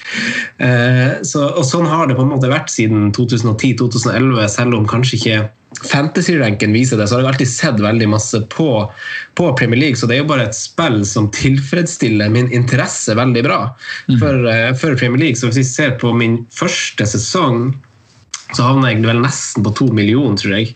Uh, 0.60 1.20
så, 1.26 1.48
og 1.50 1.64
sånn 1.66 1.88
har 1.90 2.10
det 2.10 2.18
på 2.18 2.26
en 2.26 2.34
måte 2.34 2.50
vært 2.52 2.72
siden 2.72 3.10
2010-2011, 3.16 4.44
selv 4.52 4.78
om 4.78 4.86
kanskje 4.90 5.18
ikke 5.20 5.40
fantasy-ranken 5.86 6.74
viser 6.74 6.98
det, 6.98 7.06
så 7.08 7.16
har 7.16 7.22
jeg 7.22 7.30
alltid 7.30 7.50
sett 7.50 7.78
veldig 7.80 8.08
masse 8.10 8.40
på, 8.52 8.70
på 9.38 9.50
Premier 9.58 9.80
League. 9.80 9.98
Så 9.98 10.08
det 10.10 10.18
er 10.18 10.24
jo 10.24 10.30
bare 10.30 10.48
et 10.48 10.58
spill 10.58 11.02
som 11.08 11.30
tilfredsstiller 11.34 12.32
min 12.32 12.50
interesse 12.54 13.14
veldig 13.16 13.44
bra 13.46 13.60
for, 14.20 14.46
uh, 14.46 14.72
for 14.78 14.98
Premier 14.98 15.26
League. 15.26 15.40
Så 15.40 15.50
hvis 15.50 15.62
vi 15.62 15.68
ser 15.70 15.94
på 16.02 16.12
min 16.16 16.42
første 16.54 17.06
sesong 17.08 17.70
så 18.56 18.66
havna 18.66 18.90
jeg 18.92 19.02
vel 19.04 19.22
nesten 19.22 19.64
på 19.66 19.72
to 19.78 19.88
millioner, 19.94 20.38
tror 20.40 20.56
jeg. 20.56 20.72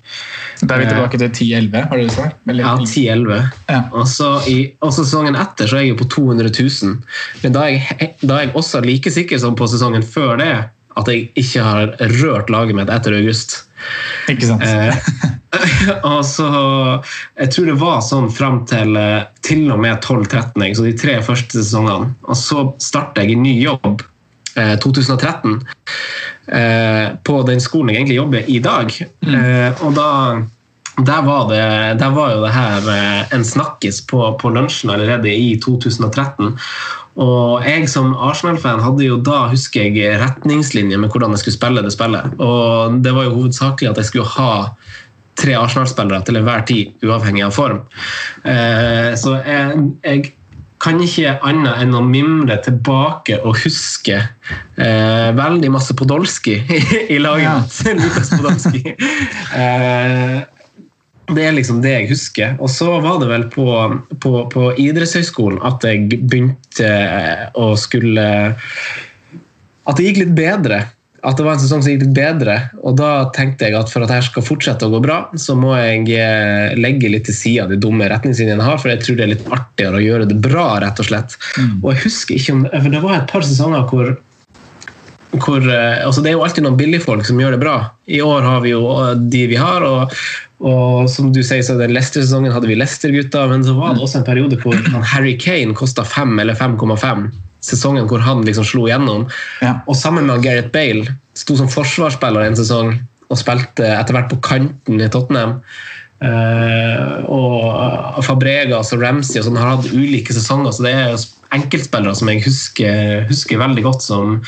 Da 0.62 0.76
er 0.76 0.84
vi 0.84 0.90
tilbake 0.90 1.20
til 1.20 1.32
10-11, 1.32 1.88
har 1.90 2.02
du 2.02 2.12
sagt? 2.14 2.38
Ja, 2.54 2.74
10-11. 2.78 3.40
Ja. 3.70 3.80
Og 3.92 4.06
og 4.84 4.94
sesongen 4.94 5.38
etter 5.38 5.70
så 5.70 5.80
er 5.80 5.86
jeg 5.86 5.94
jo 5.94 6.00
på 6.02 6.10
200 6.16 6.52
000. 6.54 6.96
Men 7.42 7.56
da 7.56 7.66
er, 7.66 7.80
jeg, 7.80 8.14
da 8.22 8.38
er 8.38 8.48
jeg 8.48 8.56
også 8.60 8.84
like 8.84 9.12
sikker 9.12 9.42
som 9.42 9.58
på 9.58 9.68
sesongen 9.70 10.06
før 10.06 10.38
det 10.40 10.54
at 10.94 11.10
jeg 11.10 11.28
ikke 11.38 11.62
har 11.64 11.94
rørt 12.20 12.50
laget 12.54 12.76
mitt 12.78 12.90
etter 12.92 13.16
august. 13.18 13.64
Ikke 14.30 14.46
sant? 14.46 14.62
Eh, 14.62 14.94
og 16.12 16.22
så 16.26 16.46
Jeg 17.36 17.50
tror 17.52 17.66
det 17.68 17.76
var 17.80 18.00
sånn 18.04 18.30
fram 18.32 18.62
til 18.70 18.96
eh, 18.98 19.26
til 19.44 19.66
og 19.74 19.82
med 19.82 19.98
12-13, 20.00 20.74
så 20.78 20.86
de 20.86 20.94
tre 20.98 21.18
første 21.26 21.60
sesongene. 21.60 22.14
Og 22.28 22.38
så 22.38 22.68
starter 22.82 23.24
jeg 23.24 23.34
i 23.34 23.42
ny 23.42 23.54
jobb 23.64 24.00
eh, 24.00 24.06
2013 24.54 25.56
eh, 26.46 27.06
på 27.26 27.38
den 27.48 27.62
skolen 27.62 27.92
jeg 27.92 28.02
egentlig 28.02 28.18
jobber 28.20 28.50
i 28.50 28.58
dag. 28.62 28.98
Mm. 29.26 29.80
og 29.82 29.96
da 29.96 30.10
der 30.96 31.22
var, 31.22 31.48
det, 31.50 31.98
der 31.98 32.10
var 32.14 32.30
jo 32.30 32.42
det 32.44 32.52
her 32.54 32.84
eh, 32.92 33.32
en 33.34 33.44
snakkis 33.44 33.98
på, 34.06 34.20
på 34.38 34.50
lunsjen 34.54 34.92
allerede 34.94 35.32
i 35.34 35.56
2013. 35.58 36.52
Og 37.18 37.66
jeg 37.66 37.88
som 37.90 38.12
Arsenal-fan 38.14 38.82
hadde 38.82 39.08
jo 39.08 39.18
da, 39.18 39.48
husker 39.50 39.88
jeg, 39.90 40.20
retningslinjer 40.22 41.00
med 41.02 41.10
hvordan 41.10 41.34
jeg 41.34 41.42
skulle 41.42 41.56
spille 41.58 41.82
det 41.82 41.92
spillet. 41.94 42.38
Og 42.38 43.00
det 43.02 43.14
var 43.14 43.26
jo 43.26 43.34
hovedsakelig 43.40 43.90
at 43.90 43.98
jeg 44.02 44.10
skulle 44.10 44.30
ha 44.36 44.54
tre 45.38 45.56
Arsenal-spillere 45.58 46.22
til 46.22 46.38
enhver 46.38 46.62
tid, 46.68 46.94
uavhengig 47.02 47.42
av 47.42 47.54
form. 47.58 47.82
Eh, 48.46 49.10
så 49.18 49.40
jeg, 49.42 49.88
jeg 50.06 50.30
kan 50.84 51.00
ikke 51.00 51.38
annet 51.48 51.80
enn 51.80 51.94
å 51.96 52.02
mimre 52.04 52.58
tilbake 52.64 53.38
og 53.40 53.56
huske 53.62 54.18
eh, 54.20 55.30
veldig 55.36 55.70
masse 55.72 55.96
Podolsky 55.96 56.58
i 57.14 57.20
laget. 57.22 57.78
Ja. 57.86 57.94
Lukas 58.02 58.32
Podolsky. 58.34 58.92
eh, 59.56 60.42
det 61.32 61.46
er 61.46 61.54
liksom 61.56 61.80
det 61.80 61.94
jeg 61.94 62.10
husker. 62.10 62.56
Og 62.60 62.68
så 62.68 62.98
var 63.00 63.16
det 63.22 63.30
vel 63.30 63.46
på, 63.52 63.68
på, 64.20 64.32
på 64.52 64.66
idrettshøyskolen 64.80 65.62
at 65.64 65.86
jeg 65.88 66.20
begynte 66.20 66.90
å 67.56 67.72
skulle 67.80 68.26
At 69.84 69.96
det 69.96 70.10
gikk 70.10 70.20
litt 70.20 70.36
bedre 70.36 70.82
at 71.24 71.38
det 71.38 71.44
var 71.46 71.56
en 71.56 71.62
sesong 71.62 71.82
som 71.82 71.94
gikk 71.94 72.02
litt 72.04 72.16
bedre. 72.16 72.56
Og 72.84 72.98
da 73.00 73.30
tenkte 73.36 73.68
jeg 73.68 73.78
at 73.78 73.90
for 73.92 74.04
at 74.04 74.12
dette 74.12 74.28
skal 74.28 74.44
fortsette 74.44 74.86
å 74.86 74.92
gå 74.92 75.00
bra, 75.04 75.18
så 75.40 75.56
må 75.58 75.72
jeg 75.78 76.04
eh, 76.18 76.76
legge 76.76 77.10
litt 77.12 77.26
til 77.28 77.36
side 77.36 77.68
de 77.72 77.80
dumme 77.80 78.08
retningslinjene 78.12 78.60
jeg 78.60 78.70
har, 78.70 78.82
for 78.82 78.92
jeg 78.92 79.02
tror 79.04 79.18
det 79.18 79.26
er 79.26 79.32
litt 79.32 79.48
artigere 79.48 80.00
å 80.00 80.04
gjøre 80.04 80.28
det 80.30 80.38
bra, 80.44 80.68
rett 80.84 81.00
og 81.00 81.08
slett. 81.08 81.38
Mm. 81.56 81.74
Og 81.80 81.90
jeg 81.94 82.04
husker 82.04 82.38
ikke 82.38 82.56
om 82.58 82.62
For 82.74 82.92
det 82.92 83.02
var 83.04 83.18
et 83.18 83.28
par 83.32 83.46
sesonger 83.46 83.90
hvor 83.90 84.14
hvor, 85.42 85.64
eh, 85.66 86.06
altså 86.06 86.22
det 86.22 86.30
er 86.30 86.36
jo 86.36 86.44
alltid 86.46 86.62
noen 86.62 86.76
billigfolk 86.78 87.26
som 87.26 87.40
gjør 87.40 87.56
det 87.56 87.62
bra. 87.64 87.76
I 88.06 88.20
år 88.22 88.44
har 88.46 88.60
vi 88.62 88.70
jo 88.70 88.84
eh, 88.92 89.16
de 89.18 89.40
vi 89.50 89.56
har, 89.58 89.82
og, 89.82 90.12
og 90.62 91.08
som 91.10 91.32
du 91.34 91.40
sier, 91.42 91.64
så 91.66 91.74
den 91.80 91.94
Leicester-sesongen 91.96 92.54
hadde 92.54 92.70
vi 92.70 92.76
Leicester-gutta, 92.78 93.48
men 93.50 93.64
så 93.66 93.74
var 93.78 93.96
det 93.96 94.04
også 94.04 94.20
en 94.20 94.28
periode 94.28 94.60
hvor 94.62 94.78
Harry 95.14 95.34
Kane 95.40 95.74
kosta 95.74 96.06
5 96.06 96.38
eller 96.44 96.54
5,5 96.58 97.26
sesongen 97.64 98.08
hvor 98.10 98.22
han 98.24 98.44
liksom 98.46 98.66
slo 98.68 98.86
gjennom. 98.90 99.26
Ja. 99.64 99.78
Og 99.88 99.98
sammen 99.98 100.28
med 100.28 100.44
Gareth 100.44 100.72
Bale 100.74 101.18
sto 101.38 101.56
som 101.58 101.70
forsvarsspiller 101.72 102.46
en 102.46 102.58
sesong 102.58 102.94
og 103.32 103.40
spilte 103.40 103.86
etter 103.88 104.16
hvert 104.16 104.30
på 104.32 104.40
kanten 104.44 105.02
i 105.02 105.10
Tottenham. 105.12 105.58
Uh, 106.24 107.24
og 107.28 108.22
Fabregas 108.24 108.94
og 108.94 109.02
Ramsey 109.02 109.40
og 109.40 109.48
sånn 109.48 109.58
har 109.60 109.74
hatt 109.74 109.90
ulike 109.92 110.32
sesonger, 110.32 110.72
så 110.72 110.86
det 110.86 110.92
er 110.96 111.24
enkeltspillere 111.54 112.14
som 112.16 112.30
jeg 112.30 112.44
husker, 112.46 113.26
husker 113.28 113.60
veldig 113.60 113.84
godt, 113.84 114.06
som, 114.06 114.38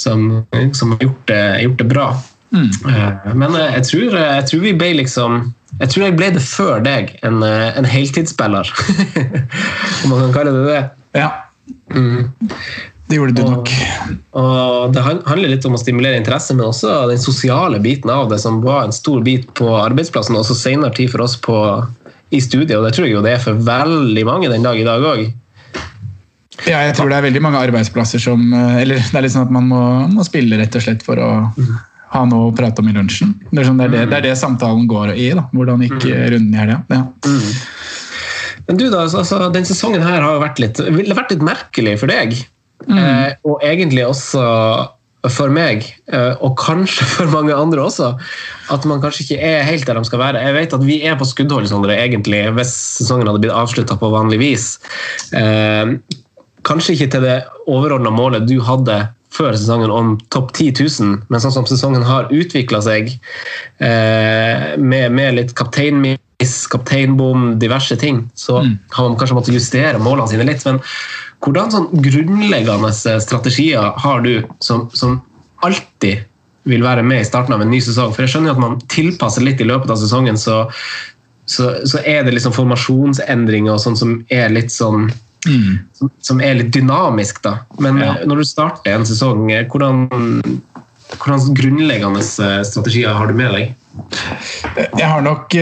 som, 0.00 0.24
som 0.74 0.96
har 0.96 1.04
gjort 1.04 1.22
det, 1.30 1.44
gjort 1.66 1.82
det 1.82 1.88
bra. 1.92 2.08
Mm. 2.50 2.70
Uh, 2.88 3.28
men 3.38 3.54
jeg, 3.60 3.84
tror, 3.90 4.16
jeg, 4.18 4.46
tror, 4.50 4.62
vi 4.64 4.72
ble 4.74 4.88
liksom 4.98 5.34
Jeg 5.78 5.92
tror 5.92 6.02
jeg 6.02 6.14
ble 6.18 6.32
det 6.34 6.40
før 6.42 6.80
deg, 6.82 7.12
en, 7.22 7.44
en 7.44 7.86
heltidsspiller. 7.86 8.72
Om 10.02 10.10
man 10.10 10.24
kan 10.24 10.34
kalle 10.40 10.56
det 10.56 10.64
det. 10.66 10.82
Ja. 11.20 11.30
Mm. 11.94 12.30
Det 13.10 13.18
gjorde 13.18 13.34
du 13.34 13.42
nok. 13.42 13.70
Og 14.38 14.92
Det 14.94 15.02
handler 15.02 15.50
litt 15.50 15.64
om 15.66 15.74
å 15.74 15.80
stimulere 15.82 16.20
interesse, 16.20 16.54
men 16.54 16.68
også 16.68 17.08
den 17.10 17.18
sosiale 17.18 17.80
biten 17.82 18.12
av 18.14 18.30
det, 18.30 18.38
som 18.38 18.60
var 18.62 18.84
en 18.86 18.94
stor 18.94 19.24
bit 19.26 19.48
på 19.58 19.66
arbeidsplassen, 19.80 20.36
og 20.36 20.44
også 20.44 20.58
senere 20.60 20.94
tid 20.94 21.10
for 21.10 21.26
oss 21.26 21.34
på, 21.42 21.56
i 22.30 22.38
studiet. 22.38 22.76
Og 22.78 22.86
det 22.86 22.94
tror 22.94 23.08
jeg 23.08 23.16
jo 23.16 23.24
det 23.26 23.34
er 23.34 23.42
for 23.42 23.58
veldig 23.66 24.24
mange 24.28 24.52
den 24.52 24.66
dag 24.66 24.78
i 24.78 24.86
dag 24.86 25.06
òg. 25.14 25.26
Ja, 26.68 26.84
jeg 26.86 26.94
tror 26.94 27.10
det 27.10 27.18
er 27.18 27.26
veldig 27.26 27.42
mange 27.42 27.60
arbeidsplasser 27.64 28.20
som 28.20 28.42
Eller 28.52 28.98
det 29.00 29.16
er 29.16 29.24
litt 29.24 29.32
sånn 29.32 29.46
at 29.46 29.54
man 29.54 29.70
må, 29.70 29.84
må 30.12 30.26
spille 30.26 30.58
rett 30.60 30.74
og 30.76 30.82
slett 30.84 31.00
for 31.06 31.16
å 31.16 31.30
ha 32.10 32.24
noe 32.26 32.50
å 32.50 32.54
prate 32.54 32.82
om 32.82 32.90
i 32.90 32.94
lunsjen. 32.94 33.36
Det 33.48 33.62
er, 33.62 33.68
sånn, 33.68 33.78
det, 33.78 33.86
er 33.86 33.92
det, 33.94 34.06
det, 34.10 34.18
er 34.18 34.28
det 34.28 34.38
samtalen 34.38 34.86
går 34.90 35.14
i. 35.14 35.30
da, 35.36 35.46
Hvordan 35.54 35.84
gikk 35.86 35.98
mm. 35.98 36.24
runden 36.34 36.54
i 36.54 36.60
helga? 36.60 36.80
Ja. 36.90 37.04
Mm. 37.26 37.52
Men 38.70 38.78
du 38.78 38.86
da, 38.86 39.02
altså, 39.02 39.42
Den 39.50 39.66
sesongen 39.66 40.04
her 40.06 40.22
har 40.22 40.38
vært 40.38 40.62
litt, 40.62 40.78
vært 40.78 41.34
litt 41.34 41.42
merkelig 41.42 41.96
for 41.98 42.12
deg. 42.12 42.38
Mm. 42.86 42.96
Eh, 42.96 43.32
og 43.42 43.64
egentlig 43.66 44.06
også 44.06 44.44
for 45.28 45.52
meg, 45.52 45.82
eh, 46.08 46.38
og 46.40 46.54
kanskje 46.56 47.04
for 47.16 47.32
mange 47.34 47.52
andre 47.52 47.82
også, 47.82 48.14
at 48.72 48.86
man 48.88 49.02
kanskje 49.02 49.26
ikke 49.26 49.50
er 49.50 49.66
helt 49.66 49.88
der 49.88 49.98
de 49.98 50.06
skal 50.08 50.22
være. 50.22 50.44
Jeg 50.46 50.56
vet 50.56 50.76
at 50.78 50.86
vi 50.86 51.00
er 51.04 51.18
på 51.20 51.28
skuddhold 51.28 51.68
Sondre, 51.68 51.98
egentlig, 51.98 52.44
hvis 52.56 52.72
sesongen 53.00 53.28
hadde 53.28 53.42
blitt 53.42 53.56
avslutta 53.56 53.98
på 54.00 54.12
vanlig 54.14 54.40
vis. 54.40 54.70
Eh, 55.36 55.96
kanskje 56.64 56.94
ikke 56.94 57.10
til 57.16 57.26
det 57.26 57.40
overordna 57.66 58.14
målet 58.14 58.46
du 58.48 58.60
hadde 58.64 59.02
før 59.30 59.54
sesongen 59.54 59.92
om 59.94 60.14
topp 60.34 60.50
10 60.56 60.72
000, 60.80 61.18
men 61.30 61.42
sånn 61.42 61.54
som 61.54 61.66
sesongen 61.68 62.02
har 62.06 62.32
utvikla 62.34 62.80
seg, 62.82 63.12
eh, 63.78 64.64
med, 64.76 65.14
med, 65.14 65.36
litt 65.38 65.54
kapteinmiss, 65.58 66.56
kapteinbom, 66.72 67.54
diverse 67.62 67.96
ting, 68.00 68.24
så 68.34 68.60
mm. 68.64 68.74
har 68.96 69.08
man 69.08 69.18
kanskje 69.20 69.38
måttet 69.38 69.58
justere 69.60 70.02
målene 70.02 70.32
sine 70.32 70.48
litt. 70.48 70.66
men 70.66 70.82
hvordan 71.44 71.72
sånn 71.72 72.02
grunnleggende 72.04 72.90
strategier 72.92 73.94
har 74.02 74.26
du 74.26 74.34
som, 74.60 74.88
som, 74.92 75.20
alltid 75.64 76.24
vil 76.68 76.84
være 76.84 77.02
med 77.04 77.20
i 77.20 77.28
starten 77.28 77.54
av 77.54 77.62
en 77.64 77.72
ny 77.72 77.80
sesong? 77.84 78.12
For 78.12 78.24
jeg 78.24 78.34
skjønner 78.34 78.56
at 78.56 78.60
man 78.60 78.78
tilpasser 78.92 79.44
litt 79.44 79.60
i 79.60 79.68
løpet 79.68 79.92
av 79.92 80.00
sesongen, 80.00 80.38
så, 80.40 80.62
så, 81.48 81.72
så 81.88 82.02
er 82.04 82.24
det 82.26 82.34
liksom 82.36 82.56
formasjonsendringer 82.56 83.74
og 83.76 83.82
sånn 83.82 83.98
som 84.00 84.14
er 84.32 84.52
litt 84.52 84.72
sånn 84.74 85.08
mm. 85.46 85.78
som, 85.96 86.10
som, 86.20 86.40
er 86.44 86.58
litt 86.60 86.72
dynamisk, 86.74 87.42
da. 87.44 87.58
Men 87.82 88.00
ja. 88.02 88.14
når 88.26 88.42
du 88.42 88.48
starter 88.48 88.96
en 88.96 89.06
sesong, 89.08 89.46
hvordan, 89.72 90.06
hvordan 91.16 91.52
grunnleggende 91.56 92.24
strategier 92.24 93.16
har 93.16 93.30
du 93.30 93.38
med 93.38 93.54
deg? 93.56 93.76
Jeg 94.94 95.02
har 95.02 95.22
nok 95.24 95.54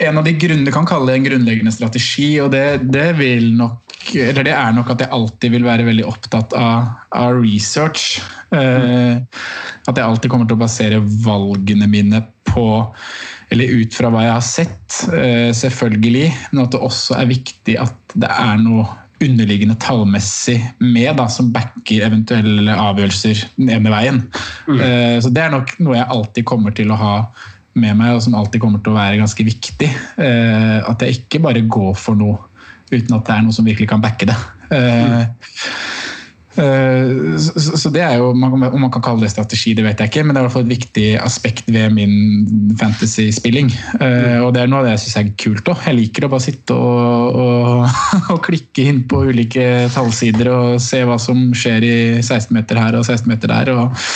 En 0.00 0.16
av 0.16 0.24
de 0.24 0.32
grunnene 0.40 0.72
kan 0.72 0.86
kalle 0.88 1.12
en 1.12 1.26
grunnleggende 1.26 1.72
strategi, 1.74 2.38
og 2.40 2.54
det, 2.54 2.86
det, 2.94 3.10
nok 3.52 3.82
eller 4.14 4.46
det 4.46 4.52
er 4.52 4.72
nok 4.76 4.90
at 4.94 5.04
jeg 5.04 5.12
alltid 5.16 5.54
vil 5.54 5.66
være 5.66 5.86
veldig 5.86 6.04
opptatt 6.08 6.54
av, 6.58 6.90
av 7.14 7.38
research. 7.40 8.22
Mm. 8.54 9.24
at 9.90 9.96
jeg 9.98 10.04
alltid 10.06 10.30
kommer 10.30 10.46
til 10.46 10.54
å 10.54 10.60
basere 10.60 11.00
valgene 11.02 11.88
mine 11.90 12.20
på 12.54 12.66
eller 13.54 13.78
ut 13.80 13.94
fra 13.94 14.10
hva 14.10 14.24
jeg 14.24 14.34
har 14.34 14.44
sett, 14.46 14.98
uh, 15.12 15.50
selvfølgelig. 15.54 16.28
Men 16.52 16.64
at 16.64 16.74
det 16.74 16.82
også 16.82 17.18
er 17.18 17.32
viktig 17.32 17.78
at 17.82 18.14
det 18.14 18.30
er 18.30 18.60
noe 18.62 18.86
underliggende 19.24 19.76
tallmessig 19.80 20.58
med 20.82 21.16
da, 21.18 21.26
som 21.30 21.52
backer 21.54 22.06
eventuelle 22.06 22.74
avgjørelser 22.74 23.44
den 23.56 23.70
ene 23.76 23.92
veien. 23.92 24.22
Mm. 24.68 24.80
Uh, 24.80 25.18
så 25.22 25.32
Det 25.34 25.44
er 25.44 25.52
nok 25.54 25.74
noe 25.82 25.98
jeg 25.98 26.10
alltid 26.16 26.48
kommer 26.48 26.74
til 26.76 26.92
å 26.92 27.00
ha 27.00 27.14
med 27.74 27.98
meg, 27.98 28.14
og 28.14 28.22
som 28.22 28.36
alltid 28.38 28.62
kommer 28.62 28.82
til 28.82 28.94
å 28.94 28.98
være 28.98 29.20
ganske 29.22 29.46
viktig. 29.46 29.90
Uh, 30.18 30.80
at 30.86 31.02
jeg 31.02 31.20
ikke 31.22 31.42
bare 31.46 31.64
går 31.66 31.94
for 31.98 32.18
noe 32.18 32.38
uten 32.92 33.16
at 33.16 33.26
det 33.26 33.34
er 33.34 33.46
noe 33.46 33.54
som 33.56 33.66
virkelig 33.66 33.90
kan 33.90 34.02
backe 34.02 34.28
det. 34.28 34.36
Uh, 34.70 35.24
så, 36.54 37.76
så, 37.76 37.90
det 37.90 38.02
er 38.04 38.20
jo, 38.20 38.30
Om 38.30 38.44
man 38.78 38.90
kan 38.92 39.02
kalle 39.02 39.24
det 39.24 39.32
strategi, 39.32 39.72
det 39.74 39.84
vet 39.86 40.00
jeg 40.00 40.12
ikke, 40.12 40.22
men 40.24 40.34
det 40.34 40.40
er 40.40 40.44
i 40.44 40.46
hvert 40.46 40.54
fall 40.54 40.66
et 40.66 40.74
viktig 40.74 41.06
aspekt 41.18 41.70
ved 41.74 41.94
min 41.96 42.14
fantasy-spilling. 42.78 43.72
Uh, 43.98 44.44
og 44.44 44.52
det 44.54 44.62
er 44.62 44.70
noe 44.70 44.82
av 44.82 44.88
det 44.88 44.94
jeg 44.94 45.04
syns 45.04 45.18
er 45.20 45.32
kult 45.44 45.72
òg. 45.72 45.82
Jeg 45.88 45.98
liker 45.98 46.28
å 46.28 46.30
bare 46.34 46.46
sitte 46.46 46.76
og, 46.78 47.40
og, 47.42 47.98
og, 48.36 48.38
klikke 48.46 48.86
inn 48.86 49.02
på 49.10 49.24
ulike 49.30 49.66
tallsider 49.94 50.52
og 50.52 50.78
se 50.82 51.02
hva 51.08 51.18
som 51.22 51.50
skjer 51.56 51.88
i 51.88 51.98
16 52.22 52.54
meter 52.54 52.80
her 52.80 53.00
og 53.00 53.06
16 53.06 53.28
meter 53.30 53.50
der. 53.50 53.74
Og, 53.74 54.06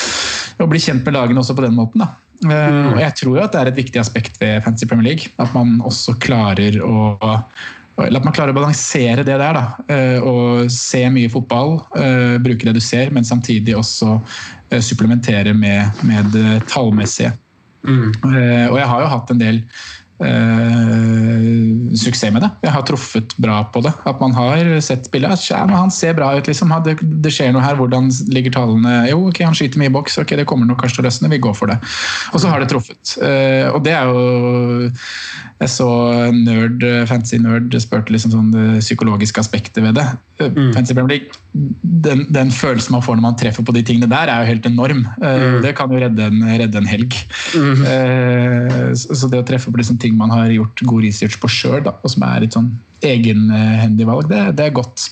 og 0.59 0.70
bli 0.70 0.82
kjent 0.82 1.07
med 1.07 1.18
lagene 1.18 1.43
også 1.43 1.59
på 1.59 1.66
den 1.66 1.78
måten. 1.78 2.07
da. 2.07 2.14
Uh, 2.39 2.95
og 2.95 3.01
jeg 3.03 3.14
tror 3.18 3.34
jo 3.34 3.43
at 3.43 3.55
det 3.55 3.61
er 3.61 3.72
et 3.72 3.80
viktig 3.80 3.99
aspekt 3.99 4.39
ved 4.39 4.61
Fantasy 4.62 4.86
Premier 4.86 5.11
League. 5.11 5.32
At 5.43 5.51
man 5.57 5.80
også 5.82 6.14
klarer 6.22 6.78
å 6.84 7.16
La 7.99 8.20
meg 8.22 8.34
klare 8.36 8.53
å 8.55 8.57
balansere 8.57 9.24
det 9.26 9.34
der. 9.40 9.57
da, 9.57 9.64
eh, 9.90 10.22
Og 10.22 10.70
se 10.70 11.03
mye 11.11 11.28
fotball, 11.28 11.80
eh, 11.96 12.38
bruke 12.38 12.64
det 12.64 12.74
du 12.74 12.80
ser, 12.80 13.11
men 13.11 13.24
samtidig 13.24 13.74
også 13.74 14.20
eh, 14.70 14.80
supplementere 14.80 15.55
med, 15.55 15.90
med 16.05 16.30
det 16.32 16.62
tallmessige. 16.68 17.32
Mm. 17.82 18.12
Og 18.70 18.76
jeg 18.78 18.86
har 18.90 19.01
jo 19.03 19.11
hatt 19.11 19.30
en 19.30 19.38
del 19.38 19.62
uh, 20.23 21.95
suksess 21.99 22.33
med 22.35 22.43
det. 22.45 22.51
Jeg 22.64 22.75
har 22.75 22.85
truffet 22.87 23.35
bra 23.41 23.61
på 23.73 23.83
det. 23.85 23.93
At 24.09 24.21
man 24.23 24.35
har 24.37 24.71
sett 24.85 25.09
spillet. 25.09 25.45
Ja, 25.51 25.64
han 25.71 25.93
ser 25.95 26.16
bra 26.19 26.31
ut, 26.37 26.47
liksom. 26.51 26.73
Det, 26.85 26.99
det, 27.03 27.33
skjer 27.35 27.53
noe 27.55 27.64
her. 27.64 27.79
Hvordan 27.79 28.11
ligger 28.33 28.55
tallene? 28.59 29.01
Jo, 29.11 29.25
ok, 29.31 29.43
han 29.47 29.57
skyter 29.59 29.81
mye 29.81 29.93
i 29.93 29.95
boks. 29.95 30.19
Ok, 30.23 30.37
det 30.39 30.47
kommer 30.49 30.69
nok 30.69 30.83
kanskje 30.83 31.01
til 31.01 31.07
å 31.07 31.09
løsne. 31.09 31.33
Vi 31.33 31.43
går 31.45 31.57
for 31.59 31.73
det. 31.73 31.79
Og 32.33 32.43
så 32.43 32.53
har 32.53 32.62
det 32.62 32.71
truffet. 32.73 33.16
Uh, 33.21 33.69
og 33.75 33.83
det 33.87 33.95
er 33.97 34.09
jo 34.09 34.91
Jeg 35.59 35.71
så 35.75 35.91
nerd, 36.35 36.85
fancy 37.11 37.41
nerd 37.43 37.75
spurte 37.83 38.14
liksom 38.14 38.35
sånn 38.35 38.53
det 38.55 38.66
psykologiske 38.85 39.43
aspektet 39.43 39.83
ved 39.83 39.99
det. 39.99 40.07
Mm. 40.39 40.70
Premier 40.72 41.09
League, 41.09 41.39
den, 42.05 42.26
den, 42.30 42.51
følelsen 42.55 42.95
man 42.95 43.03
får 43.03 43.16
når 43.18 43.24
man 43.24 43.39
treffer 43.41 43.64
på 43.66 43.74
de 43.74 43.82
tingene 43.82 44.07
der, 44.11 44.30
er 44.30 44.45
jo 44.45 44.53
helt 44.53 44.66
enorm. 44.70 45.01
Uh, 45.18 45.26
mm. 45.26 45.57
Det 45.64 45.72
kan 45.78 45.91
jo 45.91 45.99
redde 46.03 46.28
en, 46.30 46.45
redde 46.61 46.78
en 46.78 46.86
helg. 46.86 47.16
Mm. 47.59 47.82
så, 48.95 49.16
så 49.18 49.30
det 49.30 49.41
å 49.41 49.47
treffe 49.49 49.72
på 49.72 49.80
liksom 49.80 49.99
ting 49.99 50.14
man 50.18 50.30
har 50.34 50.53
gjort 50.53 50.84
god 50.86 51.07
research 51.09 51.39
på 51.43 51.51
sjøl, 51.51 51.82
og 51.89 52.12
som 52.12 52.26
er 52.28 52.47
et 52.47 52.55
sånn 52.55 52.70
egenhendig 53.05 54.07
valg, 54.09 54.28
det, 54.30 54.45
det, 54.59 54.68
er 54.68 54.76
godt. 54.76 55.09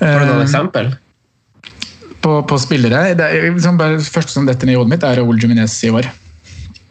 Har 0.00 0.24
du 0.24 0.28
noen 0.28 0.42
uh, 0.42 0.44
eksempel? 0.44 0.92
På, 2.24 2.38
på, 2.48 2.58
spillere 2.60 3.14
det 3.18 3.24
er, 3.24 3.50
liksom, 3.52 3.78
bare, 3.80 4.00
første 4.00 4.32
som 4.32 4.48
detter 4.48 4.68
ned 4.68 4.76
i 4.76 4.80
hodet 4.80 4.94
mitt, 4.94 5.04
er 5.06 5.20
Raúl 5.20 5.40
Jiminez 5.40 5.76
i 5.84 5.92
år. 5.92 6.08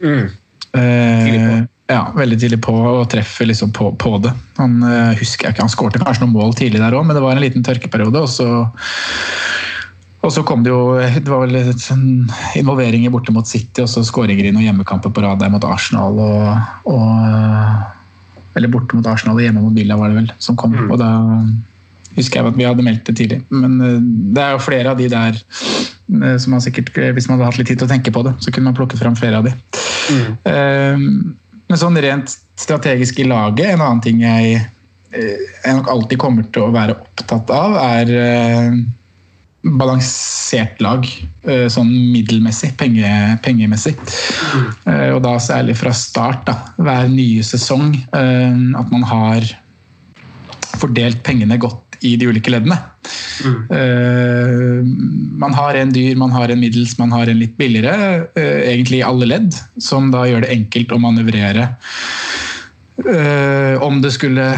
Mm. 0.02 0.26
Uh, 0.74 1.64
ja, 1.90 2.00
veldig 2.16 2.38
tidlig 2.40 2.60
på 2.64 2.72
og 2.72 3.08
treffer 3.12 3.48
liksom 3.50 3.72
på, 3.76 3.90
på, 4.00 4.16
det. 4.24 4.32
Han 4.56 4.78
uh, 4.82 5.12
husker 5.18 5.48
jeg 5.48 5.56
ikke, 5.56 5.66
han 5.66 5.72
skårte 5.72 6.00
kanskje 6.00 6.24
noen 6.24 6.36
mål 6.36 6.54
tidlig 6.56 6.80
der 6.80 6.96
òg, 6.96 7.04
men 7.04 7.16
det 7.16 7.24
var 7.24 7.36
en 7.36 7.44
liten 7.44 7.66
tørkeperiode. 7.66 8.24
og 8.24 8.30
så 8.32 8.64
og 10.24 10.32
så 10.32 10.40
kom 10.46 10.62
det 10.64 10.72
jo 10.72 10.96
det 10.96 11.28
var 11.28 11.44
vel 11.44 11.74
sånn 11.76 12.24
involveringer 12.56 13.12
borte 13.12 13.34
mot 13.34 13.48
City 13.48 13.82
og 13.84 13.90
så 13.92 14.00
skåringer 14.08 14.48
i 14.48 14.54
noen 14.54 14.64
hjemmekamper 14.70 15.12
på 15.12 15.20
rad 15.24 15.42
der 15.42 15.52
mot 15.52 15.66
Arsenal. 15.68 16.16
og, 16.16 16.88
og 16.88 18.56
Eller 18.56 18.72
borte 18.72 18.96
mot 18.96 19.06
Arsenal 19.10 19.36
og 19.36 19.44
hjemme 19.44 19.60
mot 19.60 19.76
Villa, 19.76 19.98
var 20.00 20.12
det 20.12 20.22
vel, 20.22 20.32
som 20.40 20.56
kom. 20.56 20.72
Og 20.88 20.96
da 21.00 21.10
husker 22.14 22.40
jeg 22.40 22.54
at 22.54 22.56
vi 22.56 22.66
hadde 22.66 22.86
meldt 22.86 23.04
det 23.10 23.16
tidlig. 23.18 23.42
Men 23.52 23.76
eh, 23.82 24.00
det 24.32 24.42
er 24.42 24.54
jo 24.54 24.64
flere 24.64 24.94
av 24.94 25.00
de 25.00 25.10
der 25.12 25.36
eh, 25.36 26.36
som 26.40 26.54
man 26.54 26.64
sikkert, 26.64 26.94
hvis 26.94 27.28
man 27.28 27.36
hadde 27.36 27.50
hatt 27.50 27.60
litt 27.60 27.72
tid 27.72 27.82
til 27.82 27.88
å 27.88 27.92
tenke 27.92 28.14
på 28.14 28.24
det, 28.24 28.36
så 28.40 28.54
kunne 28.54 28.70
man 28.70 28.78
plukket 28.78 29.02
fram 29.02 29.18
flere 29.18 29.42
av 29.42 29.48
de. 29.50 29.54
Eh, 30.48 31.08
Men 31.74 31.80
sånn 31.80 31.96
rent 31.98 32.30
strategisk 32.54 33.16
i 33.18 33.24
laget, 33.26 33.72
en 33.72 33.80
annen 33.82 34.00
ting 34.04 34.20
jeg, 34.22 34.60
eh, 35.10 35.40
jeg 35.64 35.74
nok 35.74 35.88
alltid 35.90 36.20
kommer 36.22 36.44
til 36.54 36.68
å 36.68 36.70
være 36.70 36.94
opptatt 36.94 37.50
av, 37.50 37.74
er 37.82 38.12
eh, 38.14 38.76
balansert 39.80 40.78
lag. 40.78 41.02
eh, 41.42 41.66
Sånn 41.66 41.90
middelmessig, 41.90 42.76
penge, 42.78 43.10
pengemessig. 43.42 43.96
Og 44.86 45.18
da 45.26 45.34
særlig 45.42 45.74
fra 45.80 45.90
start, 45.90 46.46
da, 46.46 46.54
hver 46.78 47.10
nye 47.10 47.42
sesong. 47.42 47.90
At 48.14 48.94
man 48.94 49.02
har 49.10 49.50
fordelt 50.78 51.24
pengene 51.26 51.58
godt 51.58 51.83
i 52.04 52.14
de 52.20 52.28
ulike 52.28 52.52
leddene. 52.52 52.76
Eh, 53.70 54.80
man 55.44 55.54
har 55.56 55.78
en 55.78 55.92
dyr, 55.92 56.16
man 56.20 56.32
har 56.34 56.52
en 56.52 56.60
middels, 56.60 56.98
man 56.98 57.12
har 57.12 57.30
en 57.30 57.38
litt 57.40 57.56
billigere. 57.56 58.28
eh, 58.34 58.72
egentlig 58.72 59.00
i 59.00 59.06
alle 59.06 59.26
ledd, 59.26 59.54
som 59.78 60.10
da 60.10 60.26
gjør 60.28 60.44
det 60.44 60.52
enkelt 60.52 60.92
å 60.92 61.00
manøvrere. 61.00 61.70
Uh, 62.94 63.74
om 63.82 63.96
det 63.98 64.12
skulle 64.14 64.52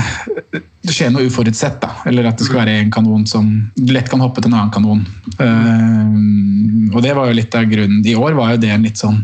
skje 0.85 1.09
noe 1.09 1.25
uforutsett, 1.25 1.79
da. 1.81 1.95
Eller 2.05 2.27
at 2.29 2.37
det 2.37 2.45
skulle 2.45 2.67
være 2.67 2.83
en 2.83 2.93
kanon 2.93 3.25
som 3.27 3.49
lett 3.89 4.11
kan 4.13 4.21
hoppe 4.21 4.43
til 4.43 4.53
en 4.53 4.59
annen 4.59 4.75
kanon. 4.75 5.01
Og 6.93 7.01
det 7.03 7.15
var 7.17 7.31
jo 7.31 7.39
litt 7.39 7.57
av 7.57 7.65
grunnen. 7.71 8.05
I 8.05 8.15
år 8.15 8.37
var 8.37 8.53
jo 8.53 8.61
det 8.61 8.75
en 8.75 8.85
litt 8.85 9.01
sånn 9.01 9.23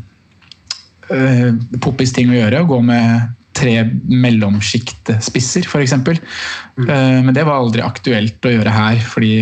poppis 1.85 2.17
ting 2.17 2.33
å 2.33 2.39
gjøre. 2.39 2.65
Å 2.65 2.71
gå 2.73 2.81
med 2.89 3.37
tre 3.63 3.77
mellomsjiktspisser, 4.11 5.69
f.eks. 5.69 5.97
Mm. 5.97 6.91
men 7.29 7.33
det 7.37 7.47
var 7.47 7.63
aldri 7.63 7.85
aktuelt 7.87 8.45
å 8.45 8.55
gjøre 8.57 8.75
her, 8.75 9.01
fordi 9.07 9.35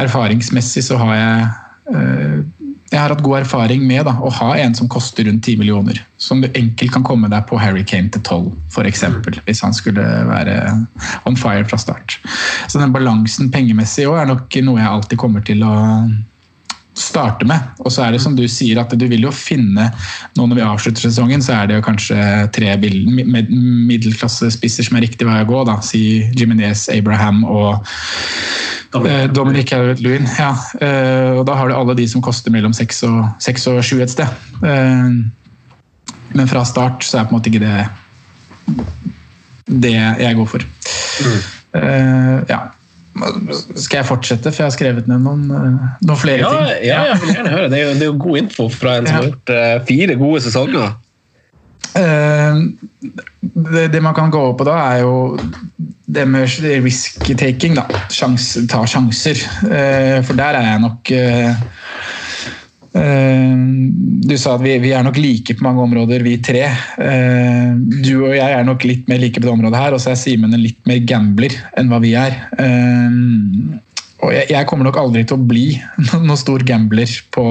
erfaringsmessig 0.00 0.84
så 0.86 1.00
har 1.00 1.16
jeg 1.16 1.50
uh, 1.96 2.40
jeg 2.90 2.98
har 2.98 3.12
hatt 3.12 3.22
god 3.22 3.44
erfaring 3.44 3.84
med 3.86 4.02
da, 4.08 4.16
å 4.18 4.30
ha 4.34 4.48
en 4.58 4.72
som 4.74 4.88
koster 4.90 5.28
rundt 5.28 5.44
10 5.46 5.60
millioner. 5.60 6.00
Som 6.18 6.40
du 6.42 6.48
enkelt 6.58 6.90
kan 6.90 7.04
komme 7.06 7.28
deg 7.30 7.44
på 7.46 7.58
Harry 7.62 7.84
Kane 7.86 8.10
til 8.10 8.22
12, 8.24 8.48
f.eks. 8.74 9.04
Hvis 9.46 9.62
han 9.62 9.76
skulle 9.76 10.06
være 10.26 10.56
on 11.28 11.38
fire 11.38 11.62
fra 11.70 11.78
start. 11.78 12.18
Så 12.66 12.82
den 12.82 12.94
balansen 12.94 13.52
pengemessig 13.54 14.08
òg 14.10 14.18
er 14.18 14.32
nok 14.32 14.58
noe 14.66 14.82
jeg 14.82 14.90
alltid 14.90 15.22
kommer 15.22 15.46
til 15.46 15.62
å 15.62 15.76
starte 16.98 17.46
med. 17.46 17.60
Og 17.84 17.92
så 17.92 18.04
er 18.04 18.14
det 18.14 18.22
som 18.22 18.34
du 18.36 18.42
sier, 18.50 18.80
at 18.80 18.92
du 18.98 19.06
vil 19.10 19.24
jo 19.24 19.32
finne 19.34 19.88
nå 20.36 20.46
når 20.46 20.58
vi 20.58 20.66
avslutter 20.66 21.06
sesongen, 21.06 21.42
så 21.44 21.56
er 21.56 21.70
det 21.70 21.78
jo 21.78 21.86
kanskje 21.86 22.18
tre 22.56 22.74
middelklassespisser 22.80 24.88
som 24.88 24.98
er 24.98 25.06
riktig 25.06 25.28
vei 25.28 25.40
å 25.42 25.48
gå. 25.48 25.62
da, 25.68 25.78
Si 25.86 26.02
Jiminez, 26.36 26.88
Abraham 26.92 27.44
og 27.48 27.86
eh, 29.04 29.26
Dominic 29.30 29.70
Calvert-Lewin. 29.70 30.28
Ja. 30.38 30.52
eh, 30.82 31.38
og 31.38 31.46
da 31.48 31.58
har 31.58 31.70
du 31.70 31.78
alle 31.78 31.98
de 31.98 32.08
som 32.10 32.24
koster 32.24 32.54
mellom 32.54 32.74
seks 32.76 33.04
og, 33.08 33.22
seks 33.42 33.68
og 33.70 33.80
sju 33.86 34.00
et 34.02 34.12
sted. 34.12 34.28
Eh, 34.66 35.08
men 36.30 36.50
fra 36.50 36.62
start 36.66 37.06
så 37.06 37.18
er 37.18 37.26
på 37.26 37.34
en 37.34 37.40
måte 37.40 37.50
ikke 37.50 37.64
det 37.64 37.88
det 39.70 39.94
jeg 39.94 40.34
går 40.34 40.46
for. 40.50 40.62
Eh, 41.78 42.36
ja. 42.50 42.60
Skal 43.74 43.98
jeg 44.00 44.06
fortsette, 44.06 44.52
for 44.52 44.62
jeg 44.62 44.68
har 44.70 44.74
skrevet 44.76 45.08
ned 45.10 45.20
noen, 45.24 45.42
eh, 45.50 45.88
noen 46.06 46.20
flere 46.20 46.40
Ja, 46.44 46.50
ting? 46.50 46.86
ja, 46.86 47.00
jeg 47.10 47.20
vil 47.24 47.34
gjerne 47.34 47.54
høre. 47.56 47.68
Det 47.72 47.78
er 47.78 47.82
jo, 47.88 47.94
det 47.98 48.02
er 48.06 48.10
jo 48.12 48.18
god 48.22 48.38
info 48.44 48.68
fra 48.72 48.96
en 49.00 49.06
som 49.08 49.16
har 49.18 49.26
gjort 49.28 49.52
eh, 49.56 49.74
fire 49.88 50.16
gode 50.20 50.40
sesonger. 50.46 50.92
Eh, 51.98 52.60
det, 53.74 53.84
det 53.92 54.02
man 54.04 54.14
kan 54.14 54.30
gå 54.30 54.38
over 54.40 54.56
på 54.60 54.68
da, 54.68 54.76
er 54.94 55.02
jo 55.02 55.38
det 56.10 56.26
med 56.28 56.46
risk-taking. 56.86 57.76
da. 57.80 57.84
Sjans, 58.14 58.52
ta 58.70 58.84
sjanser. 58.86 59.42
For 60.26 60.38
der 60.38 60.58
er 60.60 60.70
jeg 60.70 60.80
nok 60.86 61.12
Du 62.90 64.34
sa 64.38 64.56
at 64.56 64.64
vi, 64.64 64.72
vi 64.82 64.90
er 64.94 65.04
nok 65.06 65.18
like 65.20 65.54
på 65.54 65.64
mange 65.66 65.82
områder, 65.84 66.24
vi 66.26 66.36
tre. 66.42 66.64
Eh, 66.98 67.68
du 67.76 68.12
og 68.24 68.34
jeg 68.34 68.56
er 68.56 68.66
nok 68.66 68.86
litt 68.86 69.06
mer 69.10 69.20
like 69.22 69.38
på 69.38 69.46
det 69.46 69.52
området 69.52 69.78
her, 69.78 69.94
og 69.94 70.02
så 70.02 70.12
er 70.12 70.18
Simen 70.18 70.54
en 70.54 70.64
litt 70.64 70.80
mer 70.90 70.98
gambler 71.06 71.54
enn 71.78 71.90
hva 71.90 72.00
vi 72.02 72.16
er. 72.18 72.34
Eh, 72.58 73.20
og 74.20 74.34
jeg, 74.34 74.50
jeg 74.52 74.68
kommer 74.68 74.88
nok 74.88 74.98
aldri 75.00 75.24
til 75.24 75.38
å 75.38 75.48
bli 75.52 75.66
noen 76.10 76.38
stor 76.38 76.66
gambler 76.66 77.14
på 77.34 77.46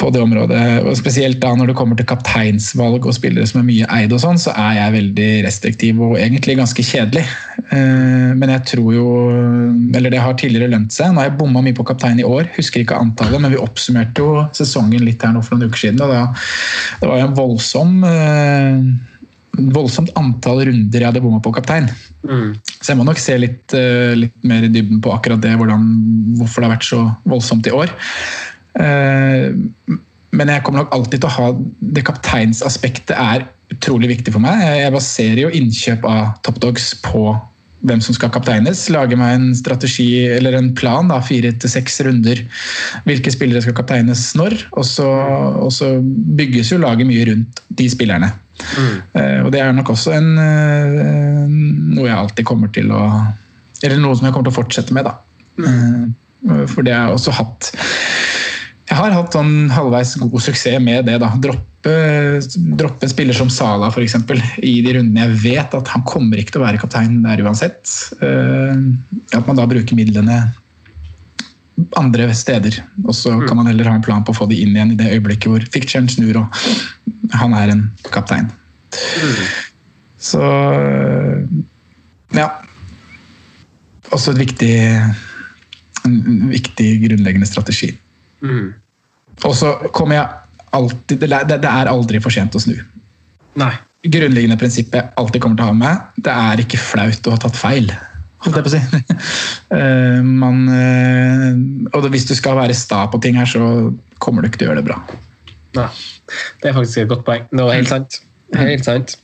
på 0.00 0.10
det 0.14 0.20
området, 0.22 0.60
og 0.86 0.96
spesielt 0.96 1.40
da 1.42 1.52
når 1.56 1.70
det 1.70 1.76
kommer 1.76 1.98
til 1.98 2.06
kapteinsvalg 2.08 3.04
og 3.04 3.14
spillere 3.16 3.46
som 3.48 3.60
er 3.60 3.66
mye 3.68 3.88
eid, 3.98 4.14
og 4.14 4.22
sånn, 4.22 4.40
så 4.40 4.54
er 4.56 4.78
jeg 4.78 4.94
veldig 4.96 5.28
restriktiv 5.46 6.00
og 6.02 6.16
egentlig 6.20 6.56
ganske 6.60 6.84
kjedelig. 6.86 7.24
Eh, 7.68 8.32
Men 8.32 8.48
jeg 8.48 8.64
tror 8.72 8.94
jo 8.94 9.06
Eller 9.94 10.10
det 10.10 10.20
har 10.20 10.34
tidligere 10.34 10.70
lønt 10.72 10.92
seg. 10.92 11.12
Nå 11.12 11.20
har 11.20 11.28
jeg 11.28 11.38
bomma 11.38 11.62
mye 11.62 11.76
på 11.76 11.84
kaptein 11.84 12.20
i 12.20 12.26
år, 12.26 12.48
husker 12.56 12.82
ikke 12.82 12.98
antallet, 12.98 13.40
men 13.40 13.52
vi 13.52 13.60
oppsummerte 13.60 14.24
jo 14.24 14.46
sesongen 14.56 15.04
litt 15.04 15.22
her 15.22 15.34
nå 15.34 15.42
for 15.44 15.56
noen 15.56 15.70
uker 15.70 15.84
siden. 15.86 16.00
og 16.00 16.10
da, 16.10 16.26
Det 17.00 17.08
var 17.08 17.20
jo 17.20 17.26
en 17.28 17.38
voldsom 17.38 18.04
eh, 18.08 18.76
voldsomt 19.52 20.08
antall 20.16 20.64
runder 20.64 21.02
jeg 21.02 21.08
hadde 21.10 21.20
bomma 21.20 21.42
på 21.44 21.52
kaptein. 21.52 21.90
Så 22.80 22.92
jeg 22.92 22.96
må 22.96 23.04
nok 23.04 23.20
se 23.20 23.36
litt, 23.36 23.74
eh, 23.76 24.14
litt 24.16 24.36
mer 24.48 24.64
i 24.64 24.72
dybden 24.72 25.02
på 25.04 25.12
akkurat 25.12 25.40
det, 25.42 25.52
hvordan, 25.60 25.84
hvorfor 26.38 26.62
det 26.62 26.70
har 26.70 26.76
vært 26.78 26.88
så 26.88 27.02
voldsomt 27.28 27.66
i 27.68 27.74
år. 27.76 27.92
Eh, 28.78 29.52
Men 30.32 30.48
jeg 30.48 30.62
kommer 30.64 30.80
nok 30.80 30.94
alltid 30.96 31.20
til 31.20 31.28
å 31.28 31.32
ha 31.36 31.46
det 31.92 32.06
kapteinsaspektet 32.08 33.12
er 33.20 33.42
utrolig 33.72 34.08
viktig 34.08 34.32
for 34.32 34.40
meg. 34.40 34.62
Jeg- 34.64 34.92
baserer 34.92 35.40
jo 35.42 35.50
innkjøp 35.50 36.04
av 36.08 36.42
Top 36.42 36.58
Dogs 36.58 36.94
på 36.94 37.38
hvem 37.84 38.00
som 38.00 38.14
skal 38.14 38.30
kapteines. 38.30 38.88
Lager 38.88 39.16
meg 39.18 39.34
en 39.34 39.54
strategi 39.54 40.24
eller 40.30 40.54
en 40.56 40.72
plan, 40.74 41.06
da, 41.08 41.20
fire 41.20 41.52
til 41.52 41.68
seks 41.68 42.00
runder. 42.00 42.40
Hvilke 43.04 43.30
spillere 43.30 43.60
skal 43.60 43.74
kapteines 43.74 44.34
når. 44.34 44.56
Og 44.72 44.84
så, 44.84 45.04
og 45.04 45.70
så 45.70 46.00
bygges 46.00 46.70
jo 46.72 46.78
laget 46.78 47.06
mye 47.06 47.26
rundt 47.28 47.60
de 47.74 47.88
spillerne. 47.90 48.32
Eh, 49.14 49.42
Og 49.44 49.52
det 49.52 49.60
er 49.60 49.72
nok 49.72 49.88
også 49.90 50.12
en, 50.16 50.38
eh, 50.38 51.46
noe 51.96 52.06
jeg 52.06 52.16
alltid 52.16 52.44
kommer 52.46 52.72
til 52.72 52.88
å 52.90 53.34
Eller 53.82 53.98
noe 53.98 54.14
som 54.14 54.24
jeg 54.26 54.32
kommer 54.32 54.50
til 54.50 54.52
å 54.52 54.62
fortsette 54.64 54.92
med, 54.92 55.04
da. 55.04 55.14
Eh, 55.58 56.66
For 56.68 56.82
det 56.82 56.94
har 56.94 57.08
jeg 57.08 57.16
også 57.18 57.32
hatt 57.32 57.72
Jeg 58.92 58.98
har 59.00 59.14
hatt 59.16 59.32
sånn 59.32 59.70
halvveis 59.72 60.10
god 60.20 60.42
suksess 60.44 60.80
med 60.84 61.06
det. 61.08 61.14
da. 61.22 61.30
Droppe, 61.40 61.92
droppe 62.76 63.08
spiller 63.08 63.36
som 63.36 63.48
Sala 63.48 63.88
for 63.94 64.04
eksempel, 64.04 64.36
i 64.60 64.74
de 64.84 64.98
rundene 64.98 65.24
jeg 65.24 65.38
vet 65.46 65.76
at 65.78 65.92
han 65.94 66.04
kommer 66.04 66.36
ikke 66.42 66.52
til 66.58 66.60
å 66.60 66.66
være 66.66 66.80
kaptein 66.82 67.22
der 67.24 67.40
uansett. 67.40 67.88
Eh, 68.20 68.82
At 69.32 69.48
man 69.48 69.56
da 69.56 69.64
bruker 69.70 69.96
midlene 69.96 70.42
andre 71.96 72.28
steder. 72.36 72.76
Og 73.06 73.16
så 73.16 73.32
kan 73.48 73.56
man 73.58 73.70
heller 73.70 73.88
ha 73.88 73.96
en 73.96 74.04
plan 74.04 74.20
på 74.24 74.34
å 74.34 74.40
få 74.42 74.48
de 74.50 74.60
inn 74.60 74.76
igjen 74.76 74.92
i 74.92 74.98
det 75.00 75.08
øyeblikket 75.16 75.48
hvor 75.50 75.64
fiction 75.72 76.04
snur 76.12 76.42
og 76.42 77.32
han 77.32 77.56
er 77.56 77.72
en 77.72 77.82
kaptein. 78.12 78.50
Så 80.20 80.44
ja. 82.36 82.50
Også 84.12 84.34
et 84.36 84.42
viktig, 84.44 84.74
en 86.04 86.20
viktig 86.52 86.92
grunnleggende 87.08 87.48
strategi. 87.48 87.94
Og 89.48 89.54
så 89.58 89.72
kommer 89.94 90.18
jeg 90.18 90.28
alltid 90.72 91.24
det 91.24 91.32
er, 91.32 91.58
det 91.60 91.72
aldri 91.90 92.20
for 92.22 92.34
sent 92.34 92.54
å 92.56 92.62
snu. 92.62 92.76
Nei. 93.60 93.72
Grunnleggende 94.02 94.58
prinsippet 94.58 94.98
jeg 94.98 95.12
alltid 95.20 95.42
kommer 95.42 95.58
til 95.58 95.66
å 95.66 95.72
ha 95.72 95.76
med, 95.78 96.08
det 96.24 96.32
er 96.32 96.62
ikke 96.64 96.80
flaut 96.80 97.28
å 97.28 97.34
ha 97.34 97.42
tatt 97.42 97.58
feil. 97.58 97.92
Holdt 98.42 98.58
jeg 98.58 98.66
på 98.66 98.72
å 98.72 98.76
si. 98.76 98.82
Eh, 99.72 100.18
man, 100.20 100.66
eh, 100.68 101.54
og 101.96 102.04
hvis 102.12 102.26
du 102.28 102.34
skal 102.36 102.58
være 102.58 102.74
sta 102.76 103.06
på 103.08 103.16
ting 103.24 103.38
her, 103.40 103.48
så 103.48 103.88
kommer 104.20 104.44
du 104.44 104.50
ikke 104.50 104.60
til 104.60 104.68
å 104.68 104.70
gjøre 104.72 104.82
det 104.82 104.88
bra. 104.90 104.98
Nei. 105.78 105.86
Det 106.60 106.68
er 106.68 106.76
faktisk 106.76 107.00
et 107.00 107.08
godt 107.08 107.22
poeng. 107.24 107.46
Det 107.48 107.64
var 107.64 107.78
helt 107.78 107.88
sant. 107.88 108.18
Helt 108.58 108.84
sant. 108.84 109.14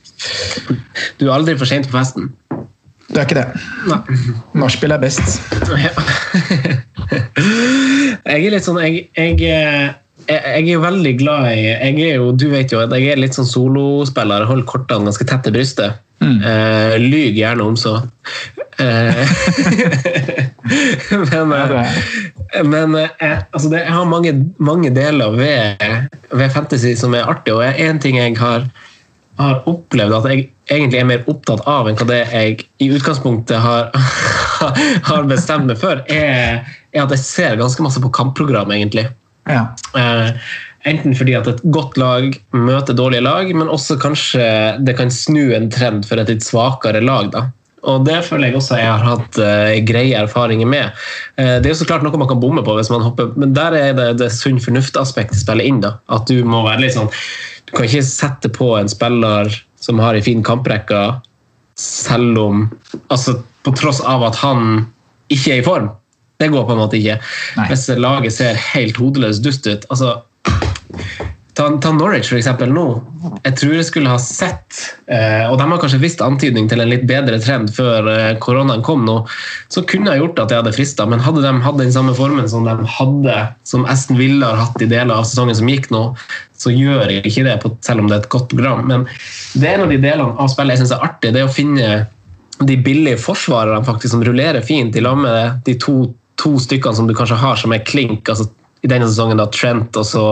Du 1.19 1.27
er 1.27 1.35
aldri 1.35 1.53
for 1.59 1.69
sent 1.69 1.85
på 1.85 1.93
festen. 1.99 2.31
Det 3.09 3.21
er 3.21 3.27
ikke 3.27 3.37
det. 3.37 3.47
Nachspiel 4.57 4.97
er 4.97 5.01
best. 5.05 5.21
Ja. 5.85 5.93
Jeg 8.29 8.45
er 8.45 8.51
litt 8.53 8.65
sånn 8.65 8.77
Jeg, 8.83 9.07
jeg, 9.17 9.93
jeg, 10.29 10.41
jeg 10.43 10.61
er 10.61 10.73
jo 10.75 10.83
veldig 10.83 11.15
glad 11.19 11.47
i 11.51 11.63
jeg 11.65 11.95
er 12.05 12.19
jo, 12.21 12.31
Du 12.37 12.47
vet 12.53 12.71
jo 12.71 12.83
at 12.83 12.93
jeg 12.95 13.09
er 13.13 13.19
litt 13.21 13.37
sånn 13.37 13.49
solospiller. 13.49 14.47
Holder 14.49 14.69
kortene 14.69 15.09
ganske 15.09 15.27
tett 15.27 15.43
til 15.47 15.55
brystet. 15.57 15.99
Eh, 16.19 16.95
lyg 16.99 17.37
gjerne 17.39 17.63
om 17.63 17.77
så. 17.79 17.95
Uh, 18.79 19.23
men 21.31 21.51
uh, 21.51 21.97
men 22.63 22.95
altså 22.95 23.69
det, 23.69 23.81
jeg 23.83 23.93
har 23.93 24.05
mange, 24.09 24.33
mange 24.57 24.89
deler 24.95 25.35
ved, 25.35 26.07
ved 26.31 26.53
fantasy 26.53 26.95
som 26.97 27.13
er 27.13 27.27
artig, 27.29 27.53
og 27.53 27.63
en 27.63 27.99
ting 28.01 28.17
jeg 28.17 28.37
har, 28.39 28.65
har 29.39 29.61
opplevd 29.69 30.17
at 30.17 30.29
jeg 30.31 30.47
egentlig 30.69 30.99
er 30.99 31.09
mer 31.11 31.29
opptatt 31.29 31.61
av 31.69 31.89
enn 31.89 31.99
hva 31.99 32.07
det 32.09 32.19
jeg 32.31 32.65
i 32.81 32.89
utgangspunktet 32.95 33.61
har, 33.61 33.91
har 35.09 35.29
bestemt 35.29 35.69
meg 35.69 35.79
for, 35.81 36.01
er, 36.09 36.65
er 36.93 37.05
at 37.05 37.13
jeg 37.15 37.25
ser 37.25 37.59
ganske 37.59 37.85
masse 37.85 38.01
på 38.01 38.11
kampprogram, 38.15 38.73
egentlig. 38.75 39.07
Ja. 39.49 39.67
Eh, 39.97 40.33
Enten 40.87 41.15
fordi 41.17 41.33
at 41.35 41.47
et 41.51 41.61
godt 41.75 41.97
lag 41.99 42.35
møter 42.55 42.95
dårlige 42.95 43.25
lag, 43.25 43.49
men 43.51 43.71
også 43.71 43.97
kanskje 43.99 44.43
det 44.79 44.95
kan 44.95 45.11
snu 45.11 45.51
en 45.55 45.67
trend 45.71 46.07
for 46.07 46.21
et 46.21 46.31
litt 46.31 46.45
svakere 46.45 47.01
lag. 47.03 47.33
da. 47.33 47.49
Og 47.83 48.05
Det 48.05 48.17
føler 48.27 48.49
jeg 48.49 48.59
også 48.59 48.79
jeg 48.79 48.91
har 48.91 49.05
hatt 49.05 49.39
uh, 49.39 49.75
greie 49.87 50.15
erfaringer 50.19 50.67
med. 50.67 50.95
Uh, 51.39 51.59
det 51.59 51.67
er 51.67 51.73
jo 51.73 51.81
så 51.81 51.89
klart 51.89 52.03
noe 52.03 52.19
man 52.19 52.31
kan 52.31 52.41
bomme 52.41 52.63
på, 52.63 52.75
hvis 52.79 52.91
man 52.93 53.03
hopper, 53.03 53.31
men 53.39 53.53
der 53.55 53.75
er 53.75 53.93
det 53.97 54.09
det 54.21 54.31
sunn 54.35 54.59
fornuft-aspektet 54.63 55.39
spiller 55.43 55.67
inn. 55.67 55.81
da. 55.83 55.97
At 56.11 56.31
Du 56.31 56.39
må 56.47 56.63
være 56.67 56.85
litt 56.85 56.95
sånn, 56.95 57.11
du 57.67 57.75
kan 57.75 57.87
ikke 57.87 58.05
sette 58.07 58.51
på 58.55 58.73
en 58.79 58.91
spiller 58.91 59.51
som 59.79 59.99
har 59.99 60.15
en 60.15 60.25
fin 60.25 60.43
kamprekke, 60.43 61.03
selv 61.79 62.39
om 62.41 62.67
altså 63.07 63.39
På 63.63 63.73
tross 63.75 63.99
av 64.07 64.23
at 64.23 64.37
han 64.39 64.85
ikke 65.27 65.51
er 65.51 65.59
i 65.59 65.63
form. 65.65 65.89
Det 66.39 66.47
går 66.47 66.65
på 66.65 66.75
en 66.75 66.79
måte 66.79 66.99
ikke. 66.99 67.17
Nei. 67.59 67.67
Hvis 67.71 67.89
laget 67.99 68.35
ser 68.35 68.59
helt 68.71 68.99
hodeløst 68.99 69.43
dust 69.43 69.67
ut. 69.67 69.87
altså 69.91 70.19
Ta, 71.59 71.65
ta 71.83 71.89
Norwich 71.91 72.29
for 72.31 72.39
eksempel 72.39 72.69
nå. 72.71 72.85
Jeg 73.43 73.57
tror 73.59 73.73
jeg 73.75 73.87
skulle 73.89 74.11
ha 74.11 74.19
sett 74.21 74.77
eh, 75.11 75.43
Og 75.49 75.57
de 75.59 75.65
har 75.67 75.81
kanskje 75.81 75.99
visst 75.99 76.21
antydning 76.23 76.69
til 76.71 76.79
en 76.79 76.87
litt 76.87 77.03
bedre 77.09 77.35
trend 77.43 77.73
før 77.75 78.07
eh, 78.13 78.37
koronaen 78.39 78.83
kom 78.85 79.03
nå. 79.03 79.17
Så 79.67 79.83
kunne 79.89 80.13
jeg 80.13 80.21
gjort 80.21 80.39
at 80.39 80.53
jeg 80.53 80.61
hadde 80.61 80.73
frista, 80.77 81.07
men 81.09 81.19
hadde 81.25 81.43
de 81.43 81.51
hatt 81.65 81.81
den 81.81 81.91
samme 81.91 82.13
formen 82.15 82.47
som 82.47 82.63
de 82.63 82.77
hadde, 82.93 83.35
som 83.67 83.83
Aston 83.91 84.21
Villa 84.21 84.53
har 84.53 84.69
hatt 84.69 84.85
i 84.85 84.87
deler 84.87 85.17
av 85.17 85.27
sesongen 85.27 85.59
som 85.59 85.67
gikk 85.67 85.89
nå, 85.91 86.05
så 86.55 86.71
gjør 86.71 87.11
jeg 87.11 87.25
ikke 87.27 87.43
det, 87.49 87.57
på, 87.65 87.73
selv 87.83 88.05
om 88.05 88.07
det 88.07 88.15
er 88.15 88.23
et 88.23 88.31
godt 88.37 88.47
program. 88.53 88.87
Men 88.87 89.03
det 89.59 89.67
er 89.67 89.75
en 89.75 89.89
av 89.89 89.91
de 89.91 89.99
delene 89.99 90.39
av 90.39 90.53
spillet 90.53 90.77
jeg 90.77 90.85
syns 90.85 90.95
er 90.95 91.05
artig. 91.09 91.33
det 91.35 91.43
er 91.43 91.49
å 91.49 91.57
finne 91.59 91.91
de 92.59 92.79
billige 92.83 93.19
forsvarerne 93.19 93.83
faktisk 93.87 94.15
som 94.15 94.23
rullerer 94.23 94.63
fint 94.63 94.95
i 94.95 95.03
lag 95.03 95.19
med 95.19 95.59
de 95.67 95.75
to, 95.79 96.01
to 96.39 96.55
stykkene 96.61 96.95
som 96.97 97.09
du 97.09 97.15
kanskje 97.17 97.39
har 97.39 97.59
som 97.59 97.73
er 97.75 97.85
klink. 97.85 98.29
altså 98.29 98.47
I 98.83 98.91
denne 98.91 99.09
sesongen 99.09 99.41
da 99.41 99.49
Trent 99.51 99.97
og 99.99 100.07
så 100.07 100.25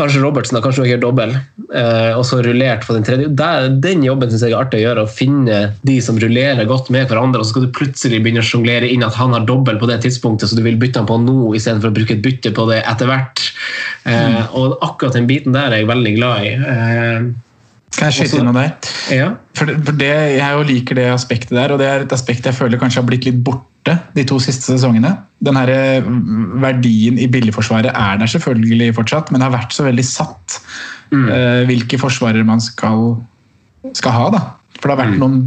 kanskje 0.00 0.22
Robertsen 0.22 0.56
da, 0.56 0.62
kanskje 0.64 0.86
gjør 0.88 1.00
dobbel, 1.02 1.34
eh, 1.76 2.12
og 2.16 2.22
så 2.24 2.38
rullert 2.44 2.86
på 2.86 2.94
den 2.96 3.04
tredje. 3.06 3.28
Der, 3.36 3.68
den 3.82 4.04
jobben 4.06 4.30
synes 4.30 4.46
jeg 4.46 4.54
er 4.54 4.62
artig 4.62 4.80
å 4.80 4.84
gjøre, 4.84 5.04
å 5.04 5.12
finne 5.12 5.58
de 5.86 5.96
som 6.04 6.18
rullerer 6.20 6.68
godt 6.68 6.88
med 6.94 7.10
hverandre, 7.10 7.42
og 7.42 7.46
så 7.46 7.54
skal 7.54 7.66
du 7.66 7.74
plutselig 7.76 8.22
begynne 8.22 8.44
å 8.44 8.48
sjonglere 8.48 8.88
inn 8.88 9.04
at 9.06 9.18
han 9.18 9.34
har 9.36 9.44
dobbel 9.48 9.80
på 9.80 9.90
det 9.90 10.00
tidspunktet, 10.06 10.50
så 10.50 10.58
du 10.58 10.64
vil 10.64 10.80
bytte 10.80 11.02
han 11.02 11.10
på 11.10 11.20
nå 11.24 11.52
istedenfor 11.58 11.92
å 11.92 11.98
bruke 11.98 12.16
et 12.16 12.24
bytte 12.24 12.54
på 12.56 12.66
det 12.70 12.80
etter 12.88 13.10
hvert. 13.10 13.44
Eh, 14.08 14.40
og 14.56 14.78
akkurat 14.86 15.18
den 15.18 15.28
biten 15.30 15.56
der 15.56 15.74
er 15.74 15.82
jeg 15.82 15.92
veldig 15.92 16.16
glad 16.16 16.48
i. 16.48 16.52
Eh, 16.74 17.30
Kan 17.96 18.06
jeg 18.06 18.20
skyte 18.20 18.40
inn 18.40 18.46
noe 18.48 18.56
der? 18.56 18.92
ja. 19.12 19.32
For 19.58 19.68
det, 19.68 19.80
for 19.84 19.98
det, 19.98 20.14
jeg 20.38 20.56
jo 20.56 20.68
liker 20.68 20.96
det 20.96 21.10
aspektet 21.12 21.58
der, 21.58 21.74
og 21.74 21.82
det 21.82 21.90
er 21.90 22.06
et 22.06 22.14
aspekt 22.14 22.46
jeg 22.48 22.56
føler 22.56 22.80
kanskje 22.80 23.02
har 23.02 23.10
blitt 23.10 23.26
litt 23.28 23.42
borte 23.44 23.66
de 23.88 24.24
to 24.28 24.38
siste 24.42 24.68
sesongene. 24.68 25.14
Den 25.40 25.56
her 25.56 25.72
eh, 25.72 26.08
verdien 26.60 27.18
i 27.20 27.28
billigforsvaret 27.32 27.92
er 27.94 28.20
der 28.20 28.30
selvfølgelig 28.30 28.94
fortsatt, 28.98 29.30
men 29.30 29.40
det 29.40 29.48
har 29.48 29.56
vært 29.56 29.76
så 29.76 29.86
veldig 29.86 30.06
satt 30.06 30.60
eh, 31.16 31.62
hvilke 31.70 32.00
forsvarere 32.00 32.46
man 32.46 32.60
skal, 32.64 33.14
skal 33.96 34.16
ha. 34.16 34.26
da. 34.36 34.42
For 34.80 34.88
det 34.88 34.94
har 34.96 35.00
vært 35.02 35.18
noen 35.20 35.40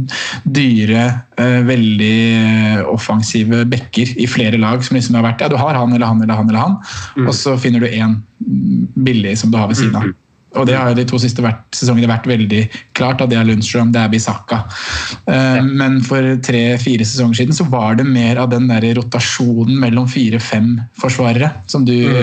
dyre, 0.46 1.04
uh, 1.40 1.60
veldig 1.66 2.84
offensive 2.92 3.64
backer 3.66 4.12
i 4.22 4.28
flere 4.30 4.60
lag 4.62 4.84
som 4.86 4.94
liksom 4.94 5.18
har 5.18 5.24
vært 5.26 5.42
ja, 5.42 5.48
du 5.50 5.56
har 5.58 5.74
han 5.74 5.90
eller 5.90 6.06
han 6.06 6.22
eller 6.22 6.38
han, 6.38 6.52
eller 6.52 6.62
han, 6.62 6.76
og 7.24 7.32
så 7.34 7.56
finner 7.58 7.82
du 7.82 7.88
én 7.88 8.20
billig 8.94 9.34
som 9.40 9.50
du 9.50 9.58
har 9.58 9.66
ved 9.72 9.80
siden 9.80 9.98
av. 9.98 10.12
Og 10.54 10.68
det 10.68 10.76
har 10.78 10.92
jo 10.92 10.98
de 10.98 11.06
to 11.08 11.18
siste 11.22 11.42
vært, 11.44 11.64
sesongene 11.74 12.10
vært 12.10 12.28
veldig 12.30 12.60
klart. 12.96 13.22
at 13.22 13.30
Det 13.30 13.38
er 13.38 13.48
Lundstrøm, 13.48 13.92
det 13.94 14.02
er 14.02 14.12
Bisaka. 14.12 14.60
Uh, 15.26 15.34
ja. 15.34 15.64
Men 15.64 16.00
for 16.06 16.28
tre-fire 16.46 17.06
sesonger 17.06 17.42
siden 17.42 17.56
så 17.56 17.66
var 17.70 17.98
det 17.98 18.06
mer 18.08 18.40
av 18.42 18.52
den 18.52 18.68
der 18.70 18.86
rotasjonen 18.98 19.76
mellom 19.82 20.08
fire-fem 20.10 20.76
forsvarere 21.00 21.50
som 21.70 21.86
du 21.88 21.94
mm. 22.06 22.16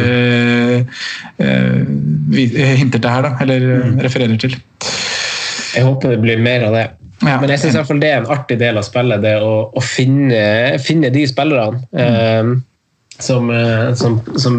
uh, 1.41 1.45
eh, 1.45 2.73
hinter 2.79 3.01
til 3.01 3.11
her, 3.11 3.27
da, 3.27 3.35
eller 3.43 3.67
mm. 3.91 4.01
refererer 4.07 4.39
til. 4.41 4.57
Jeg 5.71 5.87
håper 5.87 6.15
det 6.15 6.23
blir 6.23 6.41
mer 6.43 6.67
av 6.67 6.75
det. 6.75 6.87
Ja. 7.21 7.37
Men 7.37 7.51
jeg 7.53 7.61
syns 7.61 7.91
det 8.01 8.09
er 8.09 8.23
en 8.23 8.31
artig 8.33 8.57
del 8.61 8.79
av 8.79 8.85
spillet, 8.87 9.21
det 9.21 9.35
å, 9.45 9.53
å 9.69 9.83
finne, 9.85 10.79
finne 10.81 11.11
de 11.13 11.27
spillerne. 11.29 11.83
eh, 11.93 12.55
som, 13.25 13.49
eh, 13.53 13.93
som, 13.99 14.17
som 14.39 14.57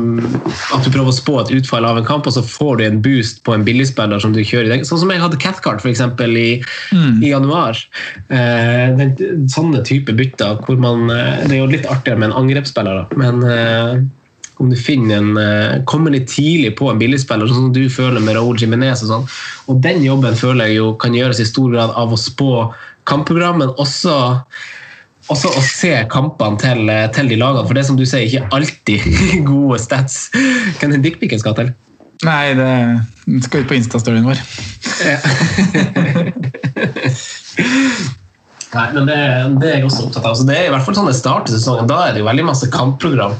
At 0.74 0.84
du 0.84 0.90
prøver 0.90 1.10
å 1.10 1.16
spå 1.16 1.38
et 1.42 1.52
utfall 1.58 1.86
av 1.88 2.00
en 2.00 2.06
kamp, 2.08 2.26
og 2.26 2.36
så 2.36 2.44
får 2.46 2.78
du 2.78 2.84
en 2.86 3.02
boost 3.04 3.42
på 3.46 3.56
en 3.56 3.66
billigspiller 3.66 4.22
som 4.22 4.34
du 4.34 4.42
kjører 4.42 4.70
i 4.70 4.74
den. 4.76 4.86
Sånn 4.88 5.02
som 5.02 5.12
jeg 5.12 5.22
hadde 5.22 5.40
Cathcart 5.42 5.84
eksempel, 5.88 6.36
i, 6.38 6.50
i 6.94 7.30
januar. 7.32 7.78
Eh, 8.28 8.88
den, 8.98 9.14
sånne 9.52 9.84
type 9.88 10.14
bytter 10.16 10.62
hvor 10.66 10.80
man 10.80 11.10
eh, 11.12 11.44
Det 11.46 11.56
er 11.56 11.62
jo 11.62 11.70
litt 11.70 11.88
artigere 11.90 12.20
med 12.20 12.30
en 12.30 12.40
angrepsspiller, 12.42 13.02
da. 13.02 13.20
men 13.20 13.46
eh, 13.48 14.02
om 14.62 14.70
du 14.70 14.76
finner 14.76 15.16
en, 15.16 15.36
eh, 15.36 15.84
kommer 15.84 16.10
litt 16.14 16.28
tidlig 16.30 16.76
på 16.78 16.90
en 16.90 17.00
billigspiller, 17.00 17.48
sånn 17.48 17.66
som 17.66 17.72
du 17.74 17.88
føler 17.90 18.22
med 18.22 18.36
Raúl 18.36 18.60
Jiménez. 18.60 19.02
Og 19.02 19.10
sånn. 19.10 19.24
Og 19.72 19.80
den 19.82 20.04
jobben 20.04 20.38
føler 20.38 20.70
jeg 20.70 20.78
jo 20.78 20.92
kan 21.02 21.16
gjøres 21.16 21.40
i 21.42 21.48
stor 21.48 21.72
grad 21.72 21.94
av 21.98 22.12
å 22.12 22.20
spå 22.20 22.52
kampprogram, 23.08 23.58
men 23.58 23.72
også, 23.82 24.14
også 25.30 25.48
å 25.54 25.62
se 25.66 25.92
kampene 26.10 26.58
til, 26.60 26.88
eh, 26.90 27.10
til 27.14 27.28
de 27.30 27.36
lagene. 27.38 27.66
For 27.68 27.74
det 27.78 27.86
som 27.86 27.96
du 27.98 28.04
sier, 28.06 28.26
ikke 28.26 28.48
alltid 28.56 29.00
gode 29.50 29.78
stats. 29.82 30.14
Hvem 30.80 30.96
er 30.96 31.04
dickpicen 31.04 31.42
skal 31.42 31.54
til? 31.58 31.68
Nei, 32.22 32.54
det 32.54 33.44
skal 33.46 33.64
ut 33.64 33.70
på 33.70 33.78
Insta-storyen 33.78 34.28
vår. 34.28 34.38
Nei, 38.72 38.86
men 38.94 39.08
det, 39.08 39.16
det 39.60 39.68
er 39.68 39.74
jeg 39.80 39.88
også 39.88 40.04
opptatt 40.06 40.28
av. 40.30 40.36
Så 40.38 40.44
det 40.48 40.56
er 40.56 40.68
i 40.68 40.72
hvert 40.72 40.86
fall 40.86 40.96
sånn 40.96 41.10
det 41.10 41.18
starter 41.18 41.52
sesongen. 41.52 41.90
Da 41.90 41.98
er 42.06 42.10
det 42.14 42.22
jo 42.22 42.28
veldig 42.28 42.46
masse 42.48 42.66
kampprogram. 42.72 43.34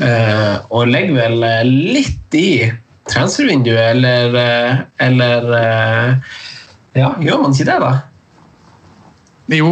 Eh, 0.00 0.54
og 0.72 0.88
legger 0.88 1.14
vel 1.18 1.36
eh, 1.44 1.72
litt 1.98 2.30
i 2.38 2.50
transfervinduet, 3.08 3.96
eller, 3.96 4.24
eh, 4.40 4.72
eller 5.08 5.40
Ja, 6.96 7.12
gjør 7.20 7.42
man 7.42 7.54
ikke 7.54 7.68
det, 7.68 7.78
da? 7.84 7.92
Jo. 9.58 9.70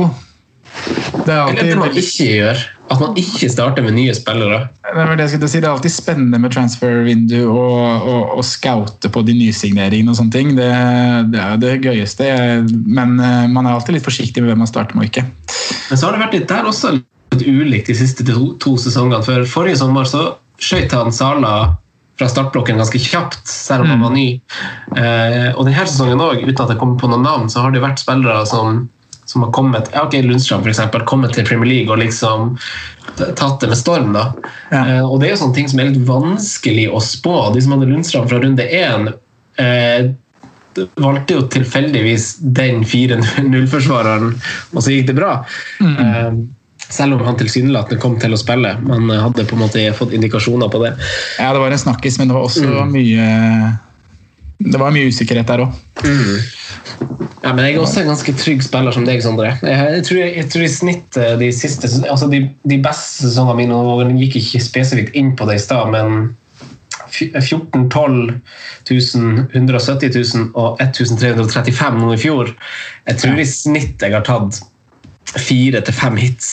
Det 1.27 1.35
er 1.35 1.41
Eller 1.43 1.53
alltid 1.53 1.70
det 1.72 1.79
man 1.81 1.97
ikke 2.01 2.27
gjør. 2.31 2.64
At 2.87 3.01
man 3.03 3.16
ikke 3.18 3.49
starter 3.51 3.83
med 3.83 3.97
nye 3.97 4.14
spillere. 4.14 4.59
Det 4.87 4.95
var 4.95 5.16
det 5.18 5.24
jeg 5.24 5.33
skulle 5.33 5.49
si. 5.51 5.61
Det 5.62 5.66
er 5.66 5.72
alltid 5.72 5.95
spennende 5.95 6.39
med 6.39 6.53
transfer-vindu 6.55 7.41
og, 7.51 8.07
og, 8.12 8.37
og 8.39 8.45
scoute 8.47 9.11
på 9.11 9.22
de 9.27 9.35
nysigneringene 9.35 10.14
og 10.14 10.20
sånne 10.20 10.37
ting. 10.37 10.53
Det, 10.59 10.70
det 11.33 11.41
er 11.43 11.57
jo 11.57 11.62
det 11.64 11.72
gøyeste. 11.83 12.29
Men 12.70 13.18
eh, 13.18 13.49
man 13.51 13.66
er 13.66 13.74
alltid 13.74 13.99
litt 13.99 14.07
forsiktig 14.07 14.45
med 14.45 14.53
hvem 14.53 14.62
man 14.62 14.70
starter 14.70 14.95
med 14.95 15.09
og 15.09 15.11
ikke. 15.11 15.27
Men 15.91 15.99
så 15.99 16.07
har 16.07 16.14
det 16.14 16.22
vært 16.22 16.39
litt 16.39 16.49
der 16.53 16.70
også 16.70 16.95
litt 16.95 17.43
ulikt 17.43 17.91
de 17.91 17.99
siste 17.99 18.27
to, 18.29 18.53
to 18.62 18.77
sesongene. 18.81 19.24
For 19.27 19.51
forrige 19.51 19.83
sommer 19.83 20.07
så 20.07 20.29
skøyt 20.62 20.95
han 20.95 21.11
Sala 21.14 21.57
fra 22.16 22.29
startblokken 22.33 22.79
ganske 22.81 23.01
kjapt, 23.03 23.43
selv 23.51 23.85
om 23.85 23.93
han 23.93 24.05
var 24.07 24.14
ny. 24.14 24.29
Eh, 24.97 25.51
og 25.53 25.66
denne 25.66 25.85
sesongen 25.85 26.22
òg, 26.22 26.47
uten 26.47 26.62
at 26.64 26.70
det 26.72 26.79
kommer 26.81 26.97
på 27.01 27.11
noen 27.12 27.27
navn, 27.27 27.51
så 27.53 27.64
har 27.64 27.74
det 27.74 27.83
vært 27.85 28.01
spillere 28.01 28.47
som, 28.49 28.87
som 29.27 29.43
har 29.43 29.53
kommet 29.53 29.91
ja, 29.93 30.05
ok, 30.07 30.18
Lundstrøm 30.24 30.62
for 30.62 30.72
eksempel, 30.72 31.05
kommet 31.09 31.35
til 31.35 31.47
Premier 31.47 31.70
League 31.72 31.93
og 31.93 32.01
liksom 32.03 32.55
tatt 33.16 33.61
det 33.61 33.70
med 33.72 33.79
storm. 33.79 34.12
da. 34.12 34.33
Ja. 34.70 34.83
Eh, 34.83 35.05
og 35.05 35.20
det 35.20 35.29
er 35.29 35.35
jo 35.35 35.41
sånne 35.45 35.57
ting 35.57 35.70
som 35.70 35.81
er 35.81 35.91
litt 35.91 36.07
vanskelig 36.09 36.87
å 36.93 37.03
spå. 37.03 37.35
De 37.55 37.62
som 37.64 37.74
hadde 37.77 37.89
Lundstrøm 37.91 38.29
fra 38.31 38.41
runde 38.43 38.66
én, 38.66 39.11
eh, 39.62 40.11
valgte 41.01 41.39
jo 41.39 41.47
tilfeldigvis 41.49 42.37
den 42.41 42.85
4-0-forsvareren, 42.85 44.35
og 44.74 44.83
så 44.85 44.93
gikk 44.93 45.09
det 45.11 45.16
bra. 45.16 45.39
Eh, 45.81 46.31
selv 46.89 47.16
om 47.16 47.24
han 47.27 47.39
tilsynelatende 47.41 48.01
kom 48.03 48.18
til 48.20 48.37
å 48.37 48.39
spille. 48.39 48.77
Man 48.87 49.11
hadde 49.11 49.47
på 49.49 49.57
en 49.57 49.64
måte 49.64 49.87
fått 49.97 50.14
indikasjoner 50.14 50.70
på 50.70 50.85
det. 50.85 50.93
Ja, 51.41 51.53
det 51.53 51.62
var 51.64 51.74
en 51.74 51.83
snakkis, 51.83 52.20
men 52.20 52.31
det 52.31 52.37
var 52.37 52.47
også 52.47 52.85
mye 52.93 53.79
Det 54.57 54.79
var 54.81 54.95
mye 54.95 55.11
usikkerhet 55.11 55.51
der 55.51 55.66
òg. 55.66 55.72
Ja, 57.47 57.53
men 57.55 57.68
jeg 57.68 57.76
er 57.76 57.84
også 57.84 58.03
en 58.03 58.11
ganske 58.11 58.32
trygg 58.40 58.64
spiller 58.66 58.94
som 58.94 59.07
deg, 59.07 59.20
Sondre. 59.22 59.53
Jeg, 59.62 60.03
tror, 60.09 60.22
jeg 60.24 60.49
tror 60.53 60.64
i 60.66 60.72
snitt 60.72 61.18
eh, 61.20 61.36
de 61.38 61.51
siste 61.55 61.90
altså 62.11 62.28
de, 62.32 62.42
de 62.66 62.78
beste 62.82 63.28
sesongene 63.28 63.61
mine 63.62 63.78
og 63.78 64.11
gikk 64.18 64.40
ikke 64.40 64.64
spesifikt 64.64 65.14
inn 65.18 65.34
på 65.38 65.47
det 65.49 65.61
i 65.61 65.62
stad, 65.62 65.92
men 65.94 66.34
14 67.16 67.86
12 67.88 68.40
000, 68.90 69.47
170 69.55 70.11
000 70.34 70.49
og 70.59 70.80
1335 70.82 72.01
nå 72.03 72.12
i 72.14 72.20
fjor. 72.20 72.51
Jeg 73.07 73.22
tror 73.22 73.40
i 73.40 73.47
snitt 73.49 74.03
jeg 74.03 74.16
har 74.16 74.26
tatt 74.26 74.61
fire 75.36 75.82
til 75.84 75.97
fem 75.97 76.18
hits 76.20 76.51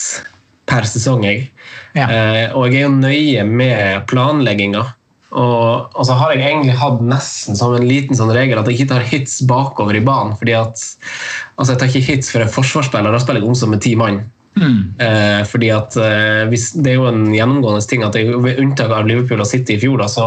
per 0.70 0.86
sesong. 0.88 1.24
Jeg. 1.26 1.48
Ja. 1.96 2.06
Eh, 2.08 2.56
og 2.56 2.70
jeg 2.70 2.82
er 2.82 2.86
jo 2.86 2.94
nøye 2.96 3.44
med 3.48 4.06
planlegginga. 4.10 4.84
Og, 5.34 5.90
og 5.94 6.06
så 6.06 6.14
har 6.18 6.34
jeg 6.34 6.44
egentlig 6.46 6.76
hatt 6.78 7.00
nesten 7.02 7.58
som 7.58 7.74
en 7.74 7.86
liten 7.88 8.14
sånn 8.18 8.32
regel 8.34 8.60
at 8.60 8.68
jeg 8.70 8.78
ikke 8.78 8.92
tar 8.92 9.08
hits 9.08 9.40
bakover 9.48 9.98
i 9.98 10.04
banen. 10.04 10.36
fordi 10.38 10.54
at 10.58 10.78
altså 10.78 11.72
Jeg 11.74 11.80
tar 11.80 11.90
ikke 11.90 12.08
hits 12.12 12.30
for 12.30 12.44
en 12.44 12.54
forsvarsspiller, 12.54 13.10
da 13.10 13.22
spiller 13.22 13.42
jeg 13.42 13.50
omsom 13.50 13.74
med 13.74 13.82
ti 13.84 13.96
mann. 13.98 14.22
Eh, 14.54 15.40
fordi 15.50 15.70
at 15.74 15.96
eh, 15.98 16.44
hvis, 16.46 16.68
Det 16.78 16.92
er 16.92 17.00
jo 17.00 17.08
en 17.08 17.24
gjennomgående 17.34 17.82
ting 17.90 18.04
at 18.06 18.14
jeg, 18.14 18.30
ved 18.44 18.60
unntak 18.62 18.92
av 18.94 19.08
Liverpool 19.08 19.42
og 19.42 19.50
City 19.50 19.74
i 19.74 19.80
fjor, 19.82 19.98
da, 19.98 20.06
så, 20.10 20.26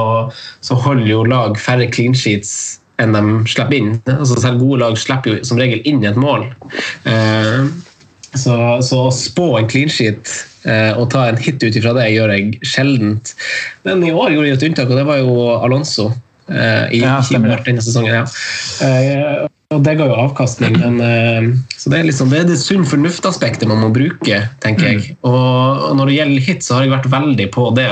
så 0.59 0.75
holder 0.75 1.07
jo 1.07 1.23
lag 1.23 1.55
færre 1.61 1.87
clean 1.91 2.17
sheets 2.17 2.81
enn 2.99 3.13
de 3.13 3.21
slipper 3.49 3.77
inn. 3.77 3.91
Altså 4.09 4.39
Selv 4.41 4.63
gode 4.63 4.81
lag 4.81 4.97
slipper 4.99 5.35
jo 5.37 5.47
som 5.47 5.59
regel 5.61 5.83
inn 5.87 6.03
et 6.07 6.17
mål. 6.19 6.47
Eh, 7.07 7.69
så, 8.35 8.81
så 8.83 9.07
spå 9.13 9.57
en 9.59 9.69
clean 9.69 9.89
sheet 9.89 10.31
eh, 10.67 10.91
og 10.97 11.09
ta 11.13 11.27
en 11.29 11.39
hit 11.39 11.63
ut 11.63 11.75
ifra 11.79 11.93
det 11.97 12.09
gjør 12.11 12.33
jeg 12.35 12.57
sjeldent. 12.67 13.35
Men 13.87 14.03
i 14.03 14.11
år 14.11 14.33
gjorde 14.35 14.49
jeg 14.49 14.57
et 14.59 14.65
unntak, 14.71 14.89
og 14.91 14.99
det 14.99 15.05
var 15.07 15.21
jo 15.21 15.35
Alonso. 15.61 16.09
eh, 16.49 16.87
i 16.97 17.03
Ja, 17.03 17.19
det. 17.21 17.59
Denne 17.65 17.81
sesongen. 17.83 18.13
Ja. 18.13 18.25
Eh, 18.87 19.47
og 19.75 19.81
det 19.83 19.97
ga 19.99 20.05
jo 20.07 20.15
avkastning, 20.15 20.77
men 20.79 21.01
eh, 21.03 21.47
så 21.75 21.91
det 21.91 21.97
er 21.99 22.05
liksom, 22.07 22.29
det 22.31 22.39
er 22.39 22.45
det 22.47 22.59
sunn 22.61 22.85
fornuft-aspektet 22.87 23.67
man 23.67 23.81
må 23.83 23.89
bruke, 23.91 24.37
tenker 24.63 24.87
jeg. 24.87 25.01
Mm. 25.01 25.17
Og 25.27 25.97
når 25.99 26.07
det 26.07 26.15
gjelder 26.21 26.45
hit, 26.45 26.63
så 26.63 26.77
har 26.77 26.85
jeg 26.85 26.93
vært 26.95 27.09
veldig 27.11 27.47
på 27.51 27.65
det. 27.75 27.89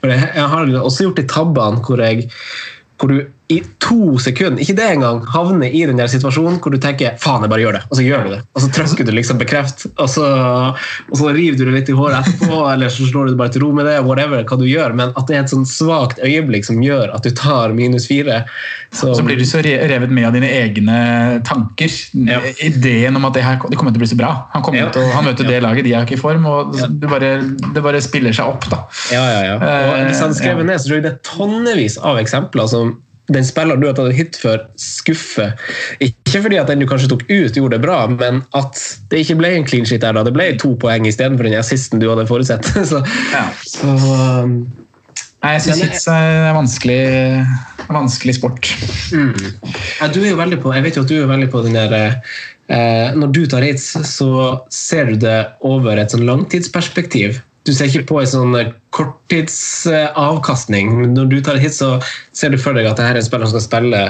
For 0.00 0.14
jeg 0.14 0.46
har 0.54 0.72
også 0.80 1.04
gjort 1.08 1.20
de 1.20 1.26
tabbene 1.28 1.84
hvor 1.84 2.00
jeg 2.00 2.30
hvor 2.98 3.12
du 3.12 3.26
i 3.48 3.62
to 3.80 4.18
sekunder, 4.20 4.60
ikke 4.60 4.74
det 4.76 4.86
engang, 4.92 5.22
havner 5.32 5.72
i 5.72 5.80
den 5.88 5.96
der 5.96 6.10
situasjonen 6.12 6.58
hvor 6.60 6.74
du 6.74 6.76
tenker 6.82 7.14
faen, 7.22 7.40
jeg 7.46 7.48
bare 7.48 7.62
gjør 7.62 7.76
det, 7.78 7.82
og 7.88 7.96
så 7.96 8.04
gjør 8.04 8.26
du 8.26 8.30
det. 8.34 8.40
Og 8.52 8.60
så 8.60 8.68
trykker 8.76 9.06
du 9.08 9.12
liksom 9.16 9.38
bekreft, 9.40 9.86
og 9.96 10.10
så, 10.12 10.26
og 11.08 11.16
så 11.16 11.30
river 11.32 11.56
du 11.56 11.62
det 11.64 11.72
litt 11.78 11.88
i 11.88 11.96
håret 11.96 12.28
etterpå, 12.28 12.58
eller 12.74 12.92
så 12.92 13.06
slår 13.08 13.30
du 13.30 13.32
det 13.32 13.38
bare 13.40 13.54
til 13.54 13.64
ro 13.64 13.70
med 13.72 13.88
det, 13.88 13.94
whatever 14.04 14.44
hva 14.44 14.58
du 14.60 14.66
gjør, 14.68 14.92
men 15.00 15.14
at 15.16 15.30
det 15.30 15.38
er 15.38 15.46
et 15.46 15.54
sånn 15.54 15.64
svakt 15.68 16.20
øyeblikk 16.20 16.68
som 16.68 16.82
gjør 16.84 17.14
at 17.16 17.24
du 17.24 17.30
tar 17.40 17.72
minus 17.72 18.04
fire. 18.10 18.42
Så, 18.92 19.14
Så 19.16 19.24
blir 19.24 19.40
du 19.40 19.44
så 19.48 19.62
revet 19.64 20.12
med 20.12 20.28
av 20.28 20.36
dine 20.36 20.48
egne 20.52 20.98
tanker. 21.48 21.88
Ja. 22.28 22.42
Ideen 22.64 23.16
om 23.16 23.24
at 23.28 23.36
det 23.36 23.42
her 23.48 23.58
det 23.68 23.76
kommer 23.80 23.92
til 23.96 24.00
å 24.00 24.04
bli 24.04 24.12
så 24.12 24.20
bra. 24.20 24.30
Han 24.52 24.62
kommer 24.64 24.84
Ja. 24.84 24.92
til 24.92 25.02
å, 25.08 25.10
han 25.16 25.24
møter 25.24 25.48
det 25.48 25.62
laget, 25.64 25.84
de 25.88 25.92
er 25.96 26.04
ikke 26.04 26.16
i 26.16 26.20
form. 26.20 26.44
og 26.46 26.76
det 26.76 27.08
bare, 27.08 27.32
Det 27.74 27.82
bare 27.84 28.00
spiller 28.04 28.32
seg 28.36 28.44
opp. 28.48 28.68
da. 28.68 28.84
Ja, 29.12 29.24
ja, 29.32 29.42
ja. 29.44 29.56
Og 29.88 30.06
hvis 30.12 30.20
han 30.20 30.34
skrev 30.36 30.60
ned, 30.64 30.80
så 30.80 30.88
tror 30.88 31.00
jeg 31.00 31.08
det 31.08 31.12
er 31.16 31.20
tonnevis 31.24 31.98
av 32.04 32.20
eksempler 32.20 32.68
som 32.68 32.96
den 33.28 33.44
spilleren 33.44 33.80
du 33.82 33.86
har 33.90 33.96
tatt 33.98 34.14
hit 34.16 34.38
for, 34.40 34.62
skuffer. 34.80 35.52
Ikke 36.04 36.40
fordi 36.44 36.58
at 36.60 36.70
den 36.72 36.80
du 36.80 36.86
kanskje 36.88 37.10
tok 37.12 37.26
ut, 37.28 37.56
gjorde 37.56 37.76
det 37.76 37.82
bra, 37.84 38.00
men 38.12 38.42
at 38.56 38.80
det 39.12 39.22
ikke 39.24 39.36
ble 39.40 39.50
en 39.58 39.66
clean 39.68 39.84
shit 39.88 40.00
der. 40.04 40.16
da. 40.16 40.24
Det 40.24 40.32
ble 40.36 40.50
to 40.60 40.74
poeng 40.80 41.04
istedenfor 41.08 41.44
den 41.48 41.58
assisten 41.60 42.00
du 42.02 42.08
hadde 42.10 42.28
forutsett. 42.30 42.64
Så, 42.90 43.02
Ja. 43.34 43.46
så 43.68 43.94
um, 44.44 44.60
Nei, 45.38 45.52
Jeg 45.54 45.62
syns 45.68 45.82
hits 45.84 46.06
er 46.10 46.48
vanskelig, 46.56 47.02
vanskelig 47.86 48.32
sport. 48.40 48.72
ja, 49.12 50.08
du 50.10 50.18
er 50.24 50.32
jo 50.32 50.38
veldig 50.40 50.58
på, 50.64 50.72
jeg 50.74 50.82
vet 50.88 50.98
jo 50.98 51.04
at 51.04 51.12
du 51.12 51.14
er 51.20 51.28
veldig 51.30 51.46
på 51.52 51.60
den 51.62 51.76
der 51.78 51.94
eh, 51.98 53.12
Når 53.14 53.30
du 53.36 53.44
tar 53.46 53.62
hits, 53.62 53.86
så 54.10 54.30
ser 54.72 55.12
du 55.12 55.20
det 55.22 55.36
over 55.62 56.00
et 56.02 56.10
sånn 56.10 56.26
langtidsperspektiv. 56.26 57.38
Du 57.68 57.74
ser 57.76 57.90
ikke 57.90 58.06
på 58.08 58.20
en 58.22 58.30
sånn 58.30 58.54
korttidsavkastning. 58.96 60.86
Men 61.02 61.10
når 61.12 61.26
du 61.28 61.36
tar 61.44 61.58
et 61.58 61.66
hit, 61.66 61.74
så 61.76 61.98
ser 62.32 62.54
du 62.54 62.58
for 62.60 62.72
deg 62.76 62.86
at 62.88 62.96
det 62.96 63.04
her 63.04 63.18
er 63.18 63.20
en 63.20 63.26
spiller 63.26 63.50
som 63.50 63.60
skal 63.60 63.66
spille 63.66 64.00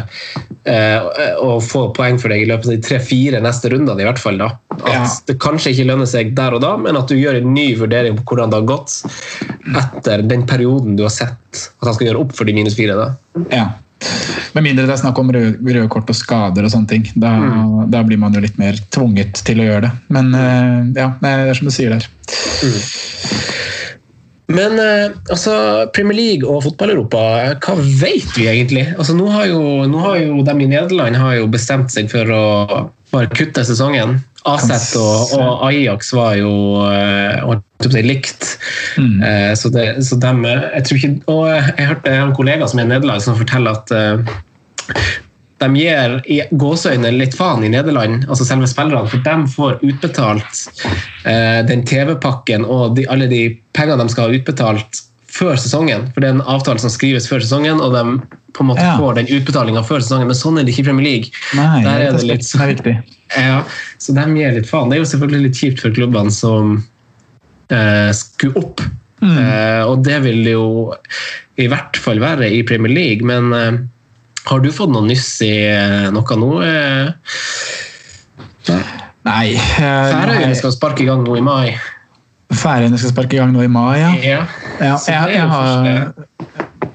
eh, 0.70 0.98
og 1.42 1.64
få 1.66 1.88
poeng 1.96 2.20
for 2.22 2.30
deg 2.30 2.44
i 2.44 2.48
løpet 2.50 2.68
av 2.68 2.76
de 2.76 2.84
tre-fire 2.86 3.40
neste 3.42 3.72
rundene. 3.72 3.98
i 3.98 4.06
hvert 4.06 4.22
fall 4.22 4.38
da. 4.38 4.52
At 4.78 4.86
Ja. 4.94 5.02
det 5.26 5.38
kanskje 5.42 5.72
ikke 5.74 5.88
lønner 5.90 6.06
seg 6.06 6.30
der 6.38 6.54
og 6.54 6.62
da, 6.62 6.76
men 6.78 6.96
at 7.00 7.10
du 7.10 7.16
gjør 7.18 7.40
en 7.40 7.50
ny 7.54 7.74
vurdering 7.80 8.14
på 8.20 8.24
hvordan 8.30 8.50
det 8.54 8.60
har 8.60 8.70
gått 8.70 8.90
etter 9.82 10.22
den 10.22 10.46
perioden 10.46 10.96
du 10.96 11.02
har 11.02 11.12
sett 11.12 11.34
at 11.58 11.86
han 11.90 11.94
skal 11.98 12.06
gjøre 12.12 12.22
opp 12.22 12.32
for 12.38 12.44
de 12.46 12.54
minus 12.54 12.78
fire. 12.78 12.94
da. 12.94 13.08
Ja. 13.50 13.66
Med 14.54 14.64
mindre 14.64 14.86
det 14.86 14.94
er 14.94 15.00
snakk 15.00 15.18
om 15.20 15.30
røde, 15.34 15.58
rød 15.62 15.88
kort 15.92 16.10
og 16.10 16.16
skader 16.16 16.66
og 16.66 16.72
sånne 16.72 16.90
ting. 16.90 17.08
Da, 17.18 17.32
da 17.90 18.02
blir 18.06 18.20
man 18.20 18.34
jo 18.36 18.42
litt 18.44 18.58
mer 18.60 18.78
tvunget 18.94 19.42
til 19.46 19.62
å 19.62 19.68
gjøre 19.68 19.88
det. 19.88 19.92
Men 20.14 20.32
eh, 20.38 20.78
ja, 20.98 21.12
det 21.22 21.34
er 21.34 21.58
som 21.58 21.68
du 21.68 21.74
sier 21.74 21.96
der. 21.96 22.08
Men 24.48 24.78
eh, 24.80 25.10
altså, 25.28 25.54
Premier 25.92 26.16
League 26.16 26.48
og 26.48 26.62
fotball-Europa, 26.64 27.20
hva 27.60 27.74
vet 28.00 28.30
vi 28.36 28.46
egentlig? 28.48 28.86
Altså, 28.96 29.16
nå, 29.18 29.28
har 29.34 29.50
jo, 29.50 29.60
nå 29.90 30.04
har 30.06 30.22
jo 30.22 30.38
de 30.46 30.54
i 30.64 30.70
Nederland 30.70 31.18
har 31.20 31.36
jo 31.36 31.50
bestemt 31.52 31.92
seg 31.92 32.08
for 32.12 32.32
å 32.32 32.44
bare 33.12 33.30
kutte 33.32 33.64
sesongen. 33.64 34.18
Aset 34.48 34.94
og, 35.00 35.32
og 35.36 35.62
Ajax 35.68 36.12
var 36.16 36.36
jo 36.38 36.52
eh, 36.88 38.02
likt. 38.06 38.44
Mm. 38.96 39.22
Eh, 39.22 39.52
så, 39.58 39.70
det, 39.74 39.86
så 40.06 40.18
dem, 40.20 40.44
eh, 40.48 40.68
jeg 40.78 40.86
tror 40.86 41.00
ikke, 41.00 41.14
og 41.32 41.42
jeg 41.50 41.88
hørte 41.92 42.18
en 42.18 42.36
kollega 42.36 42.68
som 42.68 42.80
er 42.80 42.88
i 42.88 42.92
Nederland 42.94 43.24
som 43.24 43.38
forteller 43.38 43.80
at 43.80 43.92
eh, 43.94 45.08
de 45.58 45.68
gir 45.74 46.14
i 46.30 46.38
gåseøyne 46.54 47.10
litt 47.16 47.34
faen 47.34 47.64
i 47.66 47.72
Nederland, 47.72 48.28
altså 48.28 48.46
selve 48.46 48.68
spillerne, 48.70 49.10
for 49.10 49.24
de 49.24 49.36
får 49.50 49.80
utbetalt 49.82 50.62
eh, 51.26 51.60
den 51.66 51.82
TV-pakken 51.88 52.66
og 52.66 52.94
de, 52.98 53.08
alle 53.10 53.26
de 53.30 53.42
pengene 53.74 54.04
de 54.06 54.14
skal 54.14 54.28
ha 54.28 54.38
utbetalt 54.38 55.02
før 55.38 55.56
sesongen. 55.60 56.08
For 56.14 56.24
det 56.24 56.30
er 56.32 56.36
en 56.36 56.44
avtale 56.50 56.82
som 56.82 56.90
skrives 56.92 57.28
før 57.30 57.42
sesongen, 57.44 57.80
og 57.84 57.94
de 57.94 58.02
på 58.56 58.64
en 58.64 58.70
måte 58.72 58.82
Ja. 58.84 58.96
får 58.98 59.14
den 59.20 59.30
utbetalinga 59.38 59.84
før 59.86 60.02
sesongen. 60.02 60.26
Men 60.30 60.38
sånn 60.38 60.58
er 60.58 60.64
det 60.66 60.74
ikke 60.74 60.82
i 60.86 60.88
Premier 60.90 61.06
League. 61.06 61.30
Nei, 61.54 61.82
Der 61.86 62.06
er 62.08 62.16
det 62.16 62.26
litt 62.26 62.46
så, 62.46 62.58
ja, 63.38 63.60
så 64.02 64.14
de 64.16 64.24
gir 64.38 64.56
litt 64.58 64.66
faen. 64.70 64.90
Det 64.90 64.98
er 64.98 65.04
jo 65.04 65.10
selvfølgelig 65.12 65.42
litt 65.46 65.60
kjipt 65.60 65.84
for 65.84 65.94
klubbene 65.94 66.32
som 66.34 66.78
eh, 67.70 68.10
skulle 68.16 68.56
opp. 68.58 68.82
Eh, 69.22 69.82
og 69.82 70.02
det 70.06 70.20
vil 70.22 70.44
jo 70.46 70.66
i 71.58 71.66
hvert 71.70 71.96
fall 71.98 72.20
være 72.22 72.46
i 72.54 72.62
Premier 72.66 72.92
League, 72.94 73.26
men 73.26 73.52
eh, 73.52 73.78
har 74.48 74.60
du 74.62 74.70
fått 74.72 74.92
noe 74.94 75.02
nyss 75.06 75.26
i 75.44 75.52
eh, 75.66 76.08
noe 76.14 76.36
nå? 76.38 76.50
Eh, 76.62 77.10
Nei. 79.28 79.46
eh, 79.54 79.78
Færøyene 79.78 80.56
skal 80.56 80.72
sparke 80.74 81.02
i 81.04 81.08
gang 81.08 81.24
nå 81.26 81.36
i 81.38 81.44
mai. 81.44 81.74
Færøyene 82.54 82.96
skal 82.98 83.10
sparke 83.12 83.36
i 83.36 83.40
gang 83.42 83.52
nå 83.52 83.62
i 83.62 83.68
mai, 83.68 83.98
ja. 84.00 84.10
Ja. 84.24 84.38
Ja, 84.80 84.94
jeg, 85.04 85.34
jeg 85.34 85.48
har, 85.50 86.12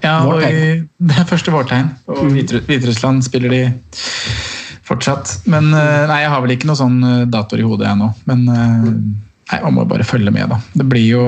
ja, 0.03 0.13
i- 0.49 0.81
det 0.99 1.17
er 1.19 1.25
første 1.29 1.51
vårtegn. 1.53 1.91
Og 2.07 2.23
Hviteru- 2.31 2.63
Hviterussland 2.65 3.21
spiller 3.23 3.49
de 3.53 3.73
fortsatt. 4.83 5.35
Men 5.45 5.69
eh, 5.73 6.07
nei, 6.09 6.21
jeg 6.23 6.29
har 6.33 6.41
vel 6.43 6.55
ikke 6.55 6.65
noen 6.71 6.79
sånn 6.79 6.97
eh, 7.07 7.25
datoer 7.29 7.59
i 7.61 7.67
hodet 7.67 7.87
ennå. 7.91 8.09
Men 8.25 8.41
eh, 8.49 8.87
nei, 9.53 9.59
man 9.67 9.73
må 9.77 9.85
bare 9.87 10.03
følge 10.07 10.31
med, 10.33 10.49
da. 10.49 10.57
Det 10.73 10.87
blir 10.89 11.05
jo 11.07 11.23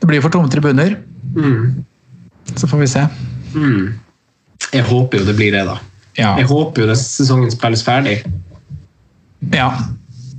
Det 0.00 0.08
blir 0.08 0.18
jo 0.20 0.22
for 0.26 0.34
tomme 0.34 0.50
tribuner. 0.52 0.96
Mm. 1.36 1.84
Så 2.56 2.66
får 2.66 2.78
vi 2.82 2.86
se. 2.90 3.06
Mm. 3.54 3.94
Jeg 4.72 4.84
håper 4.90 5.18
jo 5.22 5.24
det 5.30 5.36
blir 5.38 5.52
det, 5.54 5.62
da. 5.68 5.78
Ja. 6.18 6.34
Jeg 6.40 6.48
håper 6.50 6.82
jo 6.82 6.90
det 6.90 6.98
sesongen 6.98 7.50
spilles 7.54 7.84
ferdig. 7.86 8.18
ja. 9.54 9.70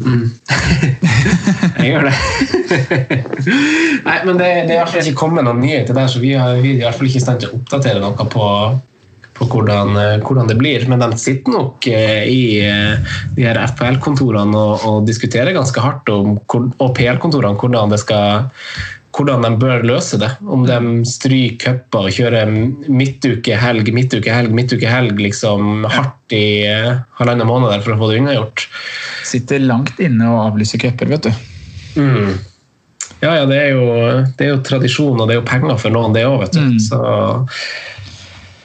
Jeg 1.82 1.91
gjør 1.91 2.08
det. 2.08 2.14
Nei, 4.06 4.18
men 4.28 4.39
det, 4.39 4.47
det 4.68 4.74
er 4.74 4.78
i 4.78 4.80
hvert 4.80 4.93
fall 4.93 5.04
ikke 5.04 5.20
kommet 5.20 5.45
noen 5.47 5.62
nyheter 5.64 5.97
der, 5.97 6.08
så 6.12 6.22
vi, 6.22 6.34
har, 6.38 6.56
vi 6.62 6.76
er 6.76 6.80
i 6.80 6.86
hvert 6.86 6.97
fall 6.97 7.10
ikke 7.10 7.22
i 7.22 7.26
stand 7.26 7.43
til 7.43 7.52
å 7.52 7.60
oppdatere 7.60 8.02
noe 8.04 8.28
på, 8.32 8.47
på 9.38 9.49
hvordan, 9.52 9.93
eh, 9.99 10.16
hvordan 10.24 10.49
det 10.52 10.58
blir. 10.62 10.88
Men 10.91 11.04
de 11.04 11.12
sitter 11.22 11.58
nok 11.58 11.89
eh, 11.91 12.24
i 12.30 12.41
eh, 12.66 13.14
de 13.38 13.45
her 13.47 13.60
FPL-kontorene 13.74 14.58
og, 14.58 14.88
og 14.88 14.97
diskuterer 15.10 15.56
ganske 15.58 15.84
hardt 15.84 16.10
om, 16.14 16.39
og 16.39 16.89
PL-kontorene 16.97 17.60
hvordan 17.62 17.93
det 17.93 18.02
skal 18.04 18.49
hvordan 19.12 19.43
de 19.43 19.49
bør 19.60 19.84
løse 19.84 20.16
det. 20.22 20.30
Om 20.47 20.64
de 20.68 21.06
stryker 21.10 21.82
cuper 21.82 22.08
og 22.08 22.16
kjører 22.16 22.52
midtuke, 22.88 23.58
helg, 23.60 23.91
midtuke, 23.93 24.32
helg, 24.32 24.54
midtuke, 24.56 24.88
helg 24.88 25.20
liksom 25.20 25.84
hardt 25.91 26.36
i 26.36 26.64
halvannen 27.20 27.49
måned 27.49 27.84
for 27.84 27.95
å 27.95 27.99
få 27.99 28.12
det 28.12 28.22
unnagjort. 28.22 28.70
Sitter 29.28 29.62
langt 29.64 30.00
inne 30.02 30.30
og 30.32 30.46
avlyser 30.48 30.82
cuper, 30.82 31.10
vet 31.12 31.28
du. 31.28 31.32
Mm. 32.02 32.34
Ja, 33.22 33.36
ja, 33.38 33.46
det 33.46 33.58
er, 33.58 33.76
jo, 33.76 33.86
det 34.38 34.46
er 34.48 34.54
jo 34.56 34.62
tradisjon, 34.66 35.20
og 35.20 35.28
det 35.30 35.36
er 35.36 35.42
jo 35.42 35.48
penger 35.48 35.78
for 35.82 35.94
noen, 35.94 36.16
det 36.16 36.26
òg, 36.26 36.40
vet 36.42 36.56
du. 36.58 36.62
Mm. 36.72 36.80
Så 36.82 37.02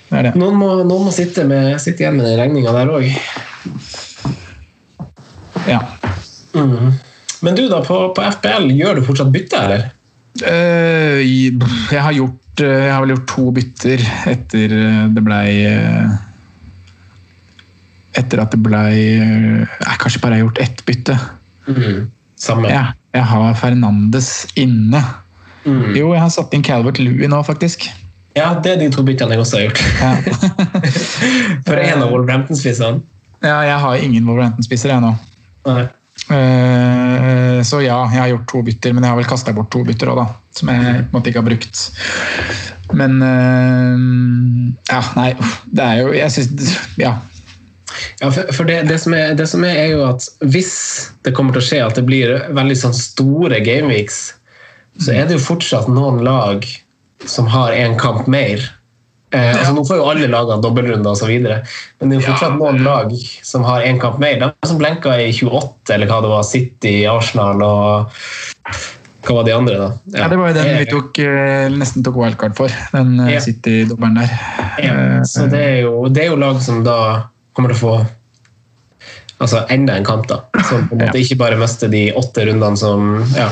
Det 0.09 0.23
det. 0.29 0.33
noen 0.39 0.57
må, 0.57 0.71
noen 0.87 1.09
må 1.09 1.13
sitte, 1.13 1.45
med, 1.49 1.75
sitte 1.83 2.05
igjen 2.05 2.17
med 2.17 2.29
den 2.31 2.39
regninga 2.41 2.73
der 2.73 2.93
òg. 2.95 3.11
Ja. 5.67 5.83
Mm. 6.55 6.95
Men 7.45 7.59
du, 7.59 7.67
da, 7.69 7.83
på, 7.85 7.99
på 8.17 8.27
FPL, 8.39 8.71
gjør 8.79 8.97
du 8.97 9.05
fortsatt 9.07 9.35
bytte, 9.35 9.61
eller? 9.61 9.89
Uh, 10.37 11.21
jeg 11.25 12.01
har 12.05 12.13
gjort 12.13 12.61
eh, 12.61 12.83
Jeg 12.85 12.91
har 12.93 13.01
vel 13.01 13.15
gjort 13.15 13.31
to 13.31 13.45
bytter 13.57 14.03
etter 14.29 14.75
eh, 14.77 14.99
det 15.17 15.23
blei 15.25 15.47
Etter 18.17 18.41
at 18.43 18.55
det 18.55 18.61
blei 18.65 18.95
eh, 19.21 19.97
kanskje 20.01 20.23
bare 20.23 20.39
jeg 20.39 20.45
har 20.45 20.49
gjort 20.49 20.63
ett 20.65 20.83
bytte. 20.89 21.19
Samme. 22.41 22.71
Ja, 22.73 22.85
jeg 23.17 23.25
har 23.33 23.55
Fernandes 23.61 24.31
inne. 24.57 25.03
Mm. 25.67 25.95
Jo, 25.99 26.13
jeg 26.15 26.23
har 26.23 26.31
satt 26.33 26.55
inn 26.55 26.65
Calvert 26.65 27.01
Louie 27.03 27.29
nå, 27.29 27.41
faktisk. 27.47 27.89
Ja, 28.37 28.51
det 28.63 28.75
er 28.75 28.81
de 28.81 28.89
to 28.93 29.03
byttene 29.07 29.35
jeg 29.35 29.41
også 29.43 29.59
har 29.59 29.69
gjort. 29.69 29.81
Ja, 30.01 30.11
For 31.67 31.81
en 31.81 32.03
av 32.05 32.11
Wolverhampton-spissene. 32.13 33.01
ja 33.45 33.61
jeg 33.65 33.79
har 33.85 34.03
ingen 34.05 34.27
Wolverhampton-spisser, 34.29 34.93
jeg 34.93 35.05
nå. 35.05 35.15
Nei. 35.67 35.87
Eh, 36.33 37.61
så 37.67 37.81
ja, 37.85 37.99
jeg 38.13 38.21
har 38.21 38.31
gjort 38.33 38.47
to 38.51 38.61
bytter, 38.67 38.95
men 38.97 39.05
jeg 39.05 39.13
har 39.13 39.19
vel 39.21 39.29
kasta 39.29 39.55
bort 39.57 39.71
to 39.73 39.83
bytter 39.87 40.11
òg, 40.13 40.21
da. 40.21 40.27
Som 40.57 40.71
jeg 40.73 40.83
på 40.85 40.93
en 40.95 41.09
måte 41.17 41.33
ikke 41.33 41.43
har 41.43 41.49
brukt. 41.49 41.83
Men 42.97 43.17
eh, 43.27 44.05
Ja, 44.93 45.01
nei, 45.19 45.31
det 45.67 45.83
er 45.83 45.97
jo 46.05 46.13
Jeg 46.15 46.31
syns 46.37 46.77
Ja. 47.01 47.17
Ja, 48.21 48.31
for, 48.31 48.53
for 48.55 48.69
det, 48.69 48.83
det, 48.91 48.99
som 49.03 49.15
er, 49.17 49.35
det 49.39 49.47
som 49.51 49.65
er, 49.67 49.77
er 49.85 49.93
jo 49.95 50.07
at 50.09 50.27
hvis 50.45 50.73
det 51.27 51.35
kommer 51.37 51.57
til 51.57 51.63
å 51.63 51.67
skje 51.69 51.83
at 51.85 51.99
det 51.99 52.07
blir 52.09 52.35
veldig 52.57 52.79
sånn 52.81 52.97
store 52.97 53.61
gameweeks, 53.65 54.21
så 55.03 55.13
er 55.13 55.29
det 55.29 55.37
jo 55.37 55.45
fortsatt 55.45 55.91
noen 55.93 56.23
lag 56.25 56.65
som 57.29 57.49
har 57.53 57.77
én 57.77 57.97
kamp 58.01 58.27
mer. 58.31 58.63
Eh, 59.35 59.53
altså 59.53 59.73
Nå 59.75 59.83
får 59.89 59.99
jo 59.99 60.09
alle 60.09 60.29
lagene 60.31 60.63
dobbeltrunder 60.65 61.13
osv., 61.17 61.33
men 61.37 62.11
det 62.13 62.17
er 62.17 62.21
jo 62.21 62.27
fortsatt 62.29 62.59
noen 62.61 62.83
lag 62.87 63.13
som 63.45 63.65
har 63.67 63.85
én 63.85 64.01
kamp 64.01 64.21
mer. 64.23 64.39
De 64.41 64.69
som 64.69 64.79
blenka 64.81 65.17
i 65.21 65.33
28, 65.35 65.95
eller 65.97 66.13
hva 66.13 66.21
det 66.25 66.31
var, 66.33 66.47
City, 66.47 66.95
Arsenal 67.11 67.65
og 67.67 68.15
hva 69.27 69.41
var 69.41 69.47
de 69.49 69.55
andre, 69.57 69.77
da? 69.81 69.89
Ja, 70.15 70.29
Det 70.31 70.37
var 70.39 70.53
jo 70.53 70.55
den 70.55 70.69
vi 70.79 70.87
tok, 70.91 71.19
eh, 71.19 71.67
nesten 71.75 72.05
tok 72.07 72.19
wildcard 72.21 72.55
for. 72.59 72.71
Den 72.93 73.17
eh, 73.25 73.33
Ja. 73.35 73.41
City-dobbelen 73.43 74.21
der. 74.21 74.37
Ja, 74.79 74.93
Eh, 74.93 75.23
så 75.27 75.49
det 75.51 75.63
er, 75.65 75.81
jo, 75.89 76.07
det 76.09 76.23
er 76.23 76.31
jo 76.31 76.37
lag 76.39 76.61
som 76.63 76.85
da 76.87 76.99
kommer 77.57 77.73
til 77.73 77.81
å 77.81 77.83
få 77.83 77.97
altså 79.43 79.65
enda 79.73 79.97
en 79.97 80.07
kamp, 80.07 80.29
da. 80.31 80.43
Som 80.69 80.89
på 80.89 80.97
en 80.97 81.05
måte 81.05 81.21
ikke 81.21 81.39
bare 81.41 81.61
mister 81.61 81.91
de 81.93 82.09
åtte 82.17 82.47
rundene 82.49 82.81
som 82.81 83.17
ja. 83.37 83.51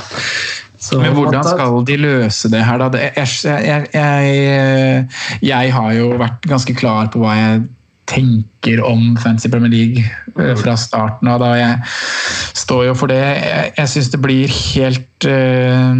Så, 0.84 0.98
Men 1.00 1.14
hvordan 1.16 1.40
skal 1.46 1.78
de 1.88 1.94
løse 1.96 2.50
det 2.52 2.60
her, 2.60 2.82
da? 2.82 2.90
Jeg, 3.00 3.28
jeg, 3.48 3.86
jeg, 3.94 5.06
jeg 5.40 5.70
har 5.72 5.94
jo 5.96 6.10
vært 6.20 6.44
ganske 6.50 6.74
klar 6.76 7.08
på 7.12 7.22
hva 7.22 7.36
jeg 7.38 7.62
tenker 8.10 8.82
om 8.84 9.16
Fancy 9.16 9.48
Premier 9.50 9.70
League 9.70 10.04
eh, 10.38 10.54
fra 10.56 10.76
starten 10.76 11.28
av. 11.28 11.40
da 11.40 11.54
Jeg 11.56 11.80
står 12.64 12.86
jo 12.88 12.94
for 12.98 13.12
det. 13.12 13.20
Jeg, 13.20 13.72
jeg 13.78 13.92
syns 13.94 14.10
det 14.12 14.20
blir 14.22 14.54
helt 14.54 15.28
eh, 15.28 15.96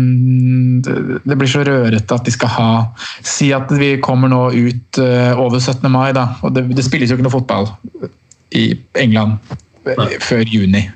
det, 1.25 1.39
blir 1.39 1.51
så 1.51 1.65
rørete 1.67 2.19
at 2.19 2.29
de 2.29 2.35
skal 2.35 2.55
ha 2.55 2.71
Si 3.25 3.51
at 3.57 3.73
vi 3.79 3.95
kommer 4.05 4.33
nå 4.33 4.47
ut 4.53 5.03
eh, 5.03 5.33
over 5.41 5.61
17. 5.61 5.89
mai, 5.93 6.13
da. 6.17 6.31
Og 6.45 6.55
det, 6.57 6.69
det 6.77 6.87
spilles 6.87 7.11
jo 7.11 7.19
ikke 7.19 7.29
noe 7.29 7.39
fotball 7.39 7.71
i 8.55 8.71
England 9.01 9.41
før 10.25 10.45
juni. 10.49 10.87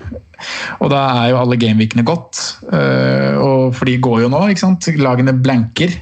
Og 0.79 0.89
da 0.93 1.01
er 1.19 1.33
jo 1.33 1.41
alle 1.41 1.59
gameweekene 1.61 2.05
gått, 2.07 2.39
og 2.63 3.75
for 3.75 3.91
de 3.91 3.97
går 4.01 4.23
jo 4.23 4.29
nå, 4.33 4.39
ikke 4.49 4.63
sant? 4.63 4.87
Lagene 4.97 5.35
blanker. 5.35 5.93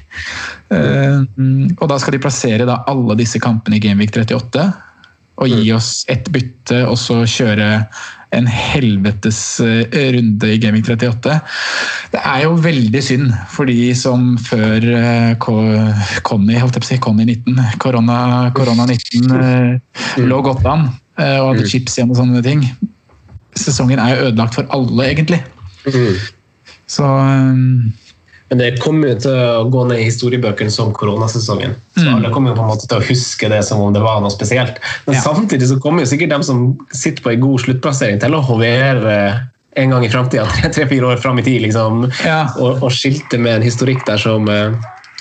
Og 0.69 1.83
da 1.89 1.97
skal 1.99 2.15
de 2.15 2.21
plassere 2.21 2.67
da 2.69 2.77
alle 2.87 3.17
disse 3.19 3.41
kampene 3.43 3.79
i 3.79 3.81
Gameweek 3.83 4.13
38 4.13 4.67
og 5.37 5.51
gi 5.51 5.71
oss 5.75 6.05
ett 6.11 6.29
bytte, 6.33 6.83
og 6.89 6.97
så 6.99 7.21
kjøre 7.29 7.71
en 8.35 8.47
helvetes 8.51 9.39
øh, 9.63 9.85
runde 10.15 10.49
i 10.51 10.59
Gaming 10.59 10.83
38. 10.83 11.37
Det 12.11 12.21
er 12.23 12.41
jo 12.43 12.57
veldig 12.63 13.03
synd 13.03 13.29
for 13.53 13.69
de 13.69 13.93
som 13.95 14.33
før 14.49 14.83
øh, 14.83 15.37
Conny, 16.27 16.57
holdt 16.59 16.75
jeg 16.75 16.83
på 16.83 16.87
å 16.87 16.89
si, 16.89 16.99
Conny 17.03 17.27
19, 17.29 17.61
korona, 17.83 18.17
korona 18.57 18.87
19 18.89 19.37
øh, 19.37 20.25
lå 20.27 20.41
godt 20.45 20.65
an 20.67 20.89
og 21.17 21.47
hadde 21.47 21.65
chips 21.65 21.95
igjen 21.97 22.11
og 22.13 22.19
sånne 22.19 22.43
ting. 22.45 22.59
Sesongen 23.57 23.97
er 23.97 24.11
jo 24.11 24.27
ødelagt 24.27 24.53
for 24.53 24.67
alle, 24.75 25.07
egentlig. 25.07 25.39
Så 26.85 27.07
Men 28.49 28.57
det 28.61 28.67
kommer 28.79 29.09
jo 29.11 29.15
til 29.25 29.33
å 29.35 29.65
gå 29.71 29.81
ned 29.89 29.99
i 29.99 30.05
historiebøkene 30.07 30.71
som 30.71 30.93
koronasesongen. 30.95 31.73
Så 31.97 32.05
Mm. 32.05 32.13
alle 32.15 32.29
kommer 32.31 32.51
jo 32.53 32.55
på 32.55 32.63
en 32.63 32.69
måte 32.69 32.87
til 32.87 32.97
å 33.01 33.03
huske 33.03 33.49
det 33.49 33.63
som 33.67 33.81
om 33.81 33.91
det 33.93 34.01
var 34.01 34.21
noe 34.21 34.31
spesielt. 34.31 34.77
Men 35.05 35.15
Ja. 35.15 35.21
samtidig 35.21 35.67
så 35.67 35.79
kommer 35.81 35.99
jo 36.05 36.05
sikkert 36.07 36.29
dem 36.29 36.43
som 36.43 36.77
sitter 36.93 37.21
på 37.23 37.33
en 37.33 37.41
god 37.41 37.59
sluttplassering 37.59 38.19
til 38.21 38.31
å 38.31 38.41
hovere 38.41 39.49
en 39.75 39.89
gang 39.89 40.05
i 40.05 40.09
framtida, 40.09 40.45
tre-fire 40.73 41.03
år 41.11 41.17
fram 41.21 41.39
i 41.39 41.41
tid, 41.43 41.61
liksom, 41.61 42.11
Ja. 42.25 42.47
og, 42.57 42.81
og 42.83 42.89
skilte 42.91 43.37
med 43.37 43.55
en 43.55 43.61
historikk 43.61 44.05
der 44.05 44.17
som, 44.17 44.47
eh, 44.47 44.71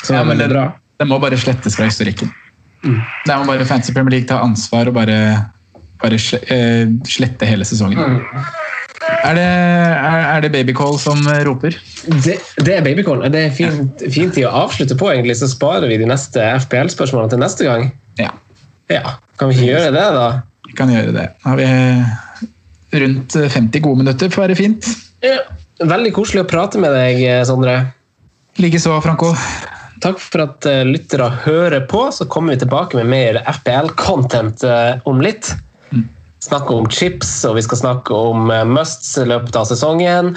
som 0.05 0.15
ja, 0.17 0.23
er 0.23 0.27
veldig 0.27 0.39
det, 0.39 0.49
bra. 0.51 0.73
det 1.01 1.09
må 1.09 1.21
bare 1.21 1.37
slettes 1.37 1.75
fra 1.77 1.85
historikken. 1.87 2.31
Der 3.27 3.37
må 3.39 3.47
bare 3.47 3.65
Fancy 3.67 3.93
Premier 3.93 4.11
League 4.21 4.29
ta 4.29 4.39
ansvar 4.39 4.87
og 4.87 4.95
bare, 4.95 5.47
bare 6.01 6.15
eh, 6.15 6.87
slette 7.05 7.45
hele 7.45 7.65
sesongen. 7.65 8.23
Er 9.27 9.35
det, 9.39 9.45
er, 9.47 10.25
er 10.37 10.43
det 10.45 10.51
Babycall 10.55 10.99
som 11.03 11.23
roper? 11.49 11.77
Det, 12.25 12.37
det 12.63 12.75
er 12.77 12.85
babycall. 12.87 13.25
Det 13.33 13.41
er 13.49 13.55
fint, 13.57 14.05
fint 14.15 14.35
tid 14.37 14.47
å 14.47 14.53
avslutte 14.65 14.97
på, 15.01 15.09
egentlig, 15.13 15.37
så 15.41 15.49
sparer 15.51 15.89
vi 15.91 15.99
de 16.01 16.09
neste 16.11 16.43
FPL-spørsmålene 16.67 17.33
til 17.35 17.43
neste 17.43 17.67
gang. 17.67 17.89
Ja, 18.21 18.31
Ja, 18.93 19.17
Kan 19.41 19.51
vi 19.51 19.57
ikke 19.59 19.73
gjøre 19.73 19.91
det, 19.97 20.05
da? 20.15 20.27
vi 20.69 20.77
kan 20.79 20.91
gjøre 20.93 21.13
det. 21.17 21.25
Da 21.43 21.51
har 21.51 21.59
vi 21.59 23.01
rundt 23.03 23.35
50 23.35 23.83
gode 23.83 24.05
minutter, 24.05 24.31
får 24.31 24.47
være 24.47 24.59
fint. 24.59 24.87
Ja. 25.27 25.41
Veldig 25.83 26.13
koselig 26.17 26.45
å 26.45 26.49
prate 26.49 26.81
med 26.81 26.95
deg, 26.97 27.19
Sondre. 27.49 27.75
Likeså, 28.63 28.95
Franco. 29.05 29.33
Takk 30.01 30.21
for 30.23 30.45
at 30.47 30.65
lyttere 30.89 31.27
hører 31.45 31.83
på. 31.91 32.07
Så 32.15 32.25
kommer 32.33 32.55
vi 32.55 32.63
tilbake 32.63 32.97
med 32.97 33.11
mer 33.11 33.41
FPL-content 33.53 34.65
om 35.09 35.21
litt. 35.25 35.51
Snakke 36.47 36.77
om 36.77 36.87
chips, 36.93 37.31
og 37.49 37.57
vi 37.59 37.65
skal 37.67 37.81
snakke 37.81 38.15
om 38.15 38.51
uh, 38.53 38.63
musts 38.69 39.17
i 39.19 39.27
løpet 39.27 39.57
av 39.59 39.67
sesongen. 39.67 40.33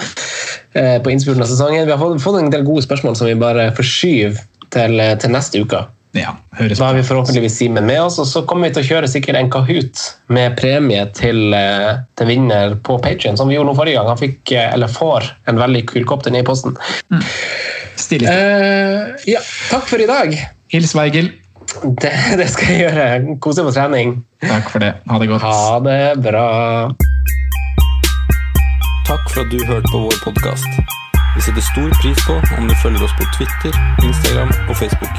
Uh, 0.74 0.98
på 1.04 1.12
innspurten 1.12 1.44
av 1.44 1.50
sesongen. 1.50 1.86
Vi 1.86 1.94
har 1.94 2.18
fått, 2.18 2.40
en 2.40 2.50
del 2.50 2.66
gode 2.66 2.82
spørsmål 2.86 3.18
som 3.18 3.30
vi 3.30 3.38
bare 3.38 3.70
forskyver 3.76 4.40
til, 4.74 4.98
uh, 4.98 5.14
til 5.22 5.34
neste 5.36 5.62
uke. 5.62 5.84
Ja, 6.18 6.32
Da 6.58 6.88
har 6.88 6.96
vi 6.96 7.04
forhåpentligvis 7.06 7.60
Simen 7.60 7.86
med 7.86 8.00
oss, 8.02 8.16
og 8.18 8.26
så 8.26 8.42
kommer 8.42 8.66
vi 8.66 8.74
til 8.74 8.82
å 8.82 8.88
kjøre 8.88 9.10
sikkert 9.12 9.38
en 9.38 9.50
Kahoot 9.54 10.00
med 10.34 10.56
premie 10.58 11.04
til, 11.14 11.54
til 12.18 12.26
vinner 12.26 12.74
på 12.82 12.96
Patrion, 12.98 13.38
som 13.38 13.46
vi 13.46 13.54
gjorde 13.54 13.70
nå 13.70 13.76
forrige 13.78 14.00
gang. 14.00 14.10
Han 14.10 14.18
fikk, 14.18 14.50
eller 14.58 14.90
får, 14.90 15.28
en 15.46 15.60
veldig 15.62 15.84
kul 15.92 16.08
kopp 16.10 16.26
til 16.26 16.34
ned 16.34 16.42
i 16.42 16.48
posten. 16.50 16.74
Stille. 17.94 18.26
Uh, 18.26 19.14
ja, 19.30 19.44
takk 19.70 19.86
for 19.86 20.02
i 20.02 20.10
dag. 20.10 20.34
Hils 20.74 20.96
Weigel. 20.98 21.30
Det, 21.70 22.10
det 22.38 22.48
skal 22.50 22.72
jeg 22.74 22.80
gjøre. 22.88 23.36
Kose 23.42 23.62
på 23.62 23.72
trening. 23.74 24.16
Takk 24.42 24.70
for 24.72 24.82
det. 24.82 24.94
Ha 25.06 25.18
det 25.22 25.28
godt. 25.30 25.44
Ha 25.46 25.78
det 25.84 26.00
bra. 26.24 26.46
Takk 29.06 29.30
for 29.30 29.44
at 29.44 29.52
du 29.52 29.58
hørte 29.66 29.90
på 29.92 30.02
vår 30.06 30.16
podkast. 30.24 30.80
Vi 31.36 31.44
setter 31.46 31.62
stor 31.62 31.90
pris 32.02 32.24
på 32.26 32.34
om 32.58 32.66
du 32.68 32.74
følger 32.82 33.04
oss 33.06 33.14
på 33.18 33.26
Twitter, 33.36 33.76
Instagram 34.02 34.50
og 34.68 34.76
Facebook. 34.76 35.14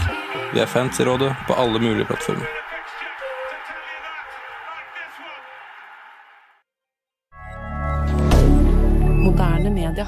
Vi 0.54 0.60
er 0.60 0.68
fans 0.68 1.00
i 1.00 1.08
rådet 1.08 1.32
på 1.48 1.56
alle 1.56 1.80
mulige 1.80 2.06
plattformer. 2.06 2.46
Moderne 9.24 9.70
media. 9.70 10.08